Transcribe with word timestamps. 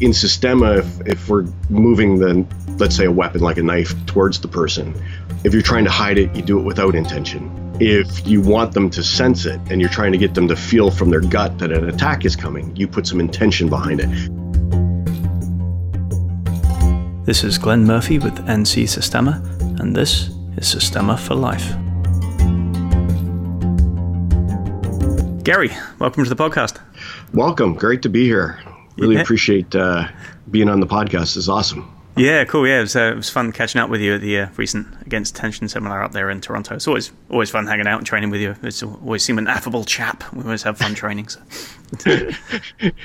in 0.00 0.12
Systema, 0.12 0.78
if, 0.78 1.06
if 1.06 1.28
we're 1.28 1.46
moving 1.70 2.18
the, 2.18 2.46
let's 2.78 2.96
say, 2.96 3.04
a 3.04 3.12
weapon 3.12 3.40
like 3.40 3.58
a 3.58 3.62
knife 3.62 3.94
towards 4.06 4.40
the 4.40 4.48
person, 4.48 4.94
if 5.44 5.52
you're 5.52 5.62
trying 5.62 5.84
to 5.84 5.90
hide 5.90 6.18
it, 6.18 6.34
you 6.34 6.42
do 6.42 6.58
it 6.58 6.62
without 6.62 6.94
intention. 6.94 7.50
If 7.80 8.26
you 8.26 8.40
want 8.40 8.72
them 8.72 8.90
to 8.90 9.02
sense 9.02 9.46
it 9.46 9.60
and 9.70 9.80
you're 9.80 9.90
trying 9.90 10.12
to 10.12 10.18
get 10.18 10.34
them 10.34 10.48
to 10.48 10.56
feel 10.56 10.90
from 10.90 11.10
their 11.10 11.20
gut 11.20 11.58
that 11.58 11.72
an 11.72 11.88
attack 11.88 12.24
is 12.24 12.34
coming, 12.34 12.74
you 12.76 12.88
put 12.88 13.06
some 13.06 13.20
intention 13.20 13.68
behind 13.68 14.00
it. 14.00 14.10
This 17.24 17.42
is 17.42 17.56
Glenn 17.56 17.84
Murphy 17.84 18.18
with 18.18 18.34
NC 18.46 18.88
Systema, 18.88 19.42
and 19.78 19.96
this 19.96 20.28
is 20.56 20.68
Systema 20.68 21.16
for 21.16 21.34
Life. 21.34 21.72
Gary, 25.42 25.70
welcome 25.98 26.24
to 26.24 26.30
the 26.30 26.36
podcast. 26.36 26.80
Welcome. 27.32 27.74
Great 27.74 28.02
to 28.02 28.08
be 28.08 28.24
here. 28.24 28.60
Really 28.96 29.16
yeah. 29.16 29.22
appreciate 29.22 29.74
uh, 29.74 30.08
being 30.50 30.68
on 30.68 30.80
the 30.80 30.86
podcast. 30.86 31.36
It's 31.36 31.48
awesome. 31.48 31.90
Yeah, 32.16 32.44
cool. 32.44 32.66
Yeah, 32.66 32.78
it 32.78 32.82
was, 32.82 32.96
uh, 32.96 33.10
it 33.12 33.16
was 33.16 33.28
fun 33.28 33.50
catching 33.52 33.80
up 33.80 33.90
with 33.90 34.00
you 34.00 34.14
at 34.14 34.20
the 34.20 34.38
uh, 34.38 34.48
recent 34.56 35.03
Against 35.06 35.36
Tension 35.36 35.68
seminar 35.68 36.02
up 36.02 36.12
there 36.12 36.30
in 36.30 36.40
Toronto. 36.40 36.74
It's 36.74 36.88
always 36.88 37.12
always 37.30 37.50
fun 37.50 37.66
hanging 37.66 37.86
out 37.86 37.98
and 37.98 38.06
training 38.06 38.30
with 38.30 38.40
you. 38.40 38.56
It's 38.62 38.82
always 38.82 39.22
seem 39.22 39.38
an 39.38 39.48
affable 39.48 39.84
chap. 39.84 40.24
We 40.32 40.42
always 40.42 40.62
have 40.62 40.78
fun 40.78 40.94
training. 40.94 41.28
So. 41.28 41.40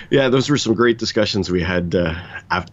yeah, 0.10 0.30
those 0.30 0.50
were 0.50 0.58
some 0.58 0.74
great 0.74 0.98
discussions 0.98 1.50
we 1.50 1.62
had 1.62 1.94
uh, 1.94 2.16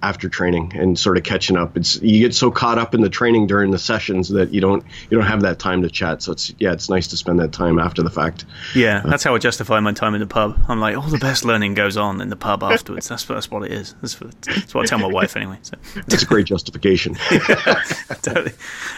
after 0.03 0.29
training 0.29 0.73
and 0.75 0.99
sort 0.99 1.17
of 1.17 1.25
catching 1.25 1.57
up. 1.57 1.77
It's 1.77 2.01
you 2.01 2.21
get 2.21 2.35
so 2.35 2.51
caught 2.51 2.79
up 2.79 2.95
in 2.95 3.03
the 3.03 3.11
training 3.11 3.47
during 3.47 3.71
the 3.71 3.79
sessions 3.79 4.29
that 4.31 4.55
you 4.55 4.61
don't 4.61 4.85
you 5.11 5.19
don't 5.19 5.27
have 5.27 5.43
that 5.43 5.59
time 5.59 5.83
to 5.83 5.91
chat. 5.91 6.23
So 6.23 6.33
it's 6.33 6.55
yeah, 6.59 6.73
it's 6.73 6.89
nice 6.89 7.07
to 7.09 7.17
spend 7.17 7.39
that 7.41 7.53
time 7.53 7.79
after 7.79 8.03
the 8.03 8.11
fact. 8.11 8.45
Yeah, 8.75 9.03
that's 9.05 9.25
how 9.25 9.35
I 9.35 9.39
justify 9.39 9.81
my 9.81 9.93
time 9.93 10.15
in 10.15 10.21
the 10.21 10.27
pub. 10.27 10.59
I'm 10.69 10.81
like, 10.81 10.97
all 10.97 11.09
the 11.09 11.19
best 11.19 11.45
learning 11.45 11.75
goes 11.75 11.97
on 11.97 12.21
in 12.21 12.31
the 12.31 12.37
pub 12.37 12.63
afterwards. 12.63 13.09
That's 13.09 13.25
that's 13.25 13.51
what 13.51 13.65
it 13.65 13.73
is. 13.73 13.95
That's, 14.01 14.21
what, 14.21 14.41
that's 14.43 14.75
what 14.75 14.85
I 14.85 14.87
tell 14.87 14.99
my 14.99 15.13
wife 15.13 15.37
anyway. 15.37 15.59
So. 15.63 15.77
That's 16.07 16.23
a 16.23 16.27
great 16.27 16.47
justification. 16.47 17.17
yeah, 17.31 17.83
totally. 18.23 18.53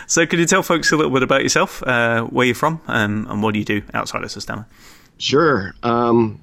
So, 0.07 0.18
could 0.27 0.39
you 0.39 0.47
tell 0.47 0.63
folks 0.63 0.93
a 0.93 0.97
little 0.97 1.13
bit 1.13 1.23
about 1.23 1.43
yourself, 1.43 1.83
uh, 1.83 2.23
where 2.25 2.47
you're 2.47 2.55
from, 2.55 2.81
um, 2.87 3.27
and 3.29 3.43
what 3.43 3.53
do 3.53 3.59
you 3.59 3.65
do 3.65 3.83
outside 3.95 4.23
of 4.23 4.31
Systema? 4.31 4.67
Sure. 5.19 5.75
Um, 5.83 6.41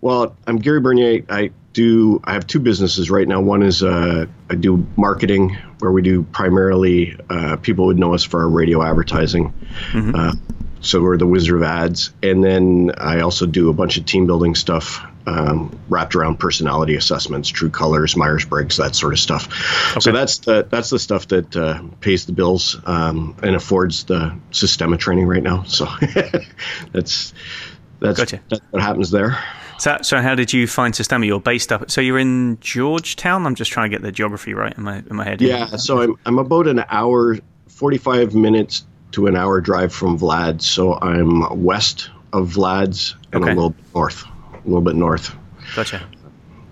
well, 0.00 0.36
I'm 0.46 0.56
Gary 0.56 0.80
Bernier. 0.80 1.24
I 1.28 1.50
do. 1.72 2.20
I 2.24 2.34
have 2.34 2.46
two 2.46 2.60
businesses 2.60 3.10
right 3.10 3.26
now. 3.26 3.40
One 3.40 3.62
is 3.62 3.82
uh, 3.82 4.26
I 4.48 4.54
do 4.54 4.86
marketing, 4.96 5.56
where 5.78 5.92
we 5.92 6.02
do 6.02 6.22
primarily 6.22 7.16
uh, 7.28 7.56
people 7.56 7.86
would 7.86 7.98
know 7.98 8.14
us 8.14 8.24
for 8.24 8.40
our 8.40 8.48
radio 8.48 8.82
advertising. 8.82 9.52
Mm-hmm. 9.92 10.14
Uh, 10.14 10.34
so 10.80 11.02
we're 11.02 11.18
the 11.18 11.26
Wizard 11.26 11.56
of 11.56 11.62
Ads, 11.62 12.12
and 12.22 12.42
then 12.42 12.92
I 12.96 13.20
also 13.20 13.46
do 13.46 13.68
a 13.68 13.74
bunch 13.74 13.98
of 13.98 14.06
team 14.06 14.26
building 14.26 14.54
stuff 14.54 15.06
um, 15.30 15.78
wrapped 15.88 16.14
around 16.14 16.38
personality 16.38 16.96
assessments, 16.96 17.48
True 17.48 17.70
Colors, 17.70 18.16
Myers 18.16 18.44
Briggs, 18.44 18.76
that 18.78 18.94
sort 18.94 19.12
of 19.12 19.18
stuff. 19.18 19.46
Okay. 19.92 20.00
So 20.00 20.12
that's 20.12 20.38
the 20.38 20.66
that's 20.68 20.90
the 20.90 20.98
stuff 20.98 21.28
that 21.28 21.56
uh, 21.56 21.82
pays 22.00 22.26
the 22.26 22.32
bills 22.32 22.76
um, 22.84 23.36
and 23.42 23.54
affords 23.54 24.04
the 24.04 24.36
Systema 24.50 24.96
training 24.96 25.26
right 25.26 25.42
now. 25.42 25.62
So 25.64 25.86
that's 26.92 27.32
that's, 28.00 28.18
gotcha. 28.18 28.40
that's 28.48 28.62
what 28.70 28.82
happens 28.82 29.10
there. 29.10 29.38
So, 29.78 29.98
so 30.02 30.20
how 30.20 30.34
did 30.34 30.52
you 30.52 30.66
find 30.66 30.94
Systema? 30.94 31.24
You're 31.24 31.40
based 31.40 31.72
up. 31.72 31.90
So 31.90 32.00
you're 32.00 32.18
in 32.18 32.58
Georgetown. 32.60 33.46
I'm 33.46 33.54
just 33.54 33.70
trying 33.70 33.90
to 33.90 33.94
get 33.94 34.02
the 34.02 34.12
geography 34.12 34.52
right 34.52 34.76
in 34.76 34.82
my 34.82 34.98
in 34.98 35.16
my 35.16 35.24
head. 35.24 35.40
Yeah. 35.40 35.76
So 35.76 36.00
I'm 36.00 36.16
I'm 36.26 36.38
about 36.38 36.66
an 36.66 36.84
hour, 36.90 37.38
45 37.68 38.34
minutes 38.34 38.84
to 39.12 39.26
an 39.26 39.36
hour 39.36 39.60
drive 39.60 39.92
from 39.92 40.18
Vlad. 40.18 40.60
So 40.60 40.98
I'm 41.00 41.62
west 41.62 42.10
of 42.32 42.48
Vlad's 42.48 43.16
and 43.32 43.42
okay. 43.42 43.52
a 43.52 43.54
little 43.54 43.74
north, 43.94 44.24
a 44.64 44.66
little 44.66 44.80
bit 44.80 44.96
north. 44.96 45.34
Gotcha. 45.74 46.06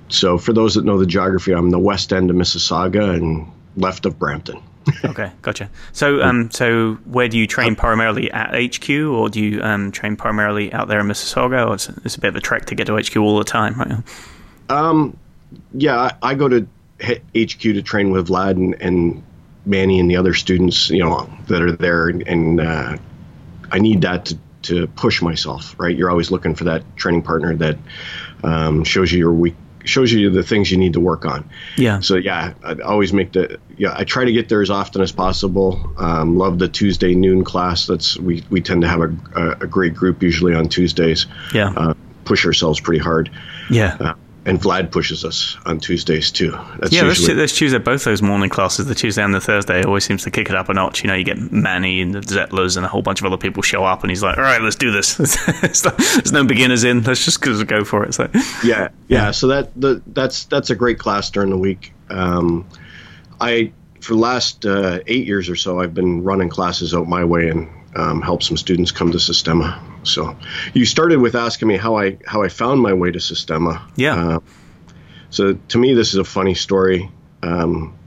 So 0.09 0.39
for 0.39 0.53
those 0.53 0.75
that 0.75 0.85
know 0.85 0.99
the 0.99 1.07
geography, 1.07 1.53
I'm 1.53 1.71
the 1.71 1.79
west 1.79 2.13
end 2.13 2.31
of 2.31 2.37
Mississauga 2.37 3.15
and 3.15 3.51
left 3.77 4.07
of 4.07 4.19
Brampton 4.19 4.63
okay, 5.05 5.33
gotcha. 5.43 5.71
So, 5.93 6.23
um, 6.23 6.51
so 6.51 6.95
where 7.05 7.29
do 7.29 7.39
you 7.39 7.47
train 7.47 7.77
primarily 7.77 8.31
at 8.31 8.51
HQ, 8.53 8.91
or 8.91 9.29
do 9.29 9.41
you 9.41 9.63
um, 9.63 9.91
train 9.91 10.17
primarily 10.17 10.73
out 10.73 10.89
there 10.89 11.01
in 11.01 11.07
Mississauga, 11.07 11.69
or 11.69 11.75
it's, 11.75 11.89
it's 12.05 12.17
a 12.17 12.21
bit 12.21 12.29
of 12.29 12.37
a 12.37 12.41
trek 12.41 12.67
to 12.67 12.75
get 12.75 12.87
to 12.87 12.97
HQ 12.97 13.17
all 13.17 13.39
the 13.39 13.45
time, 13.45 13.79
right? 13.79 13.93
Um, 14.69 15.17
yeah, 15.73 15.97
I, 15.97 16.31
I 16.31 16.35
go 16.35 16.49
to 16.49 16.67
HQ 17.01 17.61
to 17.61 17.83
train 17.83 18.11
with 18.11 18.29
Vlad 18.29 18.53
and, 18.53 18.75
and, 18.81 19.23
Manny 19.67 20.01
and 20.01 20.11
the 20.11 20.17
other 20.17 20.33
students, 20.33 20.89
you 20.89 21.05
know, 21.05 21.29
that 21.49 21.61
are 21.61 21.73
there, 21.73 22.09
and 22.09 22.59
uh, 22.59 22.97
I 23.71 23.79
need 23.79 24.01
that 24.01 24.25
to 24.27 24.39
to 24.69 24.87
push 24.87 25.21
myself. 25.23 25.75
Right, 25.79 25.97
you're 25.97 26.11
always 26.11 26.31
looking 26.31 26.55
for 26.55 26.65
that 26.65 26.97
training 26.97 27.23
partner 27.23 27.55
that 27.57 27.79
um, 28.43 28.85
shows 28.85 29.13
you 29.13 29.19
your 29.19 29.33
weak 29.33 29.55
shows 29.85 30.13
you 30.13 30.31
the 30.31 30.43
things 30.43 30.71
you 30.71 30.77
need 30.77 30.93
to 30.93 31.01
work 31.01 31.25
on. 31.25 31.49
Yeah. 31.77 32.01
So 32.01 32.17
yeah, 32.17 32.55
I 32.63 32.75
always 32.81 33.13
make 33.13 33.33
the 33.33 33.59
yeah. 33.77 33.95
I 33.97 34.05
try 34.05 34.25
to 34.25 34.33
get 34.33 34.49
there 34.49 34.63
as 34.63 34.71
often 34.71 35.01
as 35.01 35.13
possible. 35.13 35.93
Um, 35.97 36.37
love 36.37 36.59
the 36.59 36.69
Tuesday 36.69 37.15
noon 37.15 37.45
class. 37.45 37.87
That's 37.87 38.17
we 38.17 38.45
we 38.51 38.61
tend 38.61 38.83
to 38.83 38.89
have 38.89 39.01
a 39.01 39.57
a, 39.61 39.67
great 39.67 39.95
group 39.95 40.23
usually 40.23 40.55
on 40.55 40.69
Tuesdays. 40.69 41.27
Yeah. 41.53 41.73
Uh, 41.77 41.95
push 42.25 42.45
ourselves 42.45 42.79
pretty 42.79 43.03
hard. 43.03 43.31
Yeah. 43.71 43.97
Uh, 43.99 44.15
and 44.49 44.61
Vlad 44.61 44.91
pushes 44.91 45.25
us 45.25 45.57
on 45.67 45.79
Tuesdays 45.79 46.31
too. 46.31 46.53
That's 46.79 46.93
yeah, 46.93 47.05
usually- 47.05 47.35
let's, 47.35 47.57
choose 47.57 47.77
both 47.79 48.05
those 48.05 48.23
morning 48.23 48.49
classes. 48.49 48.87
The 48.87 48.95
Tuesday 48.95 49.23
and 49.23 49.35
the 49.35 49.41
Thursday 49.41 49.83
always 49.83 50.05
seems 50.05 50.23
to 50.25 50.31
kick 50.31 50.49
it 50.49 50.57
up 50.57 50.69
a 50.69 50.75
notch. 50.75 51.03
You 51.03 51.09
know, 51.09 51.15
you 51.15 51.25
get 51.25 51.39
Manny 51.53 52.01
and 52.01 52.15
the 52.15 52.21
Zettlers 52.21 52.77
and 52.77 52.87
a 52.87 52.89
whole 52.89 53.03
bunch 53.03 53.21
of 53.21 53.27
other 53.27 53.37
people 53.37 53.63
show 53.63 53.85
up, 53.85 54.03
and 54.03 54.11
he's 54.11 54.23
like, 54.23 54.39
"All 54.39 54.45
right, 54.45 54.61
let's 54.61 54.77
do 54.77 54.91
this." 54.91 55.17
There's 55.17 56.33
no 56.33 56.45
beginners 56.45 56.85
in. 56.85 57.03
Let's 57.03 57.25
just 57.25 57.41
go 57.41 57.85
for 57.85 58.05
it. 58.05 58.15
So 58.15 58.31
yeah, 58.65 58.89
yeah. 59.09 59.31
So 59.33 59.49
that 59.49 59.79
the, 59.79 60.03
that's 60.07 60.45
that's 60.45 60.71
a 60.71 60.75
great 60.75 60.99
class 60.99 61.31
during 61.31 61.51
the 61.51 61.59
week. 61.59 61.93
Um, 62.09 62.67
I 63.41 63.73
for 64.01 64.15
the 64.15 64.21
last 64.21 64.65
uh, 64.65 65.01
eight 65.07 65.27
years 65.27 65.49
or 65.49 65.57
so, 65.57 65.81
I've 65.81 65.95
been 65.95 66.23
running 66.25 66.49
classes 66.49 66.95
out 66.95 67.09
my 67.09 67.25
way 67.25 67.49
and 67.49 67.69
um, 67.99 68.23
help 68.23 68.43
some 68.43 68.57
students 68.57 68.93
come 68.93 69.13
to 69.13 69.19
Systema. 69.19 69.83
So 70.05 70.37
you 70.73 70.85
started 70.85 71.19
with 71.19 71.35
asking 71.35 71.69
me 71.69 71.77
how 71.77 71.97
I 71.97 72.19
how 72.27 72.43
I 72.43 72.49
found 72.49 72.81
my 72.81 72.93
way 72.93 73.11
to 73.11 73.21
Systema. 73.21 73.87
Yeah. 73.97 74.37
Uh, 74.37 74.41
so 75.31 75.55
to 75.55 75.79
me, 75.79 75.95
this 75.95 76.09
is 76.09 76.17
a 76.17 76.25
funny 76.25 76.55
story. 76.55 77.11
Um, 77.43 77.99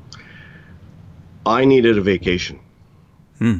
I 1.45 1.65
needed 1.65 1.97
a 1.97 2.01
vacation. 2.01 2.59
Hmm. 3.37 3.57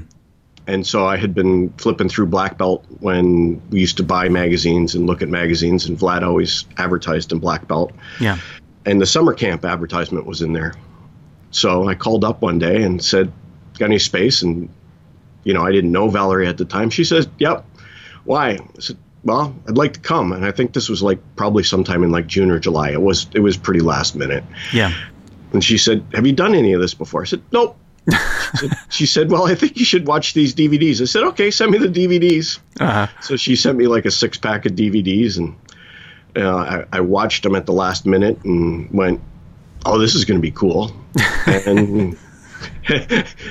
And 0.68 0.86
so 0.86 1.06
I 1.06 1.18
had 1.18 1.34
been 1.34 1.70
flipping 1.74 2.08
through 2.08 2.28
Black 2.28 2.58
Belt 2.58 2.86
when 3.00 3.62
we 3.72 3.82
used 3.82 3.98
to 3.98 4.04
buy 4.04 4.30
magazines 4.30 4.96
and 4.96 5.08
look 5.08 5.22
at 5.22 5.28
magazines, 5.28 5.86
and 5.86 5.98
Vlad 5.98 6.22
always 6.22 6.66
advertised 6.78 7.32
in 7.32 7.40
Black 7.40 7.68
Belt. 7.68 7.92
Yeah. 8.20 8.38
And 8.86 9.02
the 9.02 9.06
summer 9.06 9.34
camp 9.34 9.66
advertisement 9.66 10.26
was 10.26 10.42
in 10.42 10.54
there. 10.54 10.76
So 11.50 11.88
I 11.90 11.96
called 11.96 12.24
up 12.24 12.42
one 12.42 12.60
day 12.60 12.84
and 12.84 13.04
said, 13.04 13.34
Got 13.78 13.86
any 13.86 14.00
space? 14.00 14.44
And 14.44 14.70
you 15.44 15.54
know, 15.54 15.64
I 15.64 15.72
didn't 15.72 15.92
know 15.92 16.10
Valerie 16.10 16.48
at 16.48 16.58
the 16.58 16.66
time. 16.66 16.90
She 16.90 17.04
says, 17.04 17.28
"Yep." 17.40 17.66
Why? 18.24 18.52
I 18.52 18.60
said, 18.80 18.98
"Well, 19.24 19.56
I'd 19.68 19.78
like 19.78 19.94
to 19.94 20.00
come." 20.00 20.32
And 20.32 20.46
I 20.46 20.52
think 20.52 20.74
this 20.74 20.90
was 20.90 21.02
like 21.02 21.20
probably 21.36 21.64
sometime 21.64 22.04
in 22.04 22.12
like 22.12 22.28
June 22.28 22.52
or 22.52 22.60
July. 22.60 22.92
It 22.92 23.02
was 23.02 23.28
it 23.34 23.40
was 23.40 23.58
pretty 23.58 23.82
last 23.82 24.16
minute. 24.16 24.44
Yeah. 24.74 24.94
And 25.54 25.64
she 25.64 25.78
said, 25.78 26.06
"Have 26.14 26.26
you 26.26 26.34
done 26.34 26.56
any 26.56 26.74
of 26.74 26.82
this 26.82 26.94
before?" 26.94 27.22
I 27.22 27.26
said, 27.26 27.42
"Nope." 27.52 27.78
she, 28.90 29.06
said, 29.06 29.30
"Well, 29.30 29.46
I 29.46 29.56
think 29.56 29.78
you 29.78 29.86
should 29.86 30.08
watch 30.08 30.34
these 30.34 30.56
DVDs." 30.56 31.02
I 31.02 31.06
said, 31.06 31.24
"Okay, 31.24 31.52
send 31.52 31.72
me 31.72 31.78
the 31.78 31.88
DVDs." 31.88 32.60
Uh-huh. 32.80 33.08
So 33.22 33.36
she 33.36 33.56
sent 33.56 33.78
me 33.78 33.88
like 33.88 34.06
a 34.06 34.12
six 34.12 34.38
pack 34.38 34.66
of 34.66 34.74
DVDs, 34.74 35.38
and 35.38 35.56
uh, 36.36 36.86
I, 36.92 36.98
I 36.98 37.00
watched 37.02 37.44
them 37.44 37.56
at 37.56 37.66
the 37.66 37.74
last 37.74 38.06
minute 38.06 38.44
and 38.44 38.90
went, 38.92 39.22
"Oh, 39.86 40.00
this 40.00 40.16
is 40.16 40.26
going 40.26 40.40
to 40.40 40.42
be 40.42 40.52
cool." 40.52 40.92
and 41.46 42.18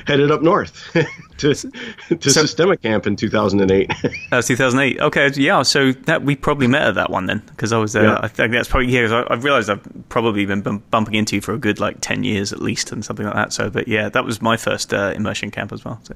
headed 0.07 0.31
up 0.31 0.43
north 0.43 0.91
to 1.41 1.55
to 2.17 2.31
so, 2.31 2.43
Systema 2.43 2.77
Camp 2.77 3.07
in 3.07 3.17
2008. 3.17 3.89
that 4.31 4.37
was 4.37 4.47
2008. 4.47 5.01
Okay, 5.01 5.31
yeah. 5.35 5.63
So 5.63 5.93
that 5.93 6.23
we 6.23 6.37
probably 6.37 6.67
met 6.67 6.83
at 6.83 6.95
that 6.95 7.11
one 7.11 7.27
then, 7.27 7.43
because 7.47 7.73
I 7.73 7.79
was. 7.79 7.97
Uh, 7.97 8.03
yeah. 8.03 8.19
I 8.21 8.29
think 8.29 8.53
that's 8.53 8.69
probably 8.69 8.93
yeah. 8.93 9.25
I, 9.29 9.35
have 9.35 9.45
realized 9.45 9.71
I've 9.71 9.87
probably 10.09 10.47
been 10.47 10.63
bumping 10.91 11.15
into 11.15 11.37
you 11.37 11.43
for 11.43 11.53
a 11.53 11.59
good 11.59 11.81
like 11.81 11.99
10 12.01 12.25
years 12.25 12.53
at 12.53 12.61
least, 12.61 12.93
and 12.93 13.05
something 13.05 13.27
like 13.27 13.35
that. 13.35 13.53
So, 13.53 13.71
but 13.71 13.89
yeah, 13.89 14.09
that 14.09 14.25
was 14.25 14.41
my 14.41 14.57
first 14.57 14.95
uh, 14.95 15.13
immersion 15.17 15.51
camp 15.51 15.73
as 15.73 15.85
well. 15.85 16.01
So. 16.03 16.15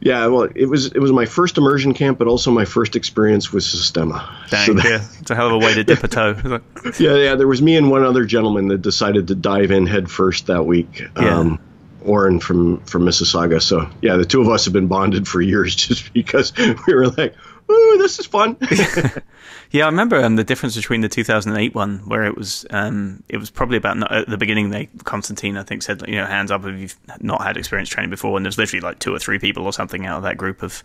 Yeah, 0.00 0.26
well, 0.26 0.48
it 0.54 0.66
was 0.66 0.86
it 0.86 0.98
was 0.98 1.12
my 1.12 1.26
first 1.26 1.56
immersion 1.56 1.94
camp, 1.94 2.18
but 2.18 2.26
also 2.26 2.50
my 2.50 2.64
first 2.64 2.96
experience 2.96 3.52
with 3.52 3.62
Systema. 3.62 4.28
Dang, 4.50 4.66
so 4.66 4.74
that, 4.74 4.84
yeah, 4.84 5.06
it's 5.20 5.30
a 5.30 5.34
hell 5.34 5.46
of 5.46 5.52
a 5.52 5.58
way 5.58 5.74
to 5.74 5.84
dip 5.84 6.02
a 6.02 6.08
toe. 6.08 6.36
yeah, 6.98 7.14
yeah. 7.14 7.34
There 7.36 7.46
was 7.46 7.62
me 7.62 7.76
and 7.76 7.90
one 7.90 8.02
other 8.02 8.24
gentleman 8.24 8.68
that 8.68 8.82
decided 8.82 9.28
to 9.28 9.34
dive 9.34 9.70
in 9.70 9.86
head 9.86 10.10
first 10.10 10.48
that 10.48 10.66
week. 10.66 11.04
Yeah. 11.16 11.38
Um, 11.38 11.60
Oren 12.04 12.40
from 12.40 12.80
from 12.80 13.02
Mississauga. 13.04 13.60
So 13.60 13.88
yeah, 14.00 14.16
the 14.16 14.24
two 14.24 14.40
of 14.40 14.48
us 14.48 14.64
have 14.64 14.72
been 14.72 14.88
bonded 14.88 15.26
for 15.28 15.40
years 15.40 15.74
just 15.86 16.12
because 16.12 16.52
we 16.56 16.94
were 16.94 17.08
like, 17.08 17.34
"Ooh, 17.70 17.98
this 17.98 18.18
is 18.18 18.26
fun." 18.26 18.56
yeah, 19.70 19.84
I 19.84 19.88
remember 19.88 20.22
um, 20.22 20.36
the 20.36 20.44
difference 20.44 20.76
between 20.76 21.00
the 21.00 21.08
2008 21.08 21.74
one, 21.74 21.98
where 22.06 22.24
it 22.24 22.36
was 22.36 22.66
um, 22.70 23.22
it 23.28 23.38
was 23.38 23.50
probably 23.50 23.76
about 23.76 23.96
not, 23.96 24.12
at 24.12 24.28
the 24.28 24.38
beginning. 24.38 24.70
They 24.70 24.88
Constantine, 25.04 25.56
I 25.56 25.62
think, 25.62 25.82
said 25.82 26.02
you 26.06 26.16
know 26.16 26.26
hands 26.26 26.50
up 26.50 26.64
if 26.64 26.78
you've 26.78 26.96
not 27.20 27.42
had 27.42 27.56
experience 27.56 27.88
training 27.88 28.10
before, 28.10 28.36
and 28.36 28.44
there's 28.44 28.58
literally 28.58 28.82
like 28.82 28.98
two 28.98 29.14
or 29.14 29.18
three 29.18 29.38
people 29.38 29.64
or 29.64 29.72
something 29.72 30.06
out 30.06 30.18
of 30.18 30.22
that 30.24 30.36
group 30.36 30.62
of 30.62 30.82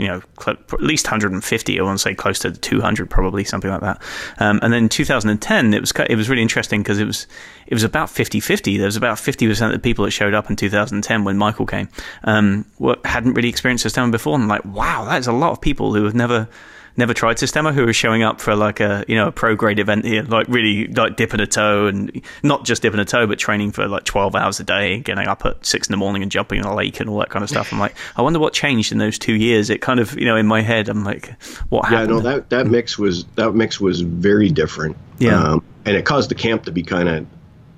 you 0.00 0.08
know, 0.08 0.22
cl- 0.40 0.56
at 0.72 0.82
least 0.82 1.04
150. 1.06 1.78
I 1.78 1.82
want 1.82 1.98
to 1.98 2.02
say 2.02 2.14
close 2.14 2.38
to 2.40 2.52
200, 2.52 3.10
probably 3.10 3.44
something 3.44 3.70
like 3.70 3.82
that. 3.82 4.00
Um, 4.38 4.58
and 4.62 4.72
then 4.72 4.88
2010, 4.88 5.74
it 5.74 5.80
was 5.80 5.92
it 6.08 6.16
was 6.16 6.30
really 6.30 6.42
interesting 6.42 6.82
because 6.82 6.98
it 6.98 7.04
was 7.04 7.26
it 7.66 7.74
was 7.74 7.84
about 7.84 8.08
50-50. 8.08 8.78
There 8.78 8.86
was 8.86 8.96
about 8.96 9.18
50 9.18 9.46
percent 9.46 9.74
of 9.74 9.80
the 9.80 9.82
people 9.82 10.04
that 10.06 10.12
showed 10.12 10.32
up 10.32 10.48
in 10.48 10.56
2010 10.56 11.24
when 11.24 11.36
Michael 11.36 11.66
came 11.66 11.88
um, 12.24 12.64
hadn't 13.04 13.34
really 13.34 13.50
experienced 13.50 13.82
Systema 13.82 14.10
before. 14.10 14.36
And 14.36 14.48
like, 14.48 14.64
wow, 14.64 15.04
that's 15.04 15.26
a 15.26 15.32
lot 15.32 15.52
of 15.52 15.60
people 15.60 15.94
who 15.94 16.04
have 16.04 16.14
never 16.14 16.48
never 16.96 17.14
tried 17.14 17.38
Systema 17.38 17.72
who 17.72 17.86
are 17.88 17.92
showing 17.92 18.22
up 18.22 18.40
for 18.40 18.54
like 18.54 18.80
a 18.80 19.04
you 19.08 19.14
know 19.14 19.28
a 19.28 19.32
pro 19.32 19.56
grade 19.56 19.78
event 19.78 20.04
here, 20.04 20.22
like 20.22 20.48
really 20.48 20.86
like 20.88 21.16
dipping 21.16 21.40
a 21.40 21.46
toe 21.46 21.86
and 21.86 22.22
not 22.42 22.64
just 22.64 22.82
dipping 22.82 23.00
a 23.00 23.04
toe, 23.04 23.26
but 23.26 23.38
training 23.38 23.72
for 23.72 23.86
like 23.88 24.04
twelve 24.04 24.34
hours 24.34 24.60
a 24.60 24.64
day, 24.64 25.00
getting 25.00 25.26
up 25.26 25.44
at 25.44 25.64
six 25.64 25.88
in 25.88 25.92
the 25.92 25.96
morning 25.96 26.22
and 26.22 26.30
jumping 26.30 26.58
in 26.58 26.64
a 26.64 26.74
lake 26.74 27.00
and 27.00 27.08
all 27.08 27.18
that 27.18 27.30
kind 27.30 27.42
of 27.42 27.48
stuff. 27.48 27.72
I'm 27.72 27.78
like, 27.78 27.94
I 28.16 28.22
wonder 28.22 28.38
what 28.38 28.52
changed 28.52 28.92
in 28.92 28.98
those 28.98 29.18
two 29.18 29.34
years. 29.34 29.70
It 29.70 29.80
kind 29.80 30.00
of 30.00 30.18
you 30.18 30.26
know 30.26 30.36
in 30.36 30.46
my 30.46 30.62
head, 30.62 30.88
I'm 30.88 31.04
like, 31.04 31.40
what 31.68 31.86
happened? 31.86 32.10
Yeah, 32.10 32.16
no, 32.16 32.20
that 32.20 32.50
that 32.50 32.66
mix 32.66 32.98
was 32.98 33.24
that 33.36 33.52
mix 33.52 33.80
was 33.80 34.00
very 34.00 34.50
different. 34.50 34.96
Yeah. 35.18 35.42
Um, 35.42 35.64
and 35.84 35.96
it 35.96 36.04
caused 36.04 36.30
the 36.30 36.34
camp 36.34 36.64
to 36.64 36.72
be 36.72 36.82
kind 36.82 37.08
of 37.08 37.26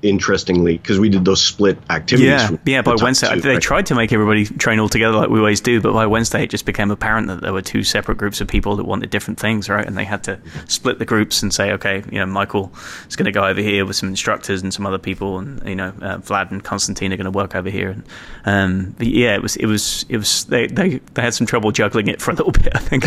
interestingly 0.03 0.77
because 0.77 0.99
we 0.99 1.09
did 1.09 1.25
those 1.25 1.43
split 1.43 1.79
activities. 1.89 2.29
Yeah, 2.29 2.57
yeah. 2.67 2.83
By 2.83 2.97
Wednesday, 3.01 3.35
two, 3.35 3.41
they 3.41 3.55
right? 3.55 3.63
tried 3.63 3.87
to 3.87 3.95
make 3.95 4.13
everybody 4.13 4.45
train 4.45 4.81
all 4.81 4.89
together 4.89 5.17
like 5.17 5.31
we 5.31 5.39
always 5.39 5.61
do, 5.61 5.81
but 5.81 5.93
by 5.93 6.07
Wednesday, 6.07 6.45
it 6.45 6.51
just 6.51 6.67
became 6.67 6.91
apparent 6.91 7.29
that 7.29 7.41
there 7.41 7.53
were 7.53 7.63
two 7.63 7.85
separate 7.85 8.19
groups 8.19 8.41
of 8.41 8.49
people 8.49 8.77
that 8.77 8.85
wanted 8.85 9.11
different 9.11 9.39
things, 9.39 9.69
right? 9.69 9.87
And 9.87 9.97
they 9.97 10.05
had 10.05 10.25
to 10.25 10.39
split 10.67 10.99
the 10.99 11.05
groups 11.05 11.43
and 11.43 11.55
say, 11.55 11.73
okay, 11.73 12.03
you 12.11 12.19
know, 12.19 12.27
Michael 12.27 12.73
is 13.09 13.17
going 13.17 13.27
to 13.27 13.33
go 13.33 13.45
over 13.45 13.61
here 13.61 13.87
with 13.87 13.97
some 13.97 14.09
instructors 14.09 14.63
and 14.63 14.75
some 14.75 14.87
other 14.87 14.99
people, 14.99 15.39
and 15.39 15.67
you 15.67 15.77
know, 15.77 15.89
uh, 16.03 16.19
Vlad 16.19 16.51
and 16.51 16.63
Constantine 16.63 17.13
are 17.13 17.17
going 17.17 17.25
to 17.25 17.31
work 17.31 17.55
over 17.55 17.71
here. 17.71 17.91
And 17.91 18.05
um, 18.45 18.97
yeah, 18.99 19.35
it 19.35 19.43
was, 19.43 19.57
it 19.57 19.67
was, 19.67 20.05
it 20.09 20.17
was. 20.17 20.45
They, 20.45 20.67
they 20.67 20.99
they 21.15 21.23
had 21.23 21.35
some 21.35 21.47
trouble 21.47 21.71
juggling 21.71 22.09
it 22.09 22.21
for 22.21 22.33
a 22.33 22.35
little 22.35 22.53
bit, 22.63 22.75
I 22.75 22.79
think. 22.79 23.05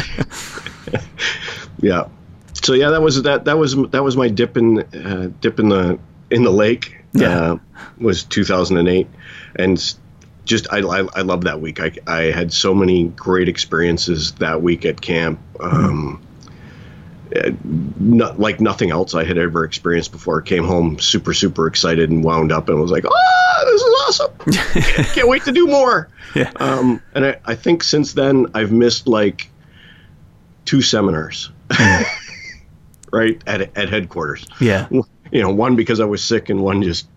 yeah. 1.82 2.08
So 2.54 2.74
yeah, 2.74 2.90
that 2.90 3.02
was 3.02 3.22
that 3.24 3.46
that 3.46 3.58
was 3.58 3.76
that 3.92 4.04
was 4.04 4.16
my 4.16 4.30
dip 4.30 4.58
in 4.58 4.80
uh, 4.80 5.30
dip 5.42 5.60
in 5.60 5.70
the 5.70 6.00
in 6.36 6.44
the 6.44 6.52
lake 6.52 6.98
yeah. 7.14 7.54
uh, 7.54 7.58
was 7.98 8.26
2008 8.26 9.08
and 9.56 9.96
just 10.44 10.72
I, 10.72 10.80
I, 10.80 11.08
I, 11.16 11.22
love 11.22 11.46
that 11.46 11.62
week. 11.62 11.80
I, 11.80 11.92
I 12.06 12.24
had 12.24 12.52
so 12.52 12.76
many 12.76 13.06
great 13.08 13.48
experiences 13.48 14.34
that 14.34 14.62
week 14.62 14.86
at 14.86 15.00
camp. 15.02 15.40
Um, 15.62 16.22
not, 18.00 18.40
like 18.40 18.60
nothing 18.60 18.92
else 18.92 19.16
I 19.16 19.24
had 19.24 19.38
ever 19.38 19.64
experienced 19.64 20.12
before. 20.12 20.42
Came 20.42 20.66
home 20.66 21.00
super 21.00 21.34
super 21.34 21.68
excited 21.68 22.12
and 22.12 22.24
wound 22.24 22.52
up 22.52 22.70
and 22.70 22.80
was 22.80 22.92
like 22.92 23.06
oh 23.08 23.64
this 23.66 23.82
is 23.82 23.94
awesome. 24.08 24.54
Can't, 24.54 25.08
can't 25.14 25.28
wait 25.28 25.44
to 25.46 25.52
do 25.52 25.68
more. 25.68 26.10
Yeah. 26.36 26.52
um, 26.58 27.02
and 27.16 27.26
I, 27.26 27.40
I 27.46 27.56
think 27.56 27.82
since 27.82 28.14
then 28.14 28.48
I've 28.54 28.72
missed 28.72 29.08
like 29.08 29.50
two 30.66 30.82
seminars. 30.82 31.50
Right? 33.14 33.42
At, 33.48 33.78
at 33.78 33.88
headquarters. 33.88 34.46
Yeah 34.60 34.90
you 35.32 35.42
know, 35.42 35.52
one 35.52 35.76
because 35.76 36.00
I 36.00 36.06
was 36.06 36.24
sick 36.24 36.50
and 36.50 36.62
one 36.62 36.84
just 36.84 37.08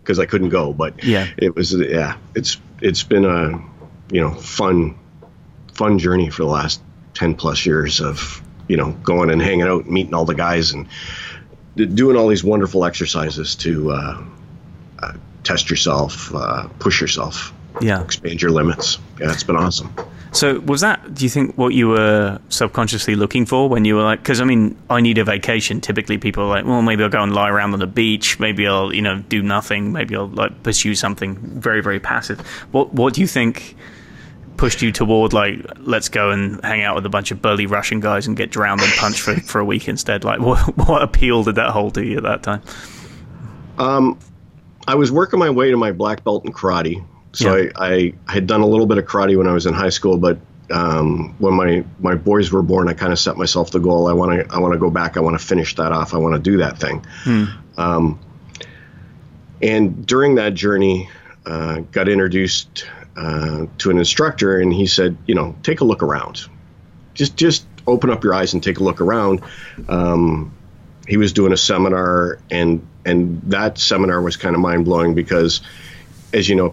because 0.00 0.18
I 0.18 0.26
couldn't 0.26 0.50
go. 0.50 0.72
But 0.72 1.04
yeah, 1.04 1.26
it 1.36 1.54
was 1.54 1.72
yeah, 1.72 2.16
it's 2.34 2.58
it's 2.80 3.02
been 3.02 3.24
a 3.24 3.62
you 4.12 4.20
know 4.20 4.32
fun 4.34 4.96
fun 5.74 5.98
journey 5.98 6.30
for 6.30 6.42
the 6.42 6.48
last 6.48 6.80
ten 7.14 7.34
plus 7.34 7.66
years 7.66 8.00
of 8.00 8.42
you 8.68 8.76
know 8.76 8.92
going 9.02 9.30
and 9.30 9.42
hanging 9.42 9.62
out, 9.62 9.84
and 9.84 9.92
meeting 9.92 10.14
all 10.14 10.24
the 10.24 10.34
guys, 10.34 10.72
and 10.72 10.88
doing 11.76 12.16
all 12.16 12.28
these 12.28 12.44
wonderful 12.44 12.84
exercises 12.84 13.54
to 13.56 13.90
uh, 13.90 14.24
uh, 15.00 15.12
test 15.44 15.68
yourself, 15.70 16.34
uh, 16.34 16.68
push 16.78 17.00
yourself, 17.00 17.52
yeah, 17.80 18.02
expand 18.02 18.40
your 18.40 18.52
limits. 18.52 18.98
Yeah, 19.20 19.32
it's 19.32 19.44
been 19.44 19.56
awesome. 19.56 19.94
So 20.36 20.60
was 20.60 20.82
that? 20.82 21.14
Do 21.14 21.24
you 21.24 21.30
think 21.30 21.56
what 21.56 21.68
you 21.72 21.88
were 21.88 22.38
subconsciously 22.50 23.14
looking 23.16 23.46
for 23.46 23.70
when 23.70 23.86
you 23.86 23.96
were 23.96 24.02
like? 24.02 24.20
Because 24.20 24.40
I 24.40 24.44
mean, 24.44 24.76
I 24.90 25.00
need 25.00 25.16
a 25.16 25.24
vacation. 25.24 25.80
Typically, 25.80 26.18
people 26.18 26.42
are 26.44 26.48
like, 26.48 26.66
well, 26.66 26.82
maybe 26.82 27.02
I'll 27.02 27.08
go 27.08 27.22
and 27.22 27.34
lie 27.34 27.48
around 27.48 27.72
on 27.72 27.78
the 27.78 27.86
beach. 27.86 28.38
Maybe 28.38 28.66
I'll, 28.66 28.92
you 28.92 29.00
know, 29.00 29.20
do 29.30 29.42
nothing. 29.42 29.92
Maybe 29.92 30.14
I'll 30.14 30.28
like 30.28 30.62
pursue 30.62 30.94
something 30.94 31.36
very, 31.36 31.82
very 31.82 31.98
passive. 31.98 32.40
What 32.72 32.92
What 32.92 33.14
do 33.14 33.20
you 33.22 33.26
think? 33.26 33.76
pushed 34.56 34.80
you 34.80 34.90
toward 34.90 35.34
like 35.34 35.60
let's 35.80 36.08
go 36.08 36.30
and 36.30 36.64
hang 36.64 36.82
out 36.82 36.94
with 36.94 37.04
a 37.04 37.10
bunch 37.10 37.30
of 37.30 37.42
burly 37.42 37.66
Russian 37.66 38.00
guys 38.00 38.26
and 38.26 38.38
get 38.38 38.50
drowned 38.50 38.80
and 38.80 38.90
punched 38.94 39.20
for, 39.20 39.34
for 39.40 39.58
a 39.58 39.64
week 39.66 39.86
instead? 39.86 40.24
Like 40.24 40.40
what 40.40 40.58
what 40.88 41.02
appeal 41.02 41.44
did 41.44 41.56
that 41.56 41.70
hold 41.70 41.92
to 41.94 42.04
you 42.04 42.16
at 42.16 42.22
that 42.22 42.42
time? 42.42 42.62
Um, 43.78 44.18
I 44.88 44.94
was 44.94 45.12
working 45.12 45.38
my 45.38 45.50
way 45.50 45.70
to 45.70 45.76
my 45.76 45.92
black 45.92 46.24
belt 46.24 46.46
in 46.46 46.52
karate, 46.52 47.04
so 47.36 47.54
yeah. 47.54 47.70
I, 47.76 48.14
I 48.26 48.32
had 48.32 48.46
done 48.46 48.62
a 48.62 48.66
little 48.66 48.86
bit 48.86 48.96
of 48.96 49.04
karate 49.04 49.36
when 49.36 49.46
I 49.46 49.52
was 49.52 49.66
in 49.66 49.74
high 49.74 49.90
school, 49.90 50.16
but 50.16 50.38
um, 50.70 51.34
when 51.38 51.54
my, 51.54 51.84
my 52.00 52.14
boys 52.14 52.50
were 52.50 52.62
born, 52.62 52.88
I 52.88 52.94
kind 52.94 53.12
of 53.12 53.18
set 53.18 53.36
myself 53.36 53.70
the 53.70 53.78
goal. 53.78 54.08
I 54.08 54.14
want 54.14 54.32
to 54.32 54.54
I 54.54 54.58
want 54.58 54.72
to 54.72 54.78
go 54.78 54.90
back. 54.90 55.16
I 55.16 55.20
want 55.20 55.38
to 55.38 55.44
finish 55.44 55.74
that 55.76 55.92
off. 55.92 56.14
I 56.14 56.16
want 56.16 56.34
to 56.34 56.40
do 56.40 56.56
that 56.58 56.78
thing. 56.78 57.04
Hmm. 57.24 57.44
Um, 57.76 58.20
and 59.62 60.06
during 60.06 60.36
that 60.36 60.54
journey, 60.54 61.10
uh, 61.44 61.80
got 61.92 62.08
introduced 62.08 62.86
uh, 63.16 63.66
to 63.78 63.90
an 63.90 63.98
instructor, 63.98 64.58
and 64.58 64.72
he 64.72 64.86
said, 64.86 65.16
you 65.26 65.34
know, 65.34 65.54
take 65.62 65.80
a 65.82 65.84
look 65.84 66.02
around. 66.02 66.46
Just 67.12 67.36
just 67.36 67.66
open 67.86 68.10
up 68.10 68.24
your 68.24 68.32
eyes 68.32 68.54
and 68.54 68.62
take 68.62 68.78
a 68.78 68.82
look 68.82 69.00
around. 69.02 69.42
Um, 69.88 70.54
he 71.06 71.18
was 71.18 71.34
doing 71.34 71.52
a 71.52 71.56
seminar, 71.56 72.38
and 72.50 72.86
and 73.04 73.42
that 73.50 73.78
seminar 73.78 74.22
was 74.22 74.36
kind 74.36 74.54
of 74.54 74.60
mind 74.62 74.86
blowing 74.86 75.14
because, 75.14 75.60
as 76.32 76.48
you 76.48 76.56
know, 76.56 76.70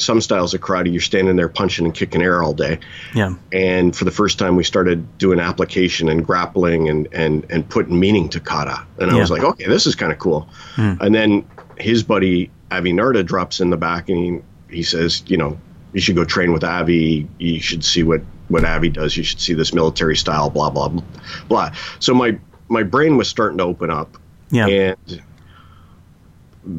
some 0.00 0.20
styles 0.20 0.54
of 0.54 0.60
karate, 0.60 0.92
you're 0.92 1.00
standing 1.00 1.36
there 1.36 1.48
punching 1.48 1.84
and 1.84 1.94
kicking 1.94 2.22
air 2.22 2.42
all 2.42 2.52
day. 2.52 2.78
Yeah. 3.14 3.34
And 3.52 3.94
for 3.94 4.04
the 4.04 4.10
first 4.10 4.38
time, 4.38 4.56
we 4.56 4.64
started 4.64 5.18
doing 5.18 5.40
application 5.40 6.08
and 6.08 6.24
grappling 6.24 6.88
and 6.88 7.08
and 7.12 7.46
and 7.50 7.68
putting 7.68 7.98
meaning 7.98 8.28
to 8.30 8.40
kata. 8.40 8.86
And 8.98 9.10
I 9.10 9.14
yeah. 9.14 9.20
was 9.20 9.30
like, 9.30 9.42
okay, 9.42 9.66
this 9.66 9.86
is 9.86 9.94
kind 9.94 10.12
of 10.12 10.18
cool. 10.18 10.48
Mm. 10.76 11.00
And 11.00 11.14
then 11.14 11.48
his 11.78 12.02
buddy 12.02 12.50
Avi 12.70 12.92
Nardia 12.92 13.24
drops 13.24 13.60
in 13.60 13.70
the 13.70 13.76
back 13.76 14.08
and 14.08 14.42
he, 14.68 14.76
he 14.76 14.82
says, 14.82 15.22
you 15.26 15.36
know, 15.36 15.58
you 15.92 16.00
should 16.00 16.16
go 16.16 16.24
train 16.24 16.52
with 16.52 16.64
Avi. 16.64 17.28
You 17.38 17.60
should 17.60 17.84
see 17.84 18.02
what 18.02 18.22
what 18.48 18.64
Avi 18.64 18.88
does. 18.88 19.16
You 19.16 19.22
should 19.22 19.40
see 19.40 19.54
this 19.54 19.72
military 19.74 20.16
style. 20.16 20.50
Blah 20.50 20.70
blah 20.70 20.92
blah. 21.48 21.74
So 21.98 22.14
my 22.14 22.38
my 22.68 22.82
brain 22.82 23.16
was 23.16 23.28
starting 23.28 23.58
to 23.58 23.64
open 23.64 23.90
up. 23.90 24.16
Yeah. 24.50 24.66
And 24.66 25.22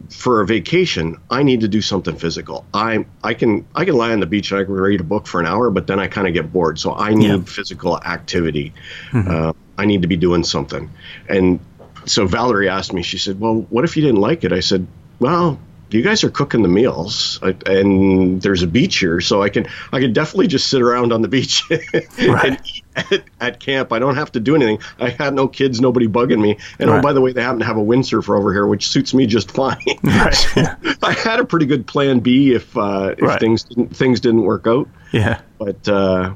for 0.09 0.41
a 0.41 0.45
vacation, 0.45 1.17
I 1.29 1.43
need 1.43 1.61
to 1.61 1.67
do 1.67 1.81
something 1.81 2.15
physical. 2.15 2.65
I 2.73 3.05
I 3.23 3.33
can 3.33 3.65
I 3.73 3.85
can 3.85 3.95
lie 3.95 4.11
on 4.11 4.19
the 4.19 4.25
beach 4.25 4.51
and 4.51 4.59
I 4.59 4.63
can 4.63 4.73
read 4.73 4.99
a 4.99 5.03
book 5.03 5.27
for 5.27 5.39
an 5.39 5.47
hour, 5.47 5.71
but 5.71 5.87
then 5.87 5.99
I 5.99 6.07
kind 6.07 6.27
of 6.27 6.33
get 6.33 6.53
bored. 6.53 6.79
So 6.79 6.93
I 6.93 7.13
need 7.13 7.27
yeah. 7.27 7.41
physical 7.41 7.97
activity. 7.97 8.73
Mm-hmm. 9.11 9.31
Uh, 9.31 9.53
I 9.77 9.85
need 9.85 10.03
to 10.03 10.07
be 10.07 10.17
doing 10.17 10.43
something. 10.43 10.89
And 11.27 11.59
so 12.05 12.27
Valerie 12.27 12.69
asked 12.69 12.93
me. 12.93 13.01
She 13.01 13.17
said, 13.17 13.39
"Well, 13.39 13.65
what 13.69 13.83
if 13.83 13.97
you 13.97 14.03
didn't 14.03 14.21
like 14.21 14.43
it?" 14.43 14.51
I 14.51 14.59
said, 14.59 14.85
"Well, 15.19 15.59
you 15.93 16.01
guys 16.01 16.23
are 16.23 16.29
cooking 16.29 16.61
the 16.61 16.67
meals. 16.67 17.39
And 17.65 18.41
there's 18.41 18.63
a 18.63 18.67
beach 18.67 18.97
here 18.97 19.21
so 19.21 19.41
i 19.41 19.49
can 19.49 19.67
i 19.91 19.99
can 19.99 20.13
definitely 20.13 20.47
just 20.47 20.69
sit 20.69 20.81
around 20.81 21.13
on 21.13 21.21
the 21.21 21.27
beach 21.27 21.63
right. 21.69 22.45
and 22.45 22.61
eat 22.65 22.83
at, 22.95 23.23
at, 23.39 23.59
camp. 23.59 23.91
I 23.93 23.99
don't 23.99 24.15
have 24.15 24.33
to 24.33 24.39
do 24.39 24.55
anything. 24.55 24.79
I 24.99 25.09
had 25.09 25.33
no 25.33 25.47
kids 25.47 25.79
nobody 25.79 26.07
bugging 26.07 26.41
me. 26.41 26.57
And 26.77 26.89
oh, 26.89 26.93
right. 26.93 26.99
oh 26.99 27.01
by 27.01 27.13
the 27.13 27.21
way 27.21 27.31
they 27.31 27.41
happen 27.41 27.59
to 27.59 27.65
have 27.65 27.77
a 27.77 27.81
windsurfer 27.81 28.37
over 28.37 28.53
here 28.53 28.65
which 28.67 28.89
suits 28.89 29.13
me 29.13 29.25
just 29.25 29.51
fine. 29.51 29.77
Right. 30.03 30.33
so 30.33 30.63
i 31.03 31.13
had 31.13 31.39
a 31.39 31.45
pretty 31.45 31.65
good 31.65 31.87
plan 31.87 32.19
b 32.19 32.53
if 32.53 32.75
uh, 32.77 33.15
if 33.17 33.39
things 33.39 33.63
didn't, 33.63 33.95
things 33.95 34.19
didn't 34.19 34.43
work 34.43 34.67
out. 34.67 34.89
Yeah. 35.11 35.41
But 35.57 35.87
uh, 35.87 36.33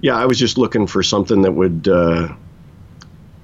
yeah 0.00 0.16
i 0.16 0.26
was 0.26 0.38
just 0.38 0.58
looking 0.58 0.86
for 0.86 1.02
something 1.02 1.42
that 1.42 1.52
would 1.52 1.86
uh, 1.88 2.34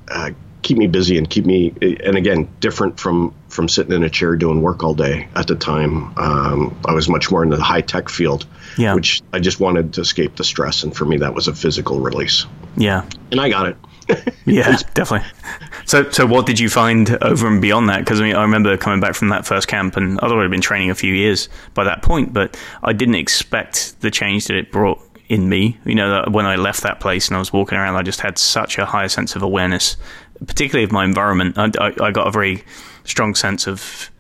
uh 0.09 0.31
keep 0.67 0.77
me 0.77 0.89
busy 0.89 1.17
and 1.17 1.31
keep 1.31 1.47
me 1.47 1.73
and 1.81 2.17
again 2.17 2.49
different 2.59 2.99
from 2.99 3.33
from 3.49 3.69
sitting 3.69 3.93
in 3.93 4.03
a 4.03 4.11
chair 4.11 4.35
doing 4.35 4.61
work 4.61 4.83
all 4.83 4.95
day 4.95 5.29
at 5.37 5.47
the 5.47 5.55
time. 5.55 6.13
Um, 6.19 6.77
i 6.87 6.93
was 6.93 7.09
much 7.09 7.31
more 7.31 7.45
in 7.45 7.51
the 7.51 7.63
high 7.63 7.83
tech 7.83 8.09
field 8.09 8.47
yeah. 8.77 8.93
which 8.93 9.23
i 9.33 9.39
just 9.39 9.61
wanted 9.61 9.93
to 9.95 10.01
escape 10.01 10.35
the 10.35 10.43
stress 10.43 10.83
and 10.83 10.95
for 10.95 11.05
me 11.05 11.19
that 11.19 11.35
was 11.35 11.47
a 11.47 11.55
physical 11.55 12.01
release. 12.01 12.47
Yeah. 12.77 13.09
And 13.31 13.41
i 13.41 13.49
got 13.49 13.69
it. 13.69 13.77
Yeah 14.45 14.77
definitely. 14.95 15.29
So 15.85 16.11
so 16.11 16.27
what 16.27 16.47
did 16.47 16.59
you 16.59 16.69
find 16.69 17.17
over 17.23 17.47
and 17.47 17.63
beyond 17.63 17.89
that? 17.89 18.01
Because 18.01 18.21
I, 18.21 18.25
mean, 18.25 18.35
I 18.35 18.43
remember 18.43 18.77
coming 18.77 18.99
back 18.99 19.15
from 19.15 19.29
that 19.29 19.47
first 19.47 19.69
camp 19.69 19.97
and 19.97 20.19
i'd 20.21 20.33
already 20.33 20.51
been 20.51 20.61
training 20.61 20.91
a 20.91 20.97
few 20.97 21.15
years 21.15 21.49
by 21.75 21.85
that 21.85 22.03
point 22.03 22.33
but 22.33 22.59
i 22.83 22.93
didn't 22.93 23.15
expect 23.15 24.01
the 24.01 24.11
change 24.11 24.47
that 24.47 24.57
it 24.57 24.73
brought 24.73 25.01
in 25.29 25.49
me. 25.49 25.79
You 25.85 25.95
know, 25.95 26.11
that 26.11 26.33
when 26.33 26.47
I 26.47 26.57
left 26.57 26.83
that 26.83 27.01
place 27.01 27.29
and 27.29 27.37
I 27.37 27.39
was 27.39 27.53
walking 27.53 27.79
around, 27.79 27.97
I 27.97 28.03
just 28.03 28.21
had 28.21 28.39
such 28.39 28.79
a 28.79 28.87
higher 28.87 29.09
sense 29.09 29.35
of 29.35 29.43
awareness 29.43 29.97
particularly 30.47 30.85
of 30.85 30.93
my 30.93 31.05
environment. 31.05 31.57
I, 31.59 31.71
I, 31.81 31.95
I, 32.01 32.11
got 32.11 32.27
a 32.27 32.31
very 32.31 32.65
strong 33.05 33.35
sense 33.35 33.67
of 33.67 34.11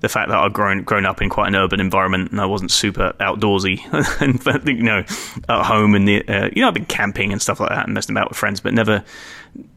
the 0.00 0.08
fact 0.08 0.28
that 0.28 0.38
I'd 0.38 0.52
grown 0.52 0.84
grown 0.84 1.06
up 1.06 1.22
in 1.22 1.30
quite 1.30 1.48
an 1.48 1.56
urban 1.56 1.80
environment 1.80 2.30
and 2.30 2.40
I 2.40 2.46
wasn't 2.46 2.70
super 2.70 3.14
outdoorsy. 3.20 3.80
and 4.20 4.68
you 4.68 4.82
know, 4.82 5.04
at 5.48 5.64
home 5.64 5.94
and 5.94 6.06
the 6.06 6.26
uh, 6.28 6.50
you 6.52 6.62
know 6.62 6.68
I've 6.68 6.74
been 6.74 6.84
camping 6.84 7.32
and 7.32 7.40
stuff 7.40 7.58
like 7.58 7.70
that 7.70 7.86
and 7.86 7.94
messing 7.94 8.14
about 8.14 8.28
with 8.28 8.38
friends, 8.38 8.60
but 8.60 8.74
never 8.74 9.02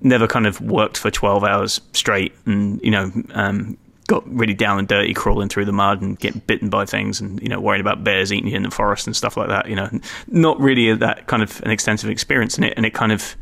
never 0.01 0.27
kind 0.27 0.45
of 0.45 0.59
worked 0.61 0.97
for 0.97 1.09
twelve 1.09 1.43
hours 1.43 1.81
straight 1.93 2.33
and 2.45 2.81
you 2.81 2.91
know. 2.91 3.11
Um, 3.33 3.77
got 4.07 4.25
really 4.33 4.53
down 4.53 4.79
and 4.79 4.87
dirty, 4.87 5.13
crawling 5.13 5.49
through 5.49 5.65
the 5.65 5.73
mud 5.73 6.01
and 6.01 6.17
getting 6.17 6.41
bitten 6.47 6.69
by 6.69 6.85
things, 6.85 7.19
and 7.19 7.41
you 7.41 7.49
know, 7.49 7.59
worrying 7.59 7.81
about 7.81 8.05
bears 8.05 8.31
eating 8.31 8.49
you 8.49 8.55
in 8.55 8.63
the 8.63 8.71
forest 8.71 9.05
and 9.05 9.13
stuff 9.13 9.35
like 9.35 9.49
that. 9.49 9.67
You 9.67 9.75
know, 9.75 9.89
not 10.27 10.57
really 10.61 10.93
that 10.95 11.27
kind 11.27 11.43
of 11.43 11.61
an 11.63 11.71
extensive 11.71 12.09
experience 12.09 12.57
in 12.57 12.63
it, 12.63 12.73
and 12.77 12.85
it 12.85 12.93
kind 12.93 13.11
of 13.11 13.35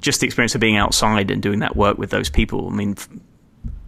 just 0.00 0.20
the 0.20 0.26
experience 0.26 0.54
of 0.54 0.60
being 0.60 0.76
outside 0.76 1.30
and 1.30 1.42
doing 1.42 1.60
that 1.60 1.76
work 1.76 1.98
with 1.98 2.10
those 2.10 2.30
people. 2.30 2.68
I 2.68 2.72
mean, 2.72 2.96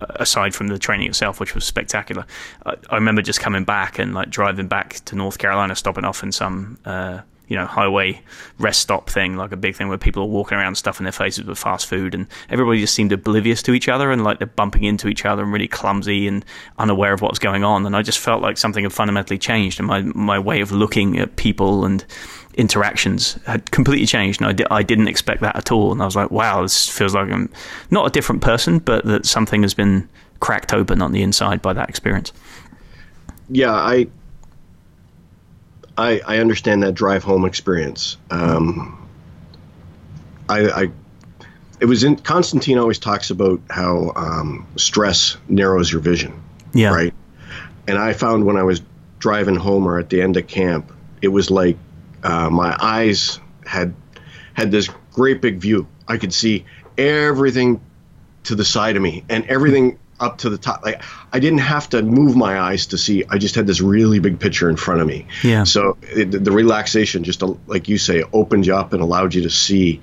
aside 0.00 0.54
from 0.54 0.69
the 0.69 0.78
training 0.78 1.09
itself, 1.09 1.40
which 1.40 1.54
was 1.54 1.64
spectacular, 1.64 2.26
I, 2.66 2.76
I, 2.90 2.95
remember 2.97 3.23
just 3.23 3.40
coming 3.40 3.64
back 3.64 3.99
and 3.99 4.14
like 4.14 4.31
driving 4.31 4.69
back 4.69 5.00
to 5.07 5.16
North 5.16 5.38
Carolina, 5.38 5.75
stopping 5.75 6.04
off 6.04 6.23
in 6.23 6.33
some 6.33 6.78
uh, 6.85 7.21
you 7.52 7.59
know 7.59 7.66
highway 7.66 8.18
rest 8.59 8.80
stop 8.80 9.11
thing, 9.11 9.37
like 9.37 9.52
a 9.52 9.59
big 9.59 9.76
thing 9.76 9.88
where 9.88 9.99
people 9.99 10.23
are 10.23 10.26
walking 10.26 10.56
around 10.56 10.75
stuffing 10.76 11.04
their 11.04 11.12
faces 11.12 11.44
with 11.44 11.59
fast 11.59 11.87
food, 11.87 12.14
and 12.14 12.26
everybody 12.49 12.80
just 12.80 12.94
seemed 12.94 13.12
oblivious 13.12 13.62
to 13.62 13.75
each 13.75 13.90
other 13.90 14.11
and 14.11 14.25
like 14.25 14.38
they're 14.38 14.47
bumping 14.47 14.85
into 14.85 15.06
each 15.06 15.26
other 15.26 15.42
and 15.42 15.52
really 15.52 15.68
clumsy 15.68 16.26
and 16.26 16.47
unaware 16.78 17.12
of 17.12 17.21
what's 17.21 17.38
going 17.38 17.62
on. 17.62 17.85
And 17.85 17.94
I 17.94 18.00
just 18.00 18.18
felt 18.18 18.40
like 18.40 18.56
something 18.56 18.85
had 18.85 18.92
fundamentally 18.94 19.37
changed, 19.37 19.78
and 19.78 19.87
my 19.87 20.00
my 20.00 20.38
way 20.38 20.62
of 20.62 20.73
looking 20.73 21.18
at 21.18 21.37
people 21.37 21.85
and 21.85 22.02
interactions 22.54 23.38
had 23.44 23.71
completely 23.71 24.06
changed, 24.06 24.40
and 24.40 24.49
I, 24.49 24.52
di- 24.52 24.66
I 24.71 24.82
didn't 24.82 25.09
expect 25.09 25.42
that 25.42 25.54
at 25.54 25.71
all. 25.71 25.92
And 25.92 26.00
I 26.00 26.06
was 26.06 26.16
like, 26.16 26.30
wow, 26.30 26.62
this 26.62 26.88
feels 26.88 27.14
like 27.14 27.30
I'm 27.30 27.50
not 27.90 28.06
a 28.06 28.11
different 28.11 28.40
person, 28.40 28.78
but 28.78 29.04
that 29.04 29.26
something 29.26 29.61
has 29.61 29.75
been 29.75 30.09
cracked 30.40 30.73
open 30.73 31.02
on 31.02 31.12
the 31.12 31.23
inside 31.23 31.61
by 31.61 31.75
that 31.75 31.90
experience. 31.90 32.32
Yeah, 33.50 33.73
I 33.73 34.06
I, 35.97 36.21
I 36.27 36.39
understand 36.39 36.83
that 36.83 36.93
drive 36.93 37.23
home 37.23 37.45
experience. 37.45 38.17
Um, 38.31 39.09
I, 40.49 40.69
I, 40.69 40.91
it 41.81 41.87
was 41.87 42.05
in 42.05 42.17
Constantine 42.17 42.79
always 42.79 42.99
talks 42.99 43.31
about 43.31 43.61
how 43.69 44.13
um, 44.15 44.67
stress 44.77 45.37
narrows 45.49 45.91
your 45.91 46.01
vision. 46.01 46.43
Yeah. 46.73 46.95
Right. 46.95 47.15
And 47.87 47.99
I 47.99 48.13
found 48.13 48.47
when 48.47 48.57
I 48.57 48.63
was 48.63 48.83
driving 49.19 49.57
home 49.57 49.87
or 49.87 49.99
at 49.99 50.09
the 50.09 50.23
end 50.23 50.37
of 50.37 50.47
camp, 50.47 50.93
it 51.21 51.29
was 51.29 51.51
like 51.51 51.77
uh, 52.23 52.51
my 52.51 52.77
eyes 52.81 53.41
had 53.67 53.95
had 54.55 54.71
this 54.71 54.89
great 55.13 55.41
big 55.41 55.59
view. 55.59 55.87
I 56.07 56.19
could 56.19 56.33
see 56.33 56.65
everything 56.97 57.81
to 58.45 58.55
the 58.55 58.65
side 58.65 58.97
of 58.97 59.03
me 59.03 59.25
and 59.29 59.47
everything 59.47 59.99
up 60.23 60.38
to 60.38 60.50
the 60.50 60.57
top. 60.57 60.85
Like 60.85 61.02
I 61.33 61.41
didn't 61.41 61.59
have 61.59 61.91
to 61.91 62.02
move 62.02 62.37
my 62.37 62.61
eyes 62.61 62.87
to 62.87 62.99
see. 62.99 63.25
I 63.29 63.38
just 63.38 63.55
had 63.55 63.67
this 63.67 63.81
really 63.81 64.21
big 64.21 64.38
picture 64.38 64.71
in 64.71 64.76
front 64.76 65.00
of 65.00 65.07
me. 65.07 65.26
Yeah. 65.43 65.64
So 65.64 65.99
it, 66.02 66.31
the 66.31 66.52
relaxation, 66.52 67.25
just 67.25 67.43
like 67.67 67.88
you 67.88 67.99
say, 67.99 68.23
opened 68.33 68.67
you 68.67 68.76
up 68.76 68.93
and 68.93 69.02
allowed 69.02 69.35
you 69.35 69.43
to 69.43 69.50
see 69.50 70.00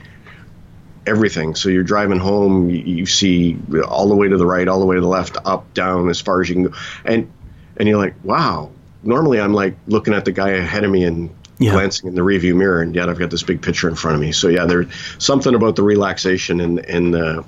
everything. 1.07 1.55
So 1.55 1.69
you're 1.69 1.83
driving 1.83 2.19
home, 2.19 2.69
you, 2.69 2.77
you, 2.77 3.05
see 3.05 3.57
all 3.87 4.09
the 4.09 4.15
way 4.15 4.27
to 4.27 4.37
the 4.37 4.45
right, 4.45 4.67
all 4.67 4.79
the 4.79 4.85
way 4.85 4.95
to 4.95 5.01
the 5.01 5.07
left, 5.07 5.37
up, 5.45 5.73
down, 5.73 6.09
as 6.09 6.19
far 6.19 6.41
as 6.41 6.49
you 6.49 6.55
can 6.55 6.63
go, 6.65 6.73
and 7.05 7.31
and 7.77 7.87
you're 7.87 7.97
like, 7.97 8.15
wow. 8.23 8.71
Normally, 9.01 9.39
I'm 9.39 9.53
like 9.53 9.77
looking 9.87 10.13
at 10.13 10.25
the 10.25 10.33
guy 10.33 10.49
ahead 10.49 10.83
of 10.83 10.91
me 10.91 11.05
and 11.05 11.33
yeah. 11.57 11.71
glancing 11.71 12.09
in 12.09 12.15
the 12.15 12.21
rearview 12.21 12.53
mirror, 12.53 12.81
and 12.81 12.93
yet 12.93 13.07
I've 13.07 13.17
got 13.17 13.31
this 13.31 13.43
big 13.43 13.61
picture 13.61 13.87
in 13.87 13.95
front 13.95 14.15
of 14.15 14.21
me. 14.21 14.33
So 14.33 14.49
yeah, 14.49 14.65
there's 14.65 14.87
something 15.19 15.55
about 15.55 15.77
the 15.77 15.83
relaxation 15.83 16.59
and 16.59 16.79
and 16.79 17.15
uh, 17.15 17.43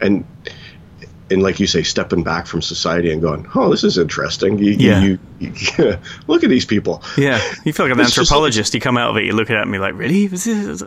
and 0.00 0.24
and 1.34 1.42
like 1.42 1.60
you 1.60 1.66
say, 1.66 1.82
stepping 1.82 2.22
back 2.22 2.46
from 2.46 2.62
society 2.62 3.12
and 3.12 3.20
going, 3.20 3.46
"Oh, 3.54 3.70
this 3.70 3.84
is 3.84 3.98
interesting." 3.98 4.56
You, 4.58 4.72
yeah. 4.72 5.02
You, 5.02 5.18
you, 5.38 5.52
you, 5.78 5.98
look 6.26 6.42
at 6.42 6.48
these 6.48 6.64
people. 6.64 7.02
Yeah, 7.18 7.42
you 7.64 7.74
feel 7.74 7.86
like 7.86 7.94
an 7.94 8.00
anthropologist. 8.00 8.72
Just, 8.72 8.74
you 8.74 8.80
come 8.80 8.96
out 8.96 9.10
of 9.10 9.16
it, 9.18 9.24
you're 9.24 9.34
looking 9.34 9.56
at 9.56 9.68
me 9.68 9.78
like, 9.78 9.94
"Really? 9.94 10.24
Is, 10.24 10.46
is 10.46 10.80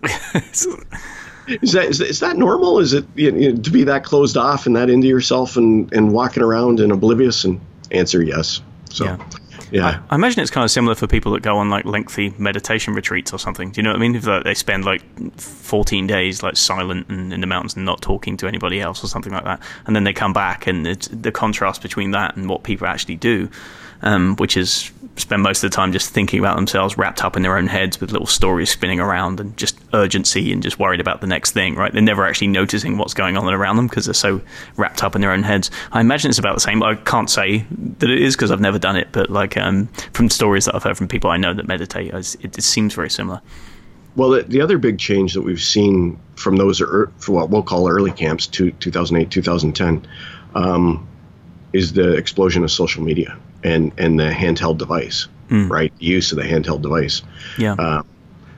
that 1.74 1.86
is, 1.88 2.02
is 2.02 2.20
that 2.22 2.38
normal? 2.38 2.80
Is 2.80 2.94
it 2.94 3.06
you 3.16 3.32
know, 3.32 3.62
to 3.62 3.70
be 3.70 3.84
that 3.84 4.04
closed 4.04 4.38
off 4.38 4.66
and 4.66 4.76
that 4.76 4.90
into 4.90 5.08
yourself 5.08 5.58
and 5.58 5.94
and 5.94 6.12
walking 6.12 6.42
around 6.42 6.80
and 6.80 6.92
oblivious?" 6.92 7.44
And 7.44 7.62
answer 7.92 8.24
yes. 8.24 8.62
So. 8.90 9.06
Yeah. 9.06 9.18
Yeah, 9.72 10.02
I, 10.10 10.14
I, 10.14 10.16
imagine 10.16 10.42
it's 10.42 10.52
kind 10.52 10.64
of 10.64 10.72
similar 10.72 10.96
for 10.96 11.08
people 11.08 11.32
that 11.34 11.44
go 11.44 11.58
on 11.58 11.70
like 11.70 11.86
lengthy 11.86 12.34
meditation 12.38 12.94
retreats 12.94 13.34
or 13.34 13.40
something. 13.40 13.72
Do 13.72 13.80
you 13.80 13.84
know 13.84 13.92
what 13.92 13.98
I 13.98 14.00
mean? 14.00 14.16
If 14.16 14.26
like, 14.26 14.44
they 14.44 14.54
spend 14.54 14.86
like 14.86 15.02
14 15.40 16.08
days 16.08 16.44
like 16.44 16.58
silent 16.58 17.08
and 17.10 17.34
in 17.34 17.42
the 17.42 17.48
mountains 17.48 17.76
and 17.76 17.86
not 17.86 18.02
talking 18.02 18.38
to 18.38 18.48
anybody 18.48 18.80
else 18.80 19.04
or 19.04 19.08
something 19.08 19.34
like 19.34 19.44
that, 19.44 19.62
and 19.86 19.96
then 19.96 20.04
they 20.04 20.14
come 20.14 20.34
back 20.34 20.68
and 20.68 20.86
the 20.86 21.32
contrast 21.32 21.82
between 21.82 22.12
that 22.12 22.36
and 22.36 22.50
what 22.50 22.64
people 22.64 22.88
actually 22.88 23.16
do, 23.16 23.50
um, 24.02 24.36
which 24.38 24.58
is 24.58 24.92
spend 25.18 25.44
most 25.44 25.64
of 25.64 25.70
the 25.70 25.76
time 25.76 25.92
just 25.92 26.10
thinking 26.10 26.40
about 26.40 26.56
themselves, 26.56 26.98
wrapped 26.98 27.24
up 27.24 27.36
in 27.36 27.42
their 27.42 27.58
own 27.58 27.68
heads 27.68 28.00
with 28.00 28.12
little 28.12 28.28
stories 28.28 28.70
spinning 28.70 29.00
around 29.00 29.40
and 29.40 29.56
just 29.58 29.78
urgency 29.94 30.52
and 30.52 30.62
just 30.62 30.80
worried 30.80 31.00
about 31.00 31.22
the 31.22 31.28
next 31.28 31.52
thing, 31.52 31.76
right? 31.76 31.92
They're 31.92 32.02
never 32.02 32.26
actually 32.26 32.48
noticing 32.48 32.98
what's 32.98 33.14
going 33.14 33.38
on 33.38 33.52
around 33.54 33.78
them 33.78 33.88
because 33.88 34.06
they're 34.06 34.14
so 34.14 34.42
wrapped 34.76 35.04
up 35.04 35.16
in 35.16 35.22
their 35.22 35.32
own 35.32 35.44
heads. 35.44 35.72
I 35.92 36.02
imagine 36.02 36.30
it's 36.30 36.40
about 36.40 36.56
the 36.56 36.62
same. 36.62 36.84
I 36.84 36.96
can't 36.96 37.30
say 37.30 37.66
that 38.00 38.10
it 38.10 38.22
is 38.22 38.36
because 38.36 38.52
I've 38.52 38.62
never 38.62 38.80
done 38.80 38.96
it, 38.96 39.10
but 39.12 39.30
like 39.30 39.58
um, 39.58 39.88
from 40.14 40.30
stories 40.30 40.66
that 40.66 40.76
I've 40.76 40.84
heard 40.84 40.98
from 40.98 41.08
people 41.08 41.30
I 41.30 41.38
know 41.38 41.54
that 41.54 41.68
meditate, 41.68 42.14
it, 42.14 42.58
it 42.58 42.64
seems 42.64 42.94
very 42.94 43.10
similar. 43.10 43.42
Well, 44.16 44.32
the, 44.32 44.44
the, 44.44 44.62
other 44.62 44.80
big 44.80 44.98
change 44.98 45.36
that 45.36 45.44
we've 45.44 45.62
seen 45.62 46.20
from 46.36 46.56
those, 46.56 46.82
er, 46.82 47.12
what 47.28 47.52
we'll 47.52 47.62
call 47.62 47.88
early 47.88 48.12
camps, 48.12 48.48
to 48.48 48.72
2008, 48.72 49.30
2010, 49.30 50.08
um, 50.56 51.08
is 51.72 51.94
the 51.94 52.14
explosion 52.14 52.64
of 52.64 52.72
social 52.72 53.04
media 53.04 53.38
and 53.68 53.92
and 53.98 54.20
the 54.20 54.30
handheld 54.30 54.78
device, 54.78 55.28
mm. 55.50 55.70
right? 55.70 55.94
use 56.00 56.32
of 56.32 56.38
the 56.38 56.44
handheld 56.44 56.82
device. 56.82 57.22
Yeah. 57.58 57.74
Uh, 57.74 58.04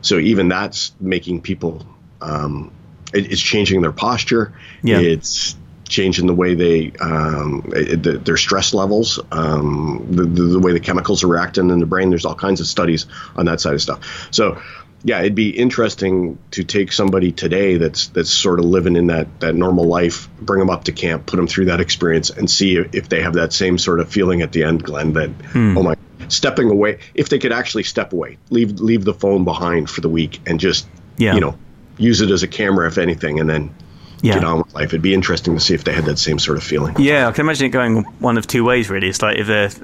so 0.01 0.17
even 0.17 0.47
that's 0.47 0.93
making 0.99 1.41
people. 1.41 1.85
Um, 2.21 2.71
it, 3.13 3.31
it's 3.31 3.41
changing 3.41 3.81
their 3.81 3.91
posture. 3.91 4.53
Yeah. 4.83 4.99
It's 4.99 5.55
changing 5.87 6.27
the 6.27 6.35
way 6.35 6.53
they 6.53 6.91
um, 6.99 7.63
it, 7.73 8.03
the, 8.03 8.17
their 8.19 8.37
stress 8.37 8.73
levels, 8.73 9.19
um, 9.31 10.05
the, 10.11 10.23
the, 10.23 10.43
the, 10.43 10.59
way 10.59 10.71
the 10.71 10.79
chemicals 10.79 11.23
are 11.23 11.27
reacting 11.27 11.69
in 11.71 11.79
the 11.79 11.85
brain. 11.85 12.09
There's 12.09 12.25
all 12.25 12.35
kinds 12.35 12.61
of 12.61 12.67
studies 12.67 13.07
on 13.35 13.45
that 13.45 13.59
side 13.59 13.73
of 13.73 13.81
stuff. 13.81 14.27
So 14.31 14.61
yeah, 15.03 15.19
it'd 15.19 15.35
be 15.35 15.49
interesting 15.49 16.37
to 16.51 16.63
take 16.63 16.91
somebody 16.91 17.31
today 17.31 17.77
that's 17.77 18.07
that's 18.07 18.29
sort 18.29 18.59
of 18.59 18.65
living 18.65 18.95
in 18.95 19.07
that 19.07 19.39
that 19.39 19.55
normal 19.55 19.85
life, 19.85 20.27
bring 20.41 20.59
them 20.59 20.69
up 20.69 20.85
to 20.85 20.91
camp, 20.91 21.25
put 21.25 21.37
them 21.37 21.47
through 21.47 21.65
that 21.65 21.79
experience, 21.79 22.29
and 22.29 22.49
see 22.49 22.75
if 22.75 23.07
they 23.07 23.21
have 23.21 23.33
that 23.33 23.53
same 23.53 23.77
sort 23.77 24.01
of 24.01 24.09
feeling 24.09 24.41
at 24.41 24.51
the 24.51 24.63
end, 24.63 24.83
Glenn. 24.83 25.13
That 25.13 25.29
hmm. 25.29 25.77
oh 25.77 25.83
my, 25.83 25.95
stepping 26.27 26.69
away. 26.69 26.99
If 27.13 27.29
they 27.29 27.39
could 27.39 27.53
actually 27.53 27.83
step 27.83 28.11
away, 28.11 28.37
leave 28.49 28.79
leave 28.79 29.05
the 29.05 29.13
phone 29.13 29.45
behind 29.45 29.89
for 29.89 30.01
the 30.01 30.09
week, 30.09 30.41
and 30.45 30.59
just 30.59 30.87
yeah. 31.17 31.33
you 31.33 31.39
know 31.39 31.57
use 31.97 32.19
it 32.21 32.29
as 32.29 32.43
a 32.43 32.47
camera 32.47 32.87
if 32.87 32.97
anything, 32.97 33.39
and 33.39 33.49
then 33.49 33.73
yeah. 34.21 34.35
get 34.35 34.43
on 34.43 34.59
with 34.59 34.73
life. 34.73 34.87
It'd 34.87 35.01
be 35.01 35.13
interesting 35.13 35.53
to 35.55 35.59
see 35.59 35.73
if 35.73 35.83
they 35.83 35.93
had 35.93 36.05
that 36.05 36.19
same 36.19 36.39
sort 36.39 36.57
of 36.57 36.63
feeling. 36.63 36.95
Yeah, 36.99 37.27
I 37.27 37.31
can 37.31 37.45
imagine 37.45 37.67
it 37.67 37.69
going 37.69 38.03
one 38.19 38.37
of 38.37 38.47
two 38.47 38.63
ways. 38.63 38.89
Really, 38.89 39.09
it's 39.09 39.21
like 39.21 39.37
if 39.37 39.77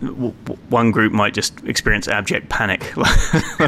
one 0.69 0.91
group 0.91 1.13
might 1.13 1.33
just 1.33 1.63
experience 1.63 2.07
abject 2.07 2.49
panic, 2.49 2.95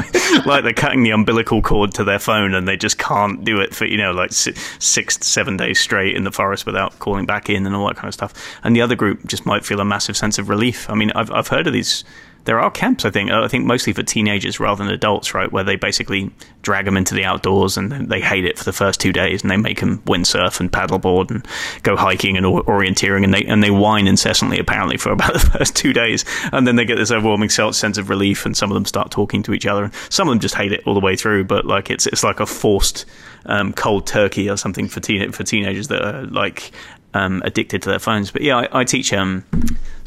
like, 0.46 0.62
they're 0.62 0.72
cutting 0.72 1.02
the 1.02 1.10
umbilical 1.10 1.62
cord 1.62 1.92
to 1.94 2.04
their 2.04 2.18
phone 2.18 2.54
and 2.54 2.68
they 2.68 2.76
just 2.76 2.98
can't 2.98 3.44
do 3.44 3.60
it 3.60 3.74
for 3.74 3.86
you 3.86 3.96
know 3.96 4.12
like 4.12 4.32
six, 4.32 5.18
seven 5.26 5.56
days 5.56 5.80
straight 5.80 6.14
in 6.14 6.24
the 6.24 6.32
forest 6.32 6.66
without 6.66 6.98
calling 6.98 7.26
back 7.26 7.48
in 7.48 7.66
and 7.66 7.74
all 7.74 7.86
that 7.86 7.96
kind 7.96 8.08
of 8.08 8.14
stuff. 8.14 8.34
And 8.62 8.76
the 8.76 8.82
other 8.82 8.94
group 8.94 9.26
just 9.26 9.46
might 9.46 9.64
feel 9.64 9.80
a 9.80 9.84
massive 9.84 10.16
sense 10.16 10.38
of 10.38 10.48
relief. 10.48 10.88
I 10.90 10.94
mean, 10.94 11.10
I've 11.12 11.30
I've 11.30 11.48
heard 11.48 11.66
of 11.66 11.72
these 11.72 12.04
there 12.44 12.60
are 12.60 12.70
camps, 12.70 13.04
I 13.04 13.10
think. 13.10 13.30
I 13.30 13.46
think 13.48 13.66
mostly 13.66 13.92
for 13.92 14.02
teenagers 14.02 14.58
rather 14.58 14.82
than 14.82 14.92
adults, 14.92 15.34
right? 15.34 15.50
Where 15.52 15.64
they 15.64 15.76
basically 15.76 16.30
drag 16.62 16.86
them 16.86 16.96
into 16.96 17.14
the 17.14 17.24
outdoors 17.24 17.76
and 17.76 18.08
they 18.10 18.20
hate 18.20 18.44
it 18.44 18.58
for 18.58 18.64
the 18.64 18.72
first 18.72 19.00
two 19.00 19.12
days, 19.12 19.42
and 19.42 19.50
they 19.50 19.56
make 19.56 19.80
them 19.80 19.98
windsurf 20.06 20.60
and 20.60 20.72
paddleboard 20.72 21.30
and 21.30 21.46
go 21.82 21.96
hiking 21.96 22.36
and 22.36 22.46
orienteering, 22.46 23.24
and 23.24 23.34
they 23.34 23.44
and 23.44 23.62
they 23.62 23.70
whine 23.70 24.06
incessantly 24.06 24.58
apparently 24.58 24.96
for 24.96 25.12
about 25.12 25.34
the 25.34 25.40
first 25.40 25.76
two 25.76 25.92
days, 25.92 26.24
and 26.52 26.66
then 26.66 26.76
they 26.76 26.84
get 26.84 26.96
this 26.96 27.10
overwhelming 27.10 27.50
sense 27.50 27.98
of 27.98 28.08
relief, 28.08 28.46
and 28.46 28.56
some 28.56 28.70
of 28.70 28.74
them 28.74 28.84
start 28.84 29.10
talking 29.10 29.42
to 29.42 29.52
each 29.52 29.66
other, 29.66 29.84
and 29.84 29.94
some 30.08 30.28
of 30.28 30.32
them 30.32 30.40
just 30.40 30.54
hate 30.54 30.72
it 30.72 30.82
all 30.86 30.94
the 30.94 31.00
way 31.00 31.16
through. 31.16 31.44
But 31.44 31.66
like 31.66 31.90
it's 31.90 32.06
it's 32.06 32.24
like 32.24 32.40
a 32.40 32.46
forced 32.46 33.04
um, 33.46 33.72
cold 33.72 34.06
turkey 34.06 34.48
or 34.48 34.56
something 34.56 34.88
for 34.88 35.00
teen 35.00 35.32
for 35.32 35.44
teenagers 35.44 35.88
that 35.88 36.02
are 36.02 36.26
like 36.26 36.72
um, 37.14 37.42
addicted 37.44 37.82
to 37.82 37.90
their 37.90 37.98
phones. 37.98 38.30
But 38.30 38.42
yeah, 38.42 38.56
I, 38.56 38.80
I 38.80 38.84
teach 38.84 39.12
um, 39.12 39.44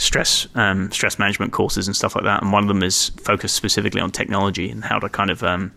stress 0.01 0.47
um, 0.55 0.91
stress 0.91 1.19
management 1.19 1.53
courses 1.53 1.87
and 1.87 1.95
stuff 1.95 2.15
like 2.15 2.23
that, 2.23 2.41
and 2.41 2.51
one 2.51 2.63
of 2.63 2.67
them 2.67 2.81
is 2.81 3.09
focused 3.21 3.55
specifically 3.55 4.01
on 4.01 4.11
technology 4.11 4.69
and 4.69 4.83
how 4.83 4.97
to 4.97 5.07
kind 5.07 5.29
of 5.29 5.43
um, 5.43 5.71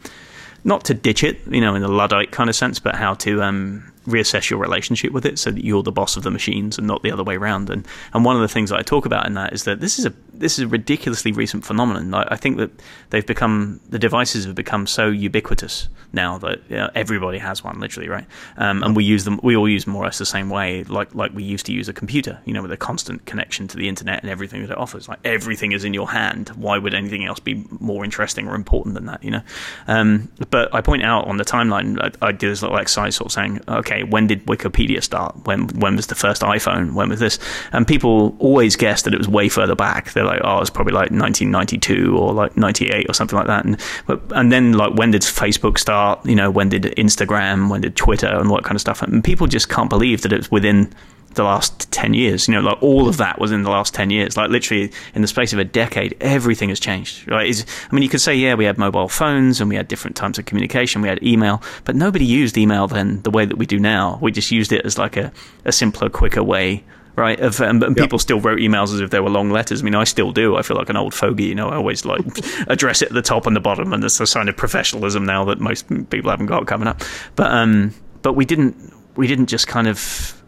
not 0.64 0.84
to 0.84 0.94
ditch 0.94 1.22
it, 1.22 1.38
you 1.48 1.60
know, 1.60 1.74
in 1.74 1.82
a 1.82 1.88
luddite 1.88 2.30
kind 2.30 2.48
of 2.48 2.56
sense, 2.56 2.80
but 2.80 2.94
how 2.94 3.14
to 3.14 3.42
um, 3.42 3.92
reassess 4.06 4.50
your 4.50 4.58
relationship 4.58 5.12
with 5.12 5.24
it 5.24 5.38
so 5.38 5.50
that 5.50 5.64
you're 5.64 5.82
the 5.82 5.92
boss 5.92 6.16
of 6.16 6.22
the 6.22 6.30
machines 6.30 6.78
and 6.78 6.86
not 6.86 7.02
the 7.02 7.10
other 7.10 7.22
way 7.22 7.36
around. 7.36 7.70
And 7.70 7.86
and 8.12 8.24
one 8.24 8.36
of 8.36 8.42
the 8.42 8.48
things 8.48 8.70
that 8.70 8.78
I 8.78 8.82
talk 8.82 9.06
about 9.06 9.26
in 9.26 9.34
that 9.34 9.52
is 9.52 9.64
that 9.64 9.80
this 9.80 9.98
is 9.98 10.06
a 10.06 10.12
this 10.32 10.58
is 10.58 10.64
a 10.64 10.68
ridiculously 10.68 11.32
recent 11.32 11.64
phenomenon. 11.64 12.12
I, 12.12 12.34
I 12.34 12.36
think 12.36 12.58
that 12.58 12.70
they've 13.10 13.26
become 13.26 13.80
the 13.88 13.98
devices 13.98 14.44
have 14.44 14.54
become 14.54 14.86
so 14.86 15.08
ubiquitous 15.08 15.88
now 16.12 16.38
that 16.38 16.60
you 16.68 16.76
know, 16.76 16.90
everybody 16.94 17.38
has 17.38 17.64
one, 17.64 17.80
literally, 17.80 18.08
right? 18.08 18.26
Um, 18.56 18.82
and 18.82 18.94
we 18.94 19.04
use 19.04 19.24
them. 19.24 19.40
We 19.42 19.56
all 19.56 19.68
use 19.68 19.86
more 19.86 20.02
or 20.02 20.06
less 20.06 20.18
the 20.18 20.26
same 20.26 20.50
way, 20.50 20.84
like 20.84 21.14
like 21.14 21.32
we 21.32 21.42
used 21.42 21.66
to 21.66 21.72
use 21.72 21.88
a 21.88 21.92
computer. 21.92 22.40
You 22.44 22.52
know, 22.52 22.62
with 22.62 22.72
a 22.72 22.76
constant 22.76 23.24
connection 23.24 23.68
to 23.68 23.76
the 23.76 23.88
internet 23.88 24.22
and 24.22 24.30
everything 24.30 24.62
that 24.62 24.70
it 24.70 24.78
offers. 24.78 25.08
Like 25.08 25.20
everything 25.24 25.72
is 25.72 25.84
in 25.84 25.94
your 25.94 26.10
hand. 26.10 26.50
Why 26.50 26.78
would 26.78 26.94
anything 26.94 27.24
else 27.24 27.40
be 27.40 27.64
more 27.80 28.04
interesting 28.04 28.48
or 28.48 28.54
important 28.54 28.94
than 28.94 29.06
that? 29.06 29.24
You 29.24 29.30
know. 29.30 29.42
Um, 29.86 30.30
but 30.50 30.74
I 30.74 30.80
point 30.82 31.02
out 31.02 31.26
on 31.26 31.38
the 31.38 31.44
timeline, 31.44 31.98
I, 32.00 32.26
I 32.26 32.32
did 32.32 32.50
this 32.50 32.62
little 32.62 32.76
exercise, 32.76 33.16
sort 33.16 33.26
of 33.26 33.32
saying, 33.32 33.60
okay 33.68 33.93
okay, 33.94 34.04
when 34.04 34.26
did 34.26 34.44
Wikipedia 34.46 35.02
start? 35.02 35.34
When 35.46 35.68
when 35.68 35.96
was 35.96 36.06
the 36.06 36.14
first 36.14 36.42
iPhone? 36.42 36.94
When 36.94 37.08
was 37.08 37.20
this? 37.20 37.38
And 37.72 37.86
people 37.86 38.36
always 38.38 38.76
guess 38.76 39.02
that 39.02 39.14
it 39.14 39.18
was 39.18 39.28
way 39.28 39.48
further 39.48 39.74
back. 39.74 40.12
They're 40.12 40.24
like, 40.24 40.40
oh, 40.44 40.60
it's 40.60 40.70
probably 40.70 40.92
like 40.92 41.10
1992 41.10 42.16
or 42.16 42.32
like 42.32 42.56
98 42.56 43.08
or 43.08 43.14
something 43.14 43.36
like 43.36 43.46
that. 43.46 43.64
And 43.64 43.80
but 44.06 44.20
and 44.34 44.52
then 44.52 44.72
like 44.72 44.94
when 44.94 45.10
did 45.10 45.22
Facebook 45.22 45.78
start? 45.78 46.24
You 46.26 46.34
know, 46.34 46.50
when 46.50 46.68
did 46.68 46.82
Instagram? 46.96 47.70
When 47.70 47.80
did 47.80 47.96
Twitter? 47.96 48.28
And 48.28 48.50
what 48.50 48.64
kind 48.64 48.76
of 48.76 48.80
stuff? 48.80 49.02
And 49.02 49.22
people 49.22 49.46
just 49.46 49.68
can't 49.68 49.90
believe 49.90 50.22
that 50.22 50.32
it 50.32 50.38
was 50.38 50.50
within 50.50 50.92
the 51.34 51.44
last 51.44 51.90
10 51.92 52.14
years. 52.14 52.48
You 52.48 52.54
know, 52.54 52.60
like 52.60 52.82
all 52.82 53.08
of 53.08 53.16
that 53.18 53.38
was 53.38 53.52
in 53.52 53.62
the 53.62 53.70
last 53.70 53.94
10 53.94 54.10
years. 54.10 54.36
Like 54.36 54.50
literally 54.50 54.92
in 55.14 55.22
the 55.22 55.28
space 55.28 55.52
of 55.52 55.58
a 55.58 55.64
decade, 55.64 56.16
everything 56.20 56.68
has 56.68 56.80
changed, 56.80 57.28
right? 57.30 57.48
It's, 57.48 57.64
I 57.90 57.94
mean, 57.94 58.02
you 58.02 58.08
could 58.08 58.20
say, 58.20 58.34
yeah, 58.34 58.54
we 58.54 58.64
had 58.64 58.78
mobile 58.78 59.08
phones 59.08 59.60
and 59.60 59.68
we 59.68 59.76
had 59.76 59.88
different 59.88 60.16
types 60.16 60.38
of 60.38 60.46
communication. 60.46 61.02
We 61.02 61.08
had 61.08 61.22
email, 61.22 61.62
but 61.84 61.96
nobody 61.96 62.24
used 62.24 62.56
email 62.56 62.86
then 62.86 63.22
the 63.22 63.30
way 63.30 63.44
that 63.44 63.56
we 63.56 63.66
do 63.66 63.78
now. 63.78 64.18
We 64.20 64.32
just 64.32 64.50
used 64.50 64.72
it 64.72 64.84
as 64.84 64.98
like 64.98 65.16
a, 65.16 65.32
a 65.64 65.72
simpler, 65.72 66.08
quicker 66.08 66.42
way 66.42 66.84
right? 67.16 67.38
Of, 67.40 67.60
um, 67.60 67.82
and 67.82 67.96
people 67.96 68.18
still 68.18 68.40
wrote 68.40 68.58
emails 68.58 68.92
as 68.92 69.00
if 69.00 69.10
they 69.10 69.20
were 69.20 69.30
long 69.30 69.50
letters. 69.50 69.82
I 69.82 69.84
mean, 69.84 69.94
I 69.94 70.04
still 70.04 70.32
do. 70.32 70.56
I 70.56 70.62
feel 70.62 70.76
like 70.76 70.88
an 70.88 70.96
old 70.96 71.14
fogey. 71.14 71.44
You 71.44 71.54
know, 71.54 71.68
I 71.68 71.76
always 71.76 72.04
like 72.04 72.24
address 72.66 73.02
it 73.02 73.08
at 73.08 73.14
the 73.14 73.22
top 73.22 73.46
and 73.46 73.54
the 73.54 73.60
bottom, 73.60 73.92
and 73.92 74.02
it's 74.02 74.20
a 74.20 74.26
sign 74.26 74.48
of 74.48 74.56
professionalism 74.56 75.24
now 75.24 75.44
that 75.44 75.60
most 75.60 75.88
people 76.10 76.30
haven't 76.30 76.46
got 76.46 76.66
coming 76.66 76.88
up. 76.88 77.02
But 77.36 77.52
um, 77.52 77.94
but 78.22 78.34
we 78.34 78.44
didn't 78.44 78.92
we 79.16 79.26
didn't 79.26 79.46
just 79.46 79.66
kind 79.66 79.86
of 79.86 80.42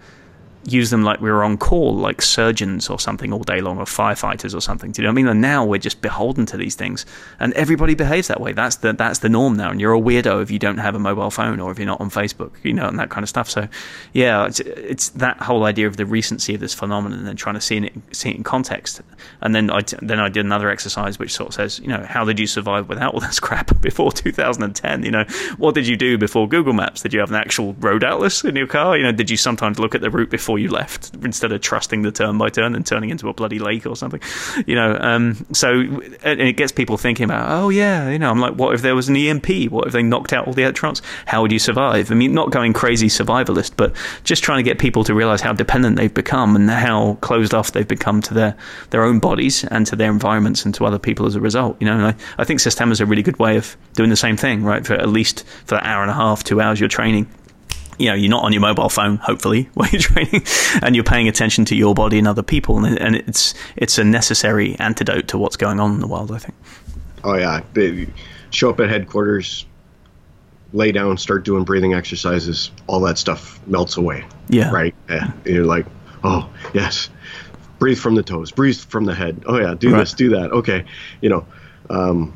use 0.66 0.90
them 0.90 1.02
like 1.02 1.20
we 1.20 1.30
were 1.30 1.44
on 1.44 1.56
call, 1.56 1.94
like 1.96 2.20
surgeons 2.20 2.88
or 2.88 2.98
something 2.98 3.32
all 3.32 3.42
day 3.42 3.60
long, 3.60 3.78
or 3.78 3.84
firefighters 3.84 4.54
or 4.54 4.60
something. 4.60 4.92
Do 4.92 5.00
you 5.00 5.06
know 5.06 5.10
what 5.10 5.14
I 5.14 5.22
mean? 5.22 5.28
And 5.28 5.40
now 5.40 5.64
we're 5.64 5.78
just 5.78 6.02
beholden 6.02 6.46
to 6.46 6.56
these 6.56 6.74
things, 6.74 7.06
and 7.38 7.52
everybody 7.54 7.94
behaves 7.94 8.28
that 8.28 8.40
way. 8.40 8.52
That's 8.52 8.76
the 8.76 8.92
that's 8.92 9.20
the 9.20 9.28
norm 9.28 9.56
now. 9.56 9.70
And 9.70 9.80
you're 9.80 9.94
a 9.94 10.00
weirdo 10.00 10.42
if 10.42 10.50
you 10.50 10.58
don't 10.58 10.78
have 10.78 10.94
a 10.94 10.98
mobile 10.98 11.30
phone 11.30 11.60
or 11.60 11.70
if 11.70 11.78
you're 11.78 11.86
not 11.86 12.00
on 12.00 12.10
Facebook, 12.10 12.52
you 12.62 12.72
know, 12.72 12.88
and 12.88 12.98
that 12.98 13.10
kind 13.10 13.22
of 13.22 13.28
stuff. 13.28 13.48
So, 13.48 13.68
yeah, 14.12 14.46
it's, 14.46 14.60
it's 14.60 15.08
that 15.10 15.38
whole 15.38 15.64
idea 15.64 15.86
of 15.86 15.96
the 15.96 16.06
recency 16.06 16.54
of 16.54 16.60
this 16.60 16.74
phenomenon 16.74 17.18
and 17.18 17.28
then 17.28 17.36
trying 17.36 17.54
to 17.54 17.60
see 17.60 17.78
it 17.78 17.92
see 18.12 18.30
it 18.30 18.36
in 18.36 18.44
context. 18.44 19.00
And 19.40 19.54
then 19.54 19.70
I 19.70 19.82
then 20.02 20.20
I 20.20 20.28
did 20.28 20.44
another 20.44 20.70
exercise 20.70 21.18
which 21.18 21.32
sort 21.32 21.48
of 21.50 21.54
says, 21.54 21.78
you 21.80 21.88
know, 21.88 22.04
how 22.04 22.24
did 22.24 22.38
you 22.38 22.46
survive 22.46 22.88
without 22.88 23.14
all 23.14 23.20
this 23.20 23.40
crap 23.46 23.80
before 23.80 24.12
2010? 24.12 25.04
You 25.04 25.10
know, 25.10 25.24
what 25.58 25.74
did 25.74 25.86
you 25.86 25.96
do 25.96 26.18
before 26.18 26.48
Google 26.48 26.72
Maps? 26.72 27.02
Did 27.02 27.12
you 27.12 27.20
have 27.20 27.30
an 27.30 27.36
actual 27.36 27.74
road 27.74 28.04
atlas 28.04 28.44
in 28.44 28.56
your 28.56 28.66
car? 28.66 28.96
You 28.96 29.04
know, 29.04 29.12
did 29.12 29.30
you 29.30 29.36
sometimes 29.36 29.78
look 29.78 29.94
at 29.94 30.00
the 30.00 30.10
route 30.10 30.30
before 30.30 30.55
before 30.56 30.62
you 30.62 30.70
left 30.70 31.14
instead 31.22 31.52
of 31.52 31.60
trusting 31.60 32.02
the 32.02 32.10
turn 32.10 32.38
by 32.38 32.48
turn 32.48 32.74
and 32.74 32.86
turning 32.86 33.10
into 33.10 33.28
a 33.28 33.34
bloody 33.34 33.58
lake 33.58 33.86
or 33.86 33.94
something. 33.94 34.20
You 34.66 34.74
know, 34.74 34.96
um, 35.00 35.46
so 35.52 35.68
and 36.22 36.40
it 36.40 36.56
gets 36.56 36.72
people 36.72 36.96
thinking 36.96 37.24
about, 37.24 37.50
oh 37.50 37.68
yeah, 37.68 38.10
you 38.10 38.18
know, 38.18 38.30
I'm 38.30 38.40
like, 38.40 38.54
what 38.54 38.74
if 38.74 38.82
there 38.82 38.94
was 38.94 39.08
an 39.08 39.16
EMP? 39.16 39.70
What 39.70 39.86
if 39.86 39.92
they 39.92 40.02
knocked 40.02 40.32
out 40.32 40.46
all 40.46 40.54
the 40.54 40.62
electrons? 40.62 41.02
How 41.26 41.42
would 41.42 41.52
you 41.52 41.58
survive? 41.58 42.10
I 42.10 42.14
mean, 42.14 42.32
not 42.32 42.50
going 42.50 42.72
crazy 42.72 43.08
survivalist, 43.08 43.72
but 43.76 43.94
just 44.24 44.42
trying 44.42 44.58
to 44.58 44.62
get 44.62 44.78
people 44.78 45.04
to 45.04 45.14
realize 45.14 45.42
how 45.42 45.52
dependent 45.52 45.96
they've 45.96 46.12
become 46.12 46.56
and 46.56 46.70
how 46.70 47.14
closed 47.20 47.52
off 47.52 47.72
they've 47.72 47.86
become 47.86 48.22
to 48.22 48.34
their 48.34 48.56
their 48.90 49.04
own 49.04 49.18
bodies 49.18 49.64
and 49.64 49.86
to 49.86 49.96
their 49.96 50.10
environments 50.10 50.64
and 50.64 50.74
to 50.74 50.86
other 50.86 50.98
people 50.98 51.26
as 51.26 51.34
a 51.34 51.40
result. 51.40 51.76
You 51.80 51.86
know, 51.86 51.94
and 51.94 52.06
I, 52.06 52.14
I 52.38 52.44
think 52.44 52.60
Systema 52.60 52.92
is 52.92 53.00
a 53.00 53.06
really 53.06 53.22
good 53.22 53.38
way 53.38 53.56
of 53.56 53.76
doing 53.94 54.10
the 54.10 54.16
same 54.16 54.36
thing, 54.36 54.64
right? 54.64 54.86
For 54.86 54.94
at 54.94 55.08
least 55.08 55.44
for 55.66 55.74
that 55.74 55.84
hour 55.84 56.02
and 56.02 56.10
a 56.10 56.14
half, 56.14 56.44
two 56.44 56.60
hours 56.60 56.80
you're 56.80 56.88
training 56.88 57.26
you 57.98 58.08
know 58.08 58.14
you're 58.14 58.30
not 58.30 58.44
on 58.44 58.52
your 58.52 58.60
mobile 58.60 58.88
phone 58.88 59.16
hopefully 59.16 59.68
while 59.74 59.88
you're 59.90 60.00
training 60.00 60.44
and 60.82 60.94
you're 60.94 61.04
paying 61.04 61.28
attention 61.28 61.64
to 61.66 61.76
your 61.76 61.94
body 61.94 62.18
and 62.18 62.28
other 62.28 62.42
people. 62.42 62.84
And, 62.84 62.98
and 62.98 63.16
it's 63.16 63.54
it's 63.76 63.98
a 63.98 64.04
necessary 64.04 64.76
antidote 64.78 65.28
to 65.28 65.38
what's 65.38 65.56
going 65.56 65.80
on 65.80 65.94
in 65.94 66.00
the 66.00 66.06
world 66.06 66.32
i 66.32 66.38
think. 66.38 66.54
Oh 67.24 67.34
yeah. 67.34 67.62
They 67.72 68.08
show 68.50 68.70
up 68.70 68.80
at 68.80 68.88
headquarters 68.88 69.66
lay 70.72 70.92
down 70.92 71.16
start 71.16 71.44
doing 71.44 71.64
breathing 71.64 71.94
exercises 71.94 72.70
all 72.86 73.00
that 73.00 73.18
stuff 73.18 73.60
melts 73.66 73.96
away. 73.96 74.24
Yeah. 74.48 74.70
Right? 74.70 74.94
Yeah. 75.08 75.32
you're 75.44 75.64
like 75.64 75.86
oh 76.24 76.48
yes. 76.74 77.10
Breathe 77.78 77.98
from 77.98 78.14
the 78.14 78.22
toes. 78.22 78.52
Breathe 78.52 78.78
from 78.78 79.04
the 79.04 79.14
head. 79.14 79.42
Oh 79.46 79.58
yeah. 79.58 79.74
Do 79.74 79.92
right. 79.92 80.00
this 80.00 80.14
do 80.14 80.30
that. 80.30 80.52
Okay. 80.52 80.84
You 81.20 81.30
know 81.30 81.46
um, 81.90 82.34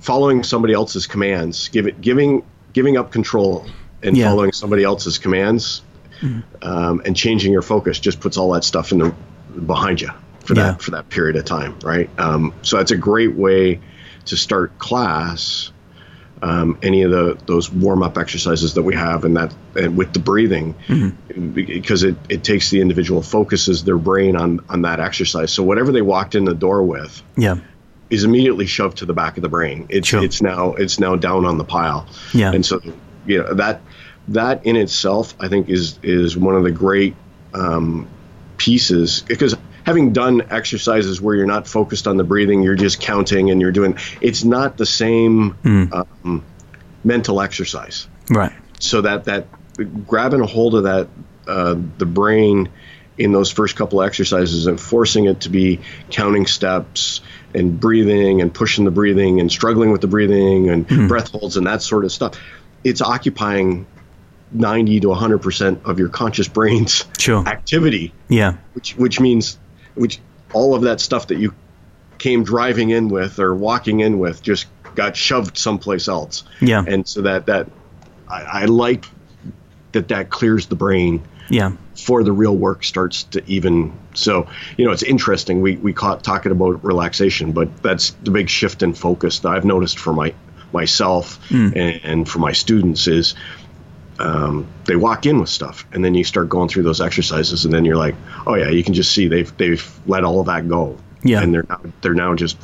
following 0.00 0.42
somebody 0.42 0.74
else's 0.74 1.06
commands 1.06 1.68
give 1.68 1.86
it 1.86 2.00
giving 2.00 2.44
giving 2.72 2.96
up 2.96 3.10
control 3.10 3.66
and 4.04 4.16
yeah. 4.16 4.28
following 4.28 4.52
somebody 4.52 4.84
else's 4.84 5.18
commands 5.18 5.82
mm-hmm. 6.20 6.40
um, 6.62 7.02
and 7.04 7.16
changing 7.16 7.52
your 7.52 7.62
focus 7.62 7.98
just 7.98 8.20
puts 8.20 8.36
all 8.36 8.52
that 8.52 8.64
stuff 8.64 8.92
in 8.92 8.98
the 8.98 9.14
behind 9.66 10.00
you 10.00 10.10
for 10.44 10.54
yeah. 10.54 10.72
that 10.72 10.82
for 10.82 10.92
that 10.92 11.08
period 11.08 11.36
of 11.36 11.44
time, 11.44 11.78
right? 11.80 12.08
Um, 12.18 12.54
so 12.62 12.76
that's 12.76 12.90
a 12.90 12.96
great 12.96 13.34
way 13.34 13.80
to 14.26 14.36
start 14.36 14.78
class. 14.78 15.70
Um, 16.42 16.78
any 16.82 17.02
of 17.02 17.10
the 17.10 17.38
those 17.46 17.70
warm 17.70 18.02
up 18.02 18.18
exercises 18.18 18.74
that 18.74 18.82
we 18.82 18.94
have 18.94 19.24
and 19.24 19.36
that 19.36 19.54
and 19.76 19.96
with 19.96 20.12
the 20.12 20.18
breathing 20.18 20.74
mm-hmm. 20.86 21.50
because 21.52 22.02
it, 22.02 22.16
it 22.28 22.44
takes 22.44 22.68
the 22.68 22.82
individual 22.82 23.22
focuses 23.22 23.84
their 23.84 23.96
brain 23.96 24.36
on 24.36 24.62
on 24.68 24.82
that 24.82 25.00
exercise 25.00 25.50
so 25.52 25.62
whatever 25.62 25.90
they 25.90 26.02
walked 26.02 26.34
in 26.34 26.44
the 26.44 26.52
door 26.52 26.82
with 26.82 27.22
yeah 27.36 27.56
is 28.10 28.24
immediately 28.24 28.66
shoved 28.66 28.98
to 28.98 29.06
the 29.06 29.14
back 29.14 29.38
of 29.38 29.42
the 29.42 29.48
brain 29.48 29.86
it's 29.88 30.08
sure. 30.08 30.22
it's 30.22 30.42
now 30.42 30.74
it's 30.74 31.00
now 31.00 31.16
down 31.16 31.46
on 31.46 31.56
the 31.56 31.64
pile 31.64 32.06
yeah 32.34 32.52
and 32.52 32.66
so 32.66 32.78
you 33.26 33.42
know 33.42 33.54
that 33.54 33.80
that 34.28 34.64
in 34.66 34.76
itself, 34.76 35.34
I 35.40 35.48
think, 35.48 35.68
is 35.68 35.98
is 36.02 36.36
one 36.36 36.54
of 36.54 36.64
the 36.64 36.70
great 36.70 37.14
um, 37.52 38.08
pieces 38.56 39.22
because 39.26 39.56
having 39.84 40.12
done 40.12 40.42
exercises 40.50 41.20
where 41.20 41.34
you're 41.34 41.46
not 41.46 41.68
focused 41.68 42.06
on 42.06 42.16
the 42.16 42.24
breathing, 42.24 42.62
you're 42.62 42.74
just 42.74 43.00
counting 43.00 43.50
and 43.50 43.60
you're 43.60 43.72
doing. 43.72 43.98
It's 44.20 44.44
not 44.44 44.76
the 44.76 44.86
same 44.86 45.54
mm. 45.62 46.06
um, 46.24 46.44
mental 47.02 47.40
exercise, 47.40 48.08
right? 48.30 48.52
So 48.80 49.02
that 49.02 49.24
that 49.24 49.46
grabbing 50.06 50.40
a 50.40 50.46
hold 50.46 50.74
of 50.74 50.84
that 50.84 51.08
uh, 51.46 51.76
the 51.98 52.06
brain 52.06 52.70
in 53.16 53.30
those 53.32 53.50
first 53.50 53.76
couple 53.76 54.00
of 54.00 54.06
exercises 54.06 54.66
and 54.66 54.80
forcing 54.80 55.26
it 55.26 55.40
to 55.40 55.48
be 55.48 55.80
counting 56.10 56.46
steps 56.46 57.20
and 57.54 57.78
breathing 57.78 58.40
and 58.40 58.52
pushing 58.52 58.84
the 58.84 58.90
breathing 58.90 59.38
and 59.38 59.52
struggling 59.52 59.92
with 59.92 60.00
the 60.00 60.08
breathing 60.08 60.68
and 60.68 60.88
mm. 60.88 61.06
breath 61.06 61.30
holds 61.30 61.56
and 61.56 61.66
that 61.66 61.80
sort 61.80 62.04
of 62.04 62.10
stuff. 62.10 62.40
It's 62.84 63.00
occupying 63.00 63.86
90 64.52 65.00
to 65.00 65.08
100% 65.08 65.84
of 65.84 65.98
your 65.98 66.08
conscious 66.08 66.48
brain's 66.48 67.04
sure. 67.18 67.46
activity. 67.46 68.12
Yeah. 68.28 68.54
Which 68.74 68.96
which 68.96 69.20
means 69.20 69.58
which 69.94 70.20
all 70.52 70.74
of 70.74 70.82
that 70.82 71.00
stuff 71.00 71.28
that 71.28 71.38
you 71.38 71.54
came 72.18 72.44
driving 72.44 72.90
in 72.90 73.08
with 73.08 73.38
or 73.38 73.54
walking 73.54 74.00
in 74.00 74.18
with 74.18 74.42
just 74.42 74.66
got 74.94 75.16
shoved 75.16 75.58
someplace 75.58 76.08
else. 76.08 76.44
Yeah. 76.60 76.84
And 76.86 77.06
so 77.06 77.22
that 77.22 77.46
that 77.46 77.68
I, 78.28 78.42
I 78.42 78.64
like 78.66 79.04
that 79.92 80.08
that 80.08 80.30
clears 80.30 80.66
the 80.66 80.76
brain. 80.76 81.22
Yeah. 81.50 81.72
For 81.96 82.22
the 82.22 82.32
real 82.32 82.56
work 82.56 82.84
starts 82.84 83.24
to 83.24 83.42
even 83.46 83.92
so 84.14 84.48
you 84.76 84.84
know 84.84 84.92
it's 84.92 85.02
interesting 85.02 85.60
we 85.60 85.76
we 85.76 85.92
caught 85.92 86.24
talking 86.24 86.52
about 86.52 86.82
relaxation 86.84 87.52
but 87.52 87.82
that's 87.82 88.10
the 88.22 88.30
big 88.30 88.48
shift 88.48 88.82
in 88.82 88.94
focus 88.94 89.40
that 89.40 89.50
I've 89.50 89.64
noticed 89.64 89.98
for 89.98 90.12
my 90.12 90.34
myself 90.74 91.40
mm. 91.48 91.72
and, 91.74 92.04
and 92.04 92.28
for 92.28 92.40
my 92.40 92.52
students 92.52 93.06
is 93.06 93.34
um, 94.18 94.66
they 94.84 94.96
walk 94.96 95.26
in 95.26 95.40
with 95.40 95.48
stuff, 95.48 95.86
and 95.92 96.04
then 96.04 96.14
you 96.14 96.24
start 96.24 96.48
going 96.48 96.68
through 96.68 96.84
those 96.84 97.00
exercises, 97.00 97.64
and 97.64 97.74
then 97.74 97.84
you're 97.84 97.96
like, 97.96 98.14
oh 98.46 98.54
yeah, 98.54 98.68
you 98.68 98.84
can 98.84 98.94
just 98.94 99.12
see 99.12 99.28
they've 99.28 99.56
they've 99.56 100.00
let 100.06 100.24
all 100.24 100.40
of 100.40 100.46
that 100.46 100.68
go. 100.68 100.96
Yeah, 101.22 101.42
and 101.42 101.52
they're 101.52 101.66
now 101.68 101.80
they're 102.00 102.14
now 102.14 102.34
just 102.34 102.58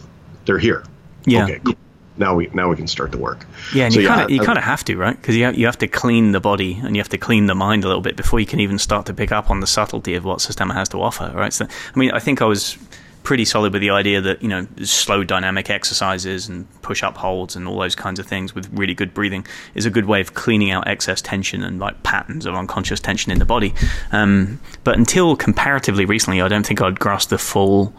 they're 0.44 0.58
here. 0.58 0.84
Yeah. 1.24 1.44
Okay. 1.44 1.60
Cool. 1.64 1.74
Now 2.16 2.34
we 2.34 2.50
now 2.52 2.68
we 2.68 2.76
can 2.76 2.86
start 2.86 3.12
the 3.12 3.18
work. 3.18 3.46
Yeah, 3.74 3.86
and 3.86 3.94
so 3.94 4.00
you 4.00 4.06
kind 4.06 4.20
of 4.20 4.30
you 4.30 4.40
kind 4.40 4.58
of 4.58 4.64
have 4.64 4.84
to, 4.84 4.96
right? 4.96 5.16
Because 5.16 5.36
you 5.36 5.44
have, 5.44 5.56
you 5.56 5.66
have 5.66 5.78
to 5.78 5.88
clean 5.88 6.32
the 6.32 6.40
body 6.40 6.78
and 6.82 6.94
you 6.94 7.00
have 7.00 7.08
to 7.08 7.18
clean 7.18 7.46
the 7.46 7.54
mind 7.54 7.82
a 7.84 7.86
little 7.86 8.02
bit 8.02 8.16
before 8.16 8.38
you 8.40 8.46
can 8.46 8.60
even 8.60 8.78
start 8.78 9.06
to 9.06 9.14
pick 9.14 9.32
up 9.32 9.50
on 9.50 9.60
the 9.60 9.66
subtlety 9.66 10.14
of 10.14 10.24
what 10.24 10.40
Systema 10.40 10.74
has 10.74 10.88
to 10.90 11.00
offer, 11.00 11.32
right? 11.34 11.52
So, 11.52 11.64
I 11.66 11.98
mean, 11.98 12.10
I 12.10 12.18
think 12.18 12.42
I 12.42 12.44
was 12.44 12.76
pretty 13.22 13.44
solid 13.44 13.72
with 13.72 13.82
the 13.82 13.90
idea 13.90 14.20
that 14.20 14.42
you 14.42 14.48
know 14.48 14.66
slow 14.82 15.22
dynamic 15.22 15.70
exercises 15.70 16.48
and 16.48 16.66
push 16.82 17.02
up 17.02 17.16
holds 17.16 17.54
and 17.54 17.68
all 17.68 17.78
those 17.78 17.94
kinds 17.94 18.18
of 18.18 18.26
things 18.26 18.54
with 18.54 18.68
really 18.72 18.94
good 18.94 19.12
breathing 19.12 19.46
is 19.74 19.86
a 19.86 19.90
good 19.90 20.06
way 20.06 20.20
of 20.20 20.34
cleaning 20.34 20.70
out 20.70 20.86
excess 20.88 21.20
tension 21.20 21.62
and 21.62 21.78
like 21.78 22.02
patterns 22.02 22.46
of 22.46 22.54
unconscious 22.54 23.00
tension 23.00 23.30
in 23.30 23.38
the 23.38 23.44
body. 23.44 23.74
Um, 24.12 24.60
but 24.84 24.96
until 24.96 25.36
comparatively 25.36 26.04
recently, 26.04 26.40
I 26.40 26.48
don't 26.48 26.66
think 26.66 26.80
I'd 26.80 26.98
grasped 26.98 27.30
the 27.30 27.38
full 27.38 27.94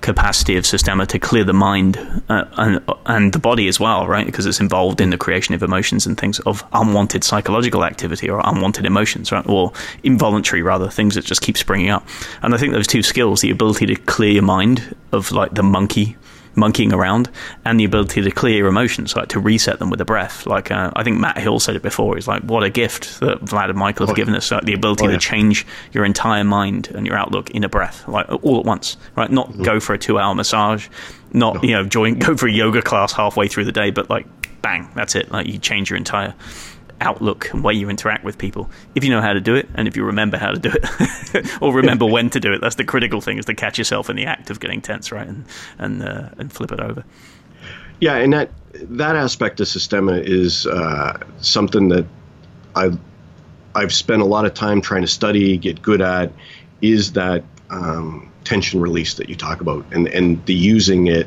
capacity 0.00 0.56
of 0.56 0.66
Systema 0.66 1.06
to 1.06 1.18
clear 1.18 1.44
the 1.44 1.52
mind 1.52 1.98
uh, 2.28 2.44
and, 2.56 2.80
and 3.06 3.32
the 3.32 3.38
body 3.38 3.66
as 3.68 3.80
well, 3.80 4.06
right? 4.06 4.26
Because 4.26 4.46
it's 4.46 4.60
involved 4.60 5.00
in 5.00 5.10
the 5.10 5.18
creation 5.18 5.54
of 5.54 5.62
emotions 5.62 6.06
and 6.06 6.18
things 6.18 6.38
of 6.40 6.64
unwanted 6.72 7.24
psychological 7.24 7.84
activity 7.84 8.30
or 8.30 8.40
unwanted 8.44 8.86
emotions, 8.86 9.32
right? 9.32 9.46
Or 9.48 9.72
involuntary, 10.02 10.62
rather, 10.62 10.88
things 10.88 11.14
that 11.14 11.24
just 11.24 11.42
keep 11.42 11.56
springing 11.56 11.90
up. 11.90 12.06
And 12.42 12.54
I 12.54 12.58
think 12.58 12.72
those 12.72 12.86
two 12.86 13.02
skills, 13.02 13.40
the 13.40 13.50
ability 13.50 13.86
to 13.86 13.96
clear 13.96 14.32
your 14.32 14.42
mind 14.42 14.94
of 15.12 15.32
like 15.32 15.54
the 15.54 15.62
monkey 15.62 16.16
monkeying 16.56 16.92
around 16.92 17.30
and 17.64 17.78
the 17.78 17.84
ability 17.84 18.22
to 18.22 18.30
clear 18.30 18.56
your 18.56 18.68
emotions, 18.68 19.14
like 19.14 19.28
to 19.28 19.40
reset 19.40 19.78
them 19.78 19.90
with 19.90 20.00
a 20.00 20.04
breath. 20.04 20.46
Like 20.46 20.70
uh, 20.70 20.90
I 20.96 21.04
think 21.04 21.18
Matt 21.18 21.38
Hill 21.38 21.60
said 21.60 21.76
it 21.76 21.82
before. 21.82 22.16
He's 22.16 22.26
like, 22.26 22.42
what 22.42 22.62
a 22.62 22.70
gift 22.70 23.20
that 23.20 23.40
Vlad 23.42 23.70
and 23.70 23.78
Michael 23.78 24.06
have 24.06 24.14
oh, 24.14 24.16
given 24.16 24.34
us, 24.34 24.50
like 24.50 24.64
the 24.64 24.74
ability 24.74 25.06
oh, 25.06 25.10
yeah. 25.10 25.14
to 25.14 25.20
change 25.20 25.66
your 25.92 26.04
entire 26.04 26.44
mind 26.44 26.88
and 26.94 27.06
your 27.06 27.16
outlook 27.16 27.50
in 27.50 27.64
a 27.64 27.68
breath, 27.68 28.06
like 28.08 28.26
all 28.42 28.58
at 28.58 28.64
once, 28.64 28.96
right? 29.16 29.30
Not 29.30 29.50
mm-hmm. 29.50 29.62
go 29.62 29.80
for 29.80 29.94
a 29.94 29.98
two-hour 29.98 30.34
massage, 30.34 30.88
not 31.32 31.56
no. 31.56 31.62
you 31.62 31.72
know 31.72 31.84
join 31.84 32.18
go 32.18 32.36
for 32.36 32.46
a 32.46 32.52
yoga 32.52 32.82
class 32.82 33.12
halfway 33.12 33.48
through 33.48 33.64
the 33.64 33.72
day, 33.72 33.90
but 33.90 34.08
like 34.10 34.26
bang, 34.62 34.88
that's 34.94 35.14
it. 35.14 35.30
Like 35.30 35.46
you 35.46 35.58
change 35.58 35.90
your 35.90 35.96
entire 35.96 36.34
outlook 37.00 37.52
and 37.52 37.62
way 37.62 37.74
you 37.74 37.90
interact 37.90 38.24
with 38.24 38.38
people. 38.38 38.70
If 38.94 39.04
you 39.04 39.10
know 39.10 39.20
how 39.20 39.32
to 39.32 39.40
do 39.40 39.54
it, 39.54 39.68
and 39.74 39.86
if 39.86 39.96
you 39.96 40.04
remember 40.04 40.36
how 40.36 40.52
to 40.52 40.58
do 40.58 40.70
it, 40.72 41.46
or 41.62 41.72
remember 41.72 42.06
when 42.06 42.30
to 42.30 42.40
do 42.40 42.52
it, 42.52 42.60
that's 42.60 42.76
the 42.76 42.84
critical 42.84 43.20
thing: 43.20 43.38
is 43.38 43.44
to 43.46 43.54
catch 43.54 43.78
yourself 43.78 44.10
in 44.10 44.16
the 44.16 44.26
act 44.26 44.50
of 44.50 44.60
getting 44.60 44.80
tense, 44.80 45.12
right, 45.12 45.26
and 45.26 45.44
and 45.78 46.02
uh, 46.02 46.30
and 46.38 46.52
flip 46.52 46.72
it 46.72 46.80
over. 46.80 47.04
Yeah, 48.00 48.16
and 48.16 48.32
that 48.32 48.50
that 48.72 49.16
aspect 49.16 49.60
of 49.60 49.68
Systema 49.68 50.14
is 50.14 50.66
uh, 50.66 51.18
something 51.40 51.88
that 51.88 52.06
I've 52.74 52.98
I've 53.74 53.92
spent 53.92 54.22
a 54.22 54.26
lot 54.26 54.46
of 54.46 54.54
time 54.54 54.80
trying 54.80 55.02
to 55.02 55.08
study, 55.08 55.56
get 55.56 55.82
good 55.82 56.00
at, 56.00 56.32
is 56.80 57.12
that 57.12 57.44
um, 57.70 58.32
tension 58.44 58.80
release 58.80 59.14
that 59.14 59.28
you 59.28 59.34
talk 59.34 59.60
about, 59.60 59.84
and 59.92 60.08
and 60.08 60.44
the 60.46 60.54
using 60.54 61.06
it 61.06 61.26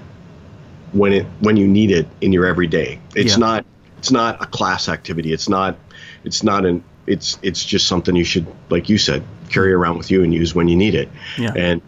when 0.91 1.13
it 1.13 1.25
when 1.39 1.57
you 1.57 1.67
need 1.67 1.91
it 1.91 2.07
in 2.21 2.33
your 2.33 2.45
everyday. 2.45 2.99
It's 3.15 3.33
yeah. 3.33 3.37
not 3.37 3.65
it's 3.99 4.11
not 4.11 4.41
a 4.41 4.45
class 4.45 4.87
activity. 4.87 5.33
It's 5.33 5.49
not 5.49 5.77
it's 6.23 6.41
not 6.41 6.65
an 6.65 6.83
it's 7.05 7.37
it's 7.41 7.63
just 7.63 7.87
something 7.87 8.15
you 8.15 8.23
should 8.23 8.47
like 8.69 8.87
you 8.87 8.97
said 8.97 9.23
carry 9.49 9.73
around 9.73 9.97
with 9.97 10.09
you 10.09 10.23
and 10.23 10.33
use 10.33 10.55
when 10.55 10.69
you 10.69 10.77
need 10.77 10.95
it. 10.95 11.09
Yeah. 11.37 11.53
And 11.55 11.81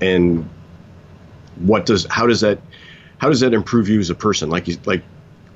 and 0.00 0.48
what 1.56 1.86
does 1.86 2.06
how 2.10 2.26
does 2.26 2.42
that 2.42 2.60
how 3.16 3.28
does 3.28 3.40
that 3.40 3.54
improve 3.54 3.88
you 3.88 3.98
as 3.98 4.10
a 4.10 4.14
person? 4.14 4.50
Like 4.50 4.68
you 4.68 4.76
like 4.84 5.02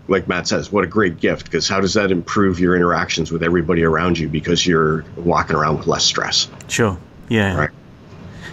like 0.09 0.29
Matt 0.29 0.49
says, 0.49 0.73
what 0.73 0.83
a 0.83 0.87
great 0.87 1.21
gift 1.21 1.45
because 1.45 1.69
how 1.69 1.81
does 1.81 1.95
that 1.95 2.11
improve 2.11 2.59
your 2.59 2.75
interactions 2.75 3.31
with 3.31 3.43
everybody 3.43 3.83
around 3.83 4.19
you 4.19 4.29
because 4.29 4.67
you're 4.67 5.05
walking 5.17 5.57
around 5.57 5.77
with 5.77 5.87
less 5.87 6.05
stress? 6.05 6.49
Sure. 6.69 6.97
Yeah. 7.29 7.55
Right. 7.55 7.71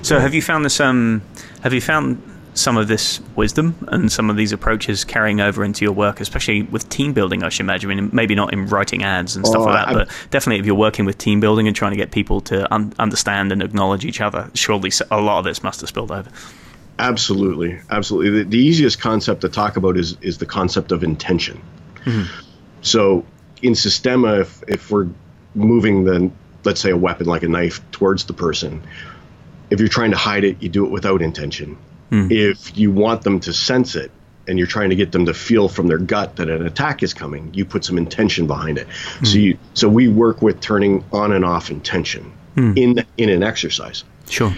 So 0.02 0.20
have 0.20 0.34
you 0.34 0.42
found 0.42 0.66
this 0.66 0.82
um 0.82 1.22
have 1.62 1.74
you 1.74 1.80
found 1.80 2.22
some 2.54 2.78
of 2.78 2.88
this 2.88 3.20
wisdom 3.36 3.76
and 3.90 4.12
some 4.12 4.30
of 4.30 4.36
these 4.36 4.52
approaches 4.52 5.04
carrying 5.04 5.42
over 5.42 5.64
into 5.64 5.84
your 5.84 5.94
work, 5.94 6.20
especially 6.20 6.64
with 6.64 6.88
team 6.90 7.14
building, 7.14 7.44
I 7.44 7.50
should 7.50 7.62
imagine. 7.62 7.92
I 7.92 7.96
mean, 7.96 8.10
maybe 8.14 8.36
not 8.36 8.54
in 8.54 8.68
writing 8.68 9.04
ads 9.04 9.36
and 9.36 9.46
stuff 9.46 9.62
oh, 9.62 9.66
like 9.66 9.76
that, 9.76 9.88
I'm, 9.88 9.94
but 9.96 10.08
definitely 10.30 10.60
if 10.60 10.66
you're 10.66 10.76
working 10.76 11.06
with 11.06 11.18
team 11.18 11.40
building 11.40 11.68
and 11.68 11.76
trying 11.76 11.92
to 11.92 11.98
get 11.98 12.12
people 12.12 12.42
to 12.42 12.72
un- 12.74 12.94
understand 13.00 13.52
and 13.52 13.62
acknowledge 13.62 14.06
each 14.06 14.22
other, 14.22 14.50
surely 14.54 14.92
a 15.10 15.20
lot 15.20 15.40
of 15.40 15.46
this 15.46 15.64
must 15.64 15.82
have 15.82 15.90
spilled 15.90 16.12
over. 16.12 16.30
Absolutely, 17.00 17.80
absolutely. 17.90 18.44
The, 18.44 18.50
the 18.50 18.60
easiest 18.60 19.00
concept 19.00 19.42
to 19.42 19.50
talk 19.50 19.78
about 19.78 19.98
is 19.98 20.16
is 20.22 20.38
the 20.38 20.46
concept 20.46 20.92
of 20.92 21.04
intention. 21.04 21.62
Mm-hmm. 22.06 22.42
So 22.82 23.26
in 23.62 23.74
Systema, 23.74 24.42
if 24.42 24.64
if 24.68 24.92
we're 24.92 25.10
moving 25.56 26.04
the 26.04 26.32
let's 26.64 26.80
say 26.82 26.92
a 26.92 26.98
weapon 26.98 27.26
like 27.26 27.44
a 27.44 27.48
knife 27.48 27.82
towards 27.92 28.26
the 28.26 28.34
person, 28.34 28.84
if 29.70 29.80
you're 29.80 29.90
trying 29.90 30.12
to 30.12 30.18
hide 30.18 30.44
it, 30.44 30.62
you 30.62 30.70
do 30.70 30.86
it 30.86 30.92
without 30.92 31.22
intention. 31.22 31.78
Mm. 32.14 32.32
If 32.32 32.78
you 32.78 32.92
want 32.92 33.24
them 33.24 33.40
to 33.40 33.52
sense 33.52 33.96
it 33.96 34.12
and 34.48 34.60
you're 34.60 34.68
trying 34.68 34.92
to 34.92 34.96
get 34.96 35.12
them 35.12 35.26
to 35.26 35.34
feel 35.34 35.68
from 35.68 35.88
their 35.88 35.98
gut 35.98 36.36
that 36.36 36.48
an 36.48 36.64
attack 36.64 37.02
is 37.02 37.12
coming, 37.12 37.52
you 37.56 37.66
put 37.66 37.84
some 37.84 37.98
intention 37.98 38.46
behind 38.46 38.78
it. 38.78 38.88
Mm. 38.88 39.28
So 39.28 39.38
you 39.40 39.58
so 39.74 39.90
we 39.90 40.08
work 40.08 40.44
with 40.44 40.60
turning 40.60 41.04
on 41.12 41.32
and 41.32 41.44
off 41.44 41.72
intention 41.72 42.32
mm. 42.56 42.78
in 42.78 43.04
in 43.18 43.30
an 43.30 43.42
exercise. 43.42 44.04
Sure. 44.30 44.56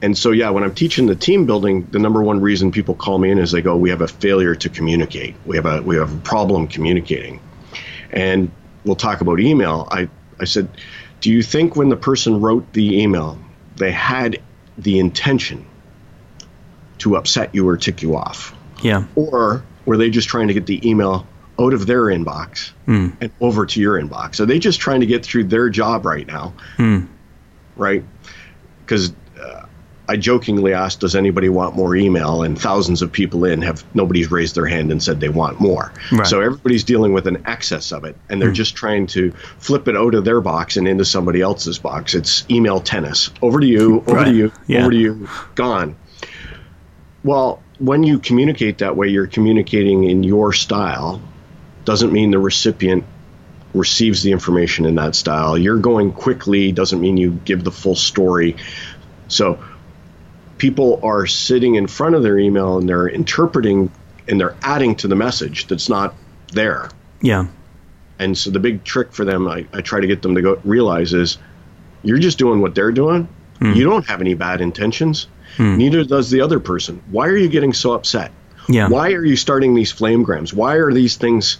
And 0.00 0.16
so 0.16 0.30
yeah, 0.30 0.48
when 0.48 0.64
I'm 0.64 0.74
teaching 0.74 1.06
the 1.06 1.14
team 1.14 1.44
building, 1.44 1.86
the 1.90 1.98
number 1.98 2.22
one 2.22 2.40
reason 2.40 2.72
people 2.72 2.94
call 2.94 3.18
me 3.18 3.30
in 3.30 3.38
is 3.38 3.52
they 3.52 3.60
go, 3.60 3.76
"We 3.76 3.90
have 3.90 4.00
a 4.00 4.08
failure 4.08 4.54
to 4.54 4.68
communicate. 4.70 5.34
We 5.44 5.56
have 5.56 5.66
a 5.66 5.82
we 5.82 5.96
have 5.96 6.12
a 6.12 6.20
problem 6.20 6.68
communicating." 6.68 7.38
And 8.10 8.50
we'll 8.84 8.96
talk 8.96 9.20
about 9.20 9.40
email. 9.40 9.88
I 9.90 10.08
I 10.40 10.44
said, 10.46 10.68
"Do 11.20 11.30
you 11.30 11.42
think 11.42 11.76
when 11.76 11.90
the 11.90 11.96
person 11.96 12.40
wrote 12.40 12.72
the 12.72 13.02
email, 13.02 13.38
they 13.76 13.92
had 13.92 14.40
the 14.78 14.98
intention 14.98 15.66
to 17.02 17.16
upset 17.16 17.54
you 17.54 17.68
or 17.68 17.76
tick 17.76 18.02
you 18.02 18.16
off? 18.16 18.54
Yeah. 18.82 19.04
Or 19.14 19.62
were 19.86 19.96
they 19.96 20.10
just 20.10 20.28
trying 20.28 20.48
to 20.48 20.54
get 20.54 20.66
the 20.66 20.88
email 20.88 21.26
out 21.58 21.74
of 21.74 21.86
their 21.86 22.04
inbox 22.04 22.72
mm. 22.86 23.14
and 23.20 23.30
over 23.40 23.66
to 23.66 23.80
your 23.80 24.00
inbox? 24.00 24.40
Are 24.40 24.46
they 24.46 24.58
just 24.58 24.80
trying 24.80 25.00
to 25.00 25.06
get 25.06 25.24
through 25.24 25.44
their 25.44 25.68
job 25.68 26.04
right 26.04 26.26
now? 26.26 26.54
Mm. 26.76 27.08
Right? 27.76 28.04
Because 28.80 29.12
uh, 29.40 29.66
I 30.08 30.16
jokingly 30.16 30.74
asked, 30.74 31.00
"Does 31.00 31.14
anybody 31.16 31.48
want 31.48 31.74
more 31.74 31.96
email?" 31.96 32.42
And 32.42 32.60
thousands 32.60 33.02
of 33.02 33.12
people 33.12 33.44
in 33.44 33.62
have 33.62 33.84
nobody's 33.94 34.30
raised 34.30 34.54
their 34.54 34.66
hand 34.66 34.92
and 34.92 35.02
said 35.02 35.20
they 35.20 35.28
want 35.28 35.60
more. 35.60 35.92
Right. 36.10 36.26
So 36.26 36.40
everybody's 36.40 36.84
dealing 36.84 37.12
with 37.12 37.26
an 37.26 37.44
excess 37.46 37.92
of 37.92 38.04
it, 38.04 38.16
and 38.28 38.42
they're 38.42 38.50
mm. 38.50 38.54
just 38.54 38.74
trying 38.74 39.06
to 39.08 39.32
flip 39.58 39.88
it 39.88 39.96
out 39.96 40.14
of 40.14 40.24
their 40.24 40.40
box 40.40 40.76
and 40.76 40.86
into 40.86 41.04
somebody 41.04 41.40
else's 41.40 41.78
box. 41.78 42.14
It's 42.14 42.44
email 42.50 42.80
tennis. 42.80 43.30
Over 43.40 43.60
to 43.60 43.66
you. 43.66 44.00
Over 44.00 44.12
right. 44.12 44.24
to 44.24 44.34
you. 44.34 44.52
Yeah. 44.66 44.82
Over 44.82 44.90
to 44.90 44.98
you. 44.98 45.28
Gone. 45.54 45.96
Well, 47.24 47.62
when 47.78 48.02
you 48.02 48.18
communicate 48.18 48.78
that 48.78 48.96
way, 48.96 49.08
you're 49.08 49.26
communicating 49.26 50.04
in 50.04 50.22
your 50.22 50.52
style. 50.52 51.20
Doesn't 51.84 52.12
mean 52.12 52.30
the 52.30 52.38
recipient 52.38 53.04
receives 53.74 54.22
the 54.22 54.32
information 54.32 54.84
in 54.84 54.96
that 54.96 55.14
style. 55.14 55.56
You're 55.56 55.78
going 55.78 56.12
quickly 56.12 56.72
doesn't 56.72 57.00
mean 57.00 57.16
you 57.16 57.32
give 57.44 57.64
the 57.64 57.72
full 57.72 57.96
story. 57.96 58.56
So 59.28 59.62
people 60.58 61.00
are 61.02 61.26
sitting 61.26 61.76
in 61.76 61.86
front 61.86 62.14
of 62.14 62.22
their 62.22 62.38
email 62.38 62.78
and 62.78 62.88
they're 62.88 63.08
interpreting 63.08 63.90
and 64.28 64.40
they're 64.40 64.56
adding 64.62 64.94
to 64.96 65.08
the 65.08 65.16
message 65.16 65.66
that's 65.66 65.88
not 65.88 66.14
there. 66.52 66.90
Yeah. 67.20 67.46
And 68.18 68.36
so 68.36 68.50
the 68.50 68.60
big 68.60 68.84
trick 68.84 69.12
for 69.12 69.24
them, 69.24 69.48
I, 69.48 69.66
I 69.72 69.80
try 69.80 70.00
to 70.00 70.06
get 70.06 70.22
them 70.22 70.34
to 70.34 70.42
go 70.42 70.60
realize 70.64 71.12
is 71.14 71.38
you're 72.02 72.18
just 72.18 72.38
doing 72.38 72.60
what 72.60 72.74
they're 72.74 72.92
doing. 72.92 73.28
Mm. 73.58 73.74
You 73.74 73.84
don't 73.84 74.06
have 74.06 74.20
any 74.20 74.34
bad 74.34 74.60
intentions. 74.60 75.26
Hmm. 75.56 75.76
Neither 75.76 76.04
does 76.04 76.30
the 76.30 76.40
other 76.40 76.60
person. 76.60 77.02
Why 77.10 77.28
are 77.28 77.36
you 77.36 77.48
getting 77.48 77.72
so 77.72 77.92
upset? 77.92 78.32
Yeah. 78.68 78.88
Why 78.88 79.12
are 79.12 79.24
you 79.24 79.36
starting 79.36 79.74
these 79.74 79.92
flamegrams? 79.92 80.52
Why 80.52 80.76
are 80.76 80.92
these 80.92 81.16
things 81.16 81.58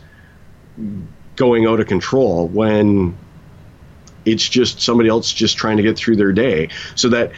going 1.37 1.67
out 1.67 1.81
of 1.81 1.87
control 1.87 2.49
when 2.49 3.17
it's 4.25 4.49
just 4.49 4.81
somebody 4.81 5.09
else 5.09 5.33
just 5.33 5.57
trying 5.57 5.79
to 5.79 5.83
get 5.83 5.97
through 5.97 6.17
their 6.17 6.33
day? 6.33 6.69
So 6.95 7.09
that 7.11 7.33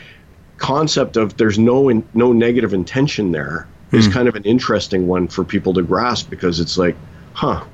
concept 0.57 1.17
of 1.17 1.37
there's 1.37 1.59
no 1.59 1.89
in, 1.89 2.07
no 2.15 2.33
negative 2.33 2.75
intention 2.75 3.33
there 3.33 3.67
is 3.93 4.07
hmm. 4.07 4.13
kind 4.13 4.29
of 4.29 4.35
an 4.37 4.45
interesting 4.45 5.07
one 5.07 5.29
for 5.29 5.45
people 5.45 5.75
to 5.75 5.83
grasp 5.83 6.31
because 6.31 6.61
it's 6.61 6.77
like, 6.77 6.97
huh, 7.33 7.65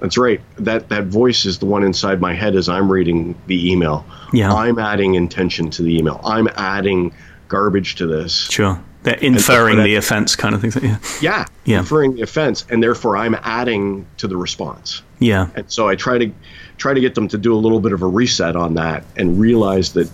that's 0.00 0.18
right. 0.18 0.40
That 0.56 0.90
that 0.90 1.04
voice 1.04 1.46
is 1.46 1.58
the 1.58 1.66
one 1.66 1.84
inside 1.84 2.20
my 2.20 2.34
head 2.34 2.56
as 2.56 2.68
I'm 2.68 2.90
reading 2.90 3.34
the 3.46 3.72
email. 3.72 4.04
Yeah. 4.32 4.52
I'm 4.52 4.78
adding 4.78 5.14
intention 5.14 5.70
to 5.70 5.82
the 5.82 5.96
email. 5.96 6.20
I'm 6.24 6.48
adding 6.56 7.14
garbage 7.48 7.96
to 7.96 8.06
this. 8.06 8.48
Sure. 8.50 8.82
They're 9.02 9.14
inferring 9.16 9.82
the 9.82 9.96
offense 9.96 10.34
kind 10.34 10.54
of 10.54 10.62
thing. 10.62 10.84
Yeah. 10.84 10.98
yeah. 11.20 11.46
Yeah. 11.64 11.78
Inferring 11.80 12.14
the 12.14 12.22
offense. 12.22 12.64
And 12.70 12.82
therefore 12.82 13.16
I'm 13.16 13.34
adding 13.42 14.06
to 14.16 14.26
the 14.26 14.36
response. 14.36 15.02
Yeah. 15.18 15.48
And 15.54 15.70
so 15.70 15.88
I 15.88 15.94
try 15.94 16.18
to 16.18 16.32
try 16.78 16.94
to 16.94 17.00
get 17.00 17.14
them 17.14 17.28
to 17.28 17.38
do 17.38 17.54
a 17.54 17.56
little 17.56 17.80
bit 17.80 17.92
of 17.92 18.02
a 18.02 18.06
reset 18.06 18.56
on 18.56 18.74
that 18.74 19.04
and 19.16 19.38
realize 19.38 19.92
that 19.92 20.10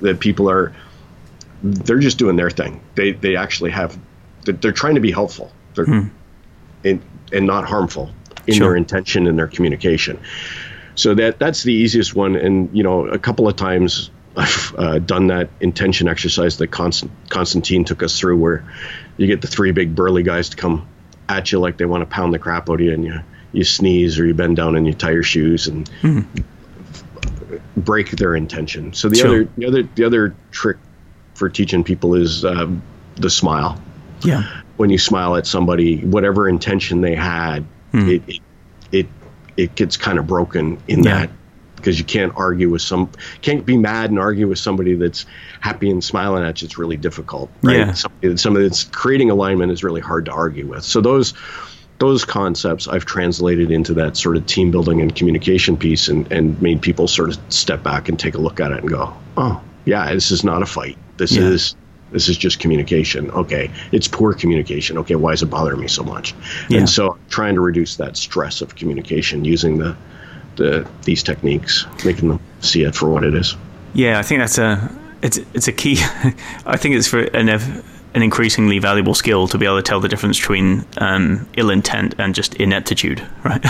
that 0.00 0.20
people 0.20 0.50
are 0.50 0.74
they're 1.62 1.98
just 1.98 2.18
doing 2.18 2.36
their 2.36 2.50
thing. 2.50 2.80
They 2.94 3.12
they 3.12 3.36
actually 3.36 3.70
have 3.70 3.98
they're 4.44 4.72
trying 4.72 4.94
to 4.94 5.00
be 5.00 5.10
helpful. 5.10 5.50
They're 5.74 5.86
hmm. 5.86 6.08
and, 6.84 7.00
and 7.32 7.46
not 7.46 7.64
harmful 7.64 8.10
in 8.46 8.54
sure. 8.54 8.68
their 8.68 8.76
intention 8.76 9.26
and 9.26 9.38
their 9.38 9.46
communication. 9.46 10.20
So 10.96 11.14
that 11.14 11.38
that's 11.38 11.62
the 11.62 11.72
easiest 11.72 12.14
one. 12.14 12.36
And 12.36 12.68
you 12.76 12.82
know, 12.82 13.06
a 13.06 13.18
couple 13.18 13.48
of 13.48 13.56
times 13.56 14.10
I've 14.36 14.74
uh, 14.76 14.98
done 14.98 15.28
that 15.28 15.50
intention 15.60 16.08
exercise 16.08 16.58
that 16.58 16.68
Constant, 16.68 17.12
Constantine 17.28 17.84
took 17.84 18.02
us 18.02 18.18
through, 18.18 18.38
where 18.38 18.64
you 19.16 19.26
get 19.26 19.40
the 19.40 19.46
three 19.46 19.70
big 19.70 19.94
burly 19.94 20.22
guys 20.22 20.50
to 20.50 20.56
come 20.56 20.88
at 21.28 21.52
you 21.52 21.58
like 21.58 21.76
they 21.76 21.84
want 21.84 22.02
to 22.02 22.06
pound 22.06 22.34
the 22.34 22.38
crap 22.38 22.68
out 22.68 22.74
of 22.74 22.80
you, 22.80 22.92
and 22.92 23.04
you 23.04 23.20
you 23.52 23.64
sneeze 23.64 24.18
or 24.18 24.26
you 24.26 24.34
bend 24.34 24.56
down 24.56 24.76
and 24.76 24.86
you 24.86 24.92
tie 24.92 25.12
your 25.12 25.22
shoes 25.22 25.68
and 25.68 25.88
mm-hmm. 26.02 26.40
break 27.76 28.10
their 28.10 28.34
intention. 28.34 28.92
So 28.92 29.08
the 29.08 29.16
sure. 29.16 29.28
other 29.28 29.48
the 29.56 29.66
other 29.66 29.82
the 29.94 30.04
other 30.04 30.34
trick 30.50 30.78
for 31.34 31.48
teaching 31.48 31.84
people 31.84 32.14
is 32.14 32.44
um, 32.44 32.82
the 33.16 33.30
smile. 33.30 33.80
Yeah. 34.22 34.62
When 34.76 34.90
you 34.90 34.98
smile 34.98 35.36
at 35.36 35.46
somebody, 35.46 35.98
whatever 35.98 36.48
intention 36.48 37.00
they 37.00 37.14
had, 37.14 37.64
mm. 37.92 38.08
it, 38.08 38.22
it, 38.26 38.42
it 38.90 39.06
it 39.56 39.74
gets 39.76 39.96
kind 39.96 40.18
of 40.18 40.26
broken 40.26 40.82
in 40.88 41.04
yeah. 41.04 41.18
that 41.20 41.30
because 41.84 41.98
you 41.98 42.04
can't 42.04 42.32
argue 42.34 42.70
with 42.70 42.80
some 42.80 43.10
can't 43.42 43.66
be 43.66 43.76
mad 43.76 44.08
and 44.08 44.18
argue 44.18 44.48
with 44.48 44.58
somebody 44.58 44.94
that's 44.94 45.26
happy 45.60 45.90
and 45.90 46.02
smiling 46.02 46.42
at 46.42 46.62
you. 46.62 46.66
It's 46.66 46.78
really 46.78 46.96
difficult. 46.96 47.50
Right? 47.62 47.76
Yeah. 47.76 47.92
Somebody, 47.92 48.36
somebody 48.38 48.68
that's 48.68 48.84
creating 48.84 49.30
alignment 49.30 49.70
is 49.70 49.84
really 49.84 50.00
hard 50.00 50.24
to 50.24 50.32
argue 50.32 50.66
with. 50.66 50.82
So 50.82 51.02
those 51.02 51.34
those 51.98 52.24
concepts 52.24 52.88
I've 52.88 53.04
translated 53.04 53.70
into 53.70 53.94
that 53.94 54.16
sort 54.16 54.38
of 54.38 54.46
team 54.46 54.70
building 54.70 55.02
and 55.02 55.14
communication 55.14 55.76
piece 55.76 56.08
and, 56.08 56.30
and 56.32 56.60
made 56.62 56.80
people 56.80 57.06
sort 57.06 57.28
of 57.28 57.38
step 57.52 57.82
back 57.82 58.08
and 58.08 58.18
take 58.18 58.34
a 58.34 58.38
look 58.38 58.60
at 58.60 58.72
it 58.72 58.78
and 58.80 58.88
go, 58.88 59.14
oh, 59.36 59.62
yeah, 59.84 60.12
this 60.12 60.30
is 60.30 60.42
not 60.42 60.62
a 60.62 60.66
fight. 60.66 60.96
This 61.18 61.32
yeah. 61.32 61.42
is 61.42 61.76
this 62.12 62.28
is 62.30 62.38
just 62.38 62.60
communication. 62.60 63.30
Okay, 63.30 63.70
it's 63.92 64.08
poor 64.08 64.32
communication. 64.32 64.96
Okay, 64.98 65.16
why 65.16 65.32
is 65.32 65.42
it 65.42 65.46
bothering 65.46 65.80
me 65.80 65.88
so 65.88 66.02
much? 66.02 66.34
Yeah. 66.70 66.78
And 66.78 66.88
so 66.88 67.18
trying 67.28 67.56
to 67.56 67.60
reduce 67.60 67.96
that 67.96 68.16
stress 68.16 68.62
of 68.62 68.74
communication 68.74 69.44
using 69.44 69.76
the 69.76 69.96
the, 70.56 70.88
these 71.02 71.22
techniques, 71.22 71.86
making 72.04 72.28
them 72.28 72.40
see 72.60 72.82
it 72.82 72.94
for 72.94 73.08
what 73.08 73.24
it 73.24 73.34
is. 73.34 73.56
Yeah, 73.94 74.18
I 74.18 74.22
think 74.22 74.40
that's 74.40 74.58
a 74.58 74.90
it's 75.22 75.38
it's 75.54 75.68
a 75.68 75.72
key. 75.72 75.96
I 76.66 76.76
think 76.76 76.94
it's 76.96 77.08
for 77.08 77.20
an 77.20 77.48
an 78.14 78.22
increasingly 78.22 78.78
valuable 78.78 79.14
skill 79.14 79.48
to 79.48 79.58
be 79.58 79.66
able 79.66 79.76
to 79.76 79.82
tell 79.82 79.98
the 79.98 80.08
difference 80.08 80.38
between 80.38 80.84
um, 80.98 81.48
ill 81.56 81.68
intent 81.68 82.14
and 82.18 82.32
just 82.32 82.54
ineptitude, 82.54 83.26
right? 83.44 83.60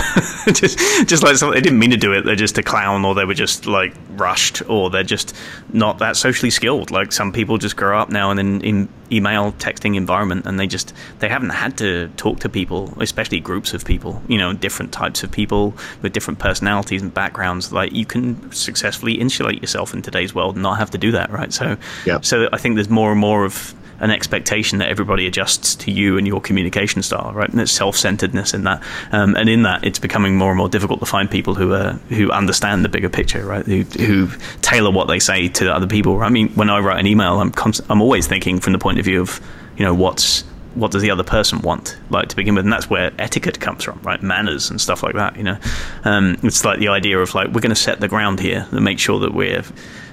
just, 0.53 0.77
just 1.07 1.23
like 1.23 1.37
they 1.39 1.61
didn't 1.61 1.79
mean 1.79 1.89
to 1.89 1.97
do 1.97 2.13
it, 2.13 2.25
they're 2.25 2.35
just 2.35 2.57
a 2.59 2.63
clown, 2.63 3.03
or 3.05 3.15
they 3.15 3.25
were 3.25 3.33
just 3.33 3.65
like 3.65 3.95
rushed, 4.11 4.61
or 4.69 4.91
they're 4.91 5.03
just 5.03 5.35
not 5.73 5.97
that 5.97 6.15
socially 6.15 6.51
skilled. 6.51 6.91
Like 6.91 7.11
some 7.11 7.31
people 7.31 7.57
just 7.57 7.75
grow 7.75 7.99
up 7.99 8.09
now 8.09 8.29
in 8.29 8.37
an 8.37 8.89
email 9.11 9.51
texting 9.53 9.95
environment, 9.95 10.45
and 10.45 10.59
they 10.59 10.67
just 10.67 10.93
they 11.19 11.27
haven't 11.27 11.49
had 11.49 11.75
to 11.79 12.09
talk 12.09 12.39
to 12.41 12.49
people, 12.49 12.93
especially 13.01 13.39
groups 13.39 13.73
of 13.73 13.83
people, 13.83 14.21
you 14.27 14.37
know, 14.37 14.53
different 14.53 14.91
types 14.91 15.23
of 15.23 15.31
people 15.31 15.73
with 16.03 16.13
different 16.13 16.37
personalities 16.37 17.01
and 17.01 17.11
backgrounds. 17.11 17.73
Like 17.73 17.93
you 17.93 18.05
can 18.05 18.51
successfully 18.51 19.13
insulate 19.13 19.59
yourself 19.61 19.95
in 19.95 20.03
today's 20.03 20.35
world 20.35 20.55
and 20.55 20.61
not 20.61 20.77
have 20.77 20.91
to 20.91 20.99
do 20.99 21.11
that, 21.13 21.31
right? 21.31 21.51
So, 21.51 21.77
yep. 22.05 22.23
so 22.23 22.47
I 22.53 22.57
think 22.57 22.75
there's 22.75 22.89
more 22.89 23.11
and 23.11 23.19
more 23.19 23.43
of 23.43 23.73
an 23.99 24.11
expectation 24.11 24.79
that 24.79 24.89
everybody 24.89 25.27
adjusts 25.27 25.75
to 25.75 25.91
you 25.91 26.17
and 26.17 26.27
your 26.27 26.41
communication 26.41 27.01
style, 27.01 27.31
right? 27.33 27.49
And 27.49 27.59
it's 27.61 27.71
self-centeredness 27.71 28.53
in 28.53 28.63
that, 28.63 28.83
um, 29.11 29.35
and 29.35 29.49
in 29.49 29.63
that, 29.63 29.83
it's 29.83 29.99
becoming 29.99 30.35
more 30.37 30.49
and 30.49 30.57
more 30.57 30.69
difficult 30.69 30.99
to 30.99 31.05
find 31.05 31.29
people 31.29 31.55
who 31.55 31.73
are 31.73 31.93
who 32.09 32.31
understand 32.31 32.83
the 32.83 32.89
bigger 32.89 33.09
picture, 33.09 33.45
right? 33.45 33.65
Who, 33.65 33.81
who 33.83 34.29
tailor 34.61 34.91
what 34.91 35.07
they 35.07 35.19
say 35.19 35.47
to 35.49 35.73
other 35.73 35.87
people. 35.87 36.21
I 36.21 36.29
mean, 36.29 36.49
when 36.49 36.69
I 36.69 36.79
write 36.79 36.99
an 36.99 37.07
email, 37.07 37.39
I'm 37.39 37.51
const- 37.51 37.85
I'm 37.89 38.01
always 38.01 38.27
thinking 38.27 38.59
from 38.59 38.73
the 38.73 38.79
point 38.79 38.99
of 38.99 39.05
view 39.05 39.21
of 39.21 39.41
you 39.77 39.85
know 39.85 39.93
what's 39.93 40.43
what 40.75 40.91
does 40.91 41.01
the 41.01 41.09
other 41.09 41.23
person 41.23 41.59
want 41.61 41.97
like 42.09 42.27
to 42.27 42.35
begin 42.35 42.53
with 42.53 42.65
and 42.65 42.73
that's 42.73 42.89
where 42.89 43.11
etiquette 43.17 43.59
comes 43.59 43.83
from 43.83 43.99
right 44.03 44.21
manners 44.21 44.69
and 44.69 44.79
stuff 44.79 45.03
like 45.03 45.15
that 45.15 45.35
you 45.37 45.43
know 45.43 45.57
um, 46.03 46.37
it's 46.43 46.65
like 46.65 46.79
the 46.79 46.89
idea 46.89 47.17
of 47.17 47.33
like 47.33 47.47
we're 47.47 47.61
going 47.61 47.69
to 47.69 47.75
set 47.75 48.01
the 48.01 48.07
ground 48.07 48.39
here 48.39 48.67
and 48.71 48.83
make 48.83 48.99
sure 48.99 49.19
that 49.19 49.33
we're 49.33 49.63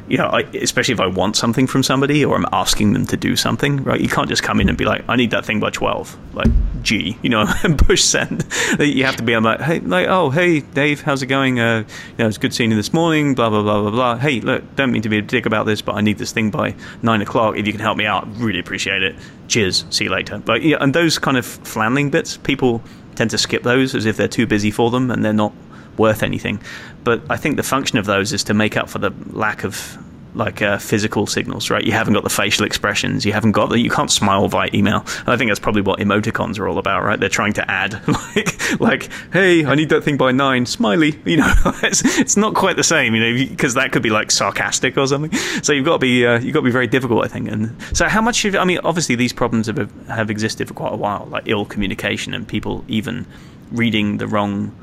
you 0.08 0.18
know, 0.18 0.26
I, 0.26 0.40
especially 0.54 0.94
if 0.94 1.00
I 1.00 1.06
want 1.06 1.36
something 1.36 1.66
from 1.66 1.82
somebody 1.82 2.24
or 2.24 2.36
I'm 2.36 2.46
asking 2.52 2.92
them 2.92 3.06
to 3.06 3.16
do 3.16 3.36
something, 3.36 3.82
right? 3.84 4.00
You 4.00 4.08
can't 4.08 4.28
just 4.28 4.42
come 4.42 4.60
in 4.60 4.68
and 4.68 4.76
be 4.76 4.84
like, 4.84 5.04
I 5.08 5.16
need 5.16 5.30
that 5.30 5.44
thing 5.44 5.60
by 5.60 5.70
12, 5.70 6.34
like 6.34 6.48
G, 6.82 7.16
you 7.22 7.30
know, 7.30 7.46
and 7.62 7.78
push 7.78 8.02
send. 8.02 8.44
You 8.78 9.04
have 9.04 9.16
to 9.16 9.22
be 9.22 9.36
like, 9.36 9.60
hey, 9.60 9.80
like, 9.80 10.08
oh, 10.08 10.30
hey, 10.30 10.60
Dave, 10.60 11.02
how's 11.02 11.22
it 11.22 11.26
going? 11.26 11.60
Uh, 11.60 11.78
you 11.78 12.14
know, 12.18 12.28
it's 12.28 12.38
good 12.38 12.52
seeing 12.52 12.70
you 12.70 12.76
this 12.76 12.92
morning, 12.92 13.34
blah, 13.34 13.50
blah, 13.50 13.62
blah, 13.62 13.80
blah, 13.80 13.90
blah. 13.90 14.16
Hey, 14.16 14.40
look, 14.40 14.76
don't 14.76 14.92
mean 14.92 15.02
to 15.02 15.08
be 15.08 15.18
a 15.18 15.22
dick 15.22 15.46
about 15.46 15.66
this, 15.66 15.82
but 15.82 15.94
I 15.94 16.00
need 16.00 16.18
this 16.18 16.32
thing 16.32 16.50
by 16.50 16.74
nine 17.02 17.22
o'clock. 17.22 17.56
If 17.56 17.66
you 17.66 17.72
can 17.72 17.80
help 17.80 17.96
me 17.96 18.06
out, 18.06 18.26
really 18.36 18.60
appreciate 18.60 19.02
it. 19.02 19.16
Cheers. 19.48 19.84
See 19.90 20.04
you 20.04 20.10
later. 20.10 20.38
But 20.38 20.62
yeah, 20.62 20.78
and 20.80 20.94
those 20.94 21.18
kind 21.18 21.36
of 21.36 21.46
flanling 21.46 22.10
bits, 22.10 22.36
people 22.36 22.82
tend 23.14 23.30
to 23.30 23.38
skip 23.38 23.62
those 23.62 23.94
as 23.94 24.06
if 24.06 24.16
they're 24.16 24.28
too 24.28 24.46
busy 24.46 24.70
for 24.70 24.90
them 24.90 25.10
and 25.10 25.24
they're 25.24 25.32
not 25.32 25.52
worth 25.96 26.22
anything. 26.22 26.60
But 27.04 27.22
I 27.28 27.36
think 27.36 27.56
the 27.56 27.62
function 27.62 27.98
of 27.98 28.06
those 28.06 28.32
is 28.32 28.44
to 28.44 28.54
make 28.54 28.76
up 28.76 28.88
for 28.88 28.98
the 28.98 29.12
lack 29.32 29.64
of 29.64 29.98
like 30.34 30.62
uh, 30.62 30.78
physical 30.78 31.26
signals, 31.26 31.70
right? 31.70 31.84
You 31.84 31.92
haven't 31.92 32.14
got 32.14 32.24
the 32.24 32.30
facial 32.30 32.64
expressions. 32.64 33.24
You 33.24 33.32
haven't 33.32 33.52
got 33.52 33.68
the. 33.68 33.78
You 33.78 33.90
can't 33.90 34.10
smile 34.10 34.48
via 34.48 34.70
email. 34.72 35.04
And 35.20 35.28
I 35.28 35.36
think 35.36 35.50
that's 35.50 35.60
probably 35.60 35.82
what 35.82 35.98
emoticons 35.98 36.58
are 36.58 36.66
all 36.68 36.78
about, 36.78 37.02
right? 37.02 37.20
They're 37.20 37.28
trying 37.28 37.52
to 37.54 37.70
add 37.70 38.00
like, 38.36 38.80
like, 38.80 39.08
hey, 39.32 39.64
I 39.64 39.74
need 39.74 39.90
that 39.90 40.04
thing 40.04 40.16
by 40.16 40.32
nine, 40.32 40.66
smiley. 40.66 41.20
You 41.32 41.38
know, 41.38 41.54
it's, 41.82 42.18
it's 42.18 42.36
not 42.36 42.54
quite 42.54 42.76
the 42.76 42.84
same, 42.84 43.14
you 43.14 43.20
know, 43.20 43.48
because 43.48 43.74
that 43.74 43.90
could 43.90 44.02
be 44.02 44.10
like 44.10 44.30
sarcastic 44.30 44.98
or 44.98 45.06
something. 45.06 45.32
So 45.62 45.72
you've 45.72 45.84
got 45.84 45.94
to 45.94 45.98
be 45.98 46.26
uh, 46.26 46.40
you've 46.40 46.52
got 46.52 46.60
to 46.60 46.64
be 46.64 46.70
very 46.70 46.86
difficult, 46.86 47.24
I 47.24 47.28
think. 47.28 47.48
And 47.48 47.74
so 47.96 48.06
how 48.06 48.20
much? 48.20 48.42
Have, 48.42 48.56
I 48.56 48.64
mean, 48.64 48.80
obviously 48.84 49.14
these 49.14 49.32
problems 49.32 49.68
have 49.68 49.90
have 50.08 50.30
existed 50.30 50.68
for 50.68 50.74
quite 50.74 50.92
a 50.92 50.96
while, 50.96 51.26
like 51.30 51.44
ill 51.46 51.64
communication 51.64 52.34
and 52.34 52.46
people 52.46 52.84
even 52.88 53.26
reading 53.70 54.18
the 54.18 54.26
wrong 54.26 54.74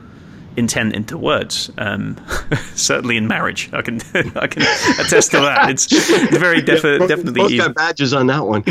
intent 0.55 0.93
into 0.93 1.17
words. 1.17 1.71
Um, 1.77 2.17
certainly 2.75 3.17
in 3.17 3.27
marriage, 3.27 3.69
I 3.73 3.81
can 3.81 4.01
I 4.35 4.47
can 4.47 4.63
attest 4.99 5.31
to 5.31 5.39
that. 5.39 5.69
It's, 5.69 5.87
very 6.37 6.61
defi- 6.61 6.87
yeah, 6.87 7.07
definitely. 7.07 7.41
Both 7.41 7.57
got 7.57 7.75
badges 7.75 8.13
on 8.13 8.27
that 8.27 8.45
one. 8.45 8.63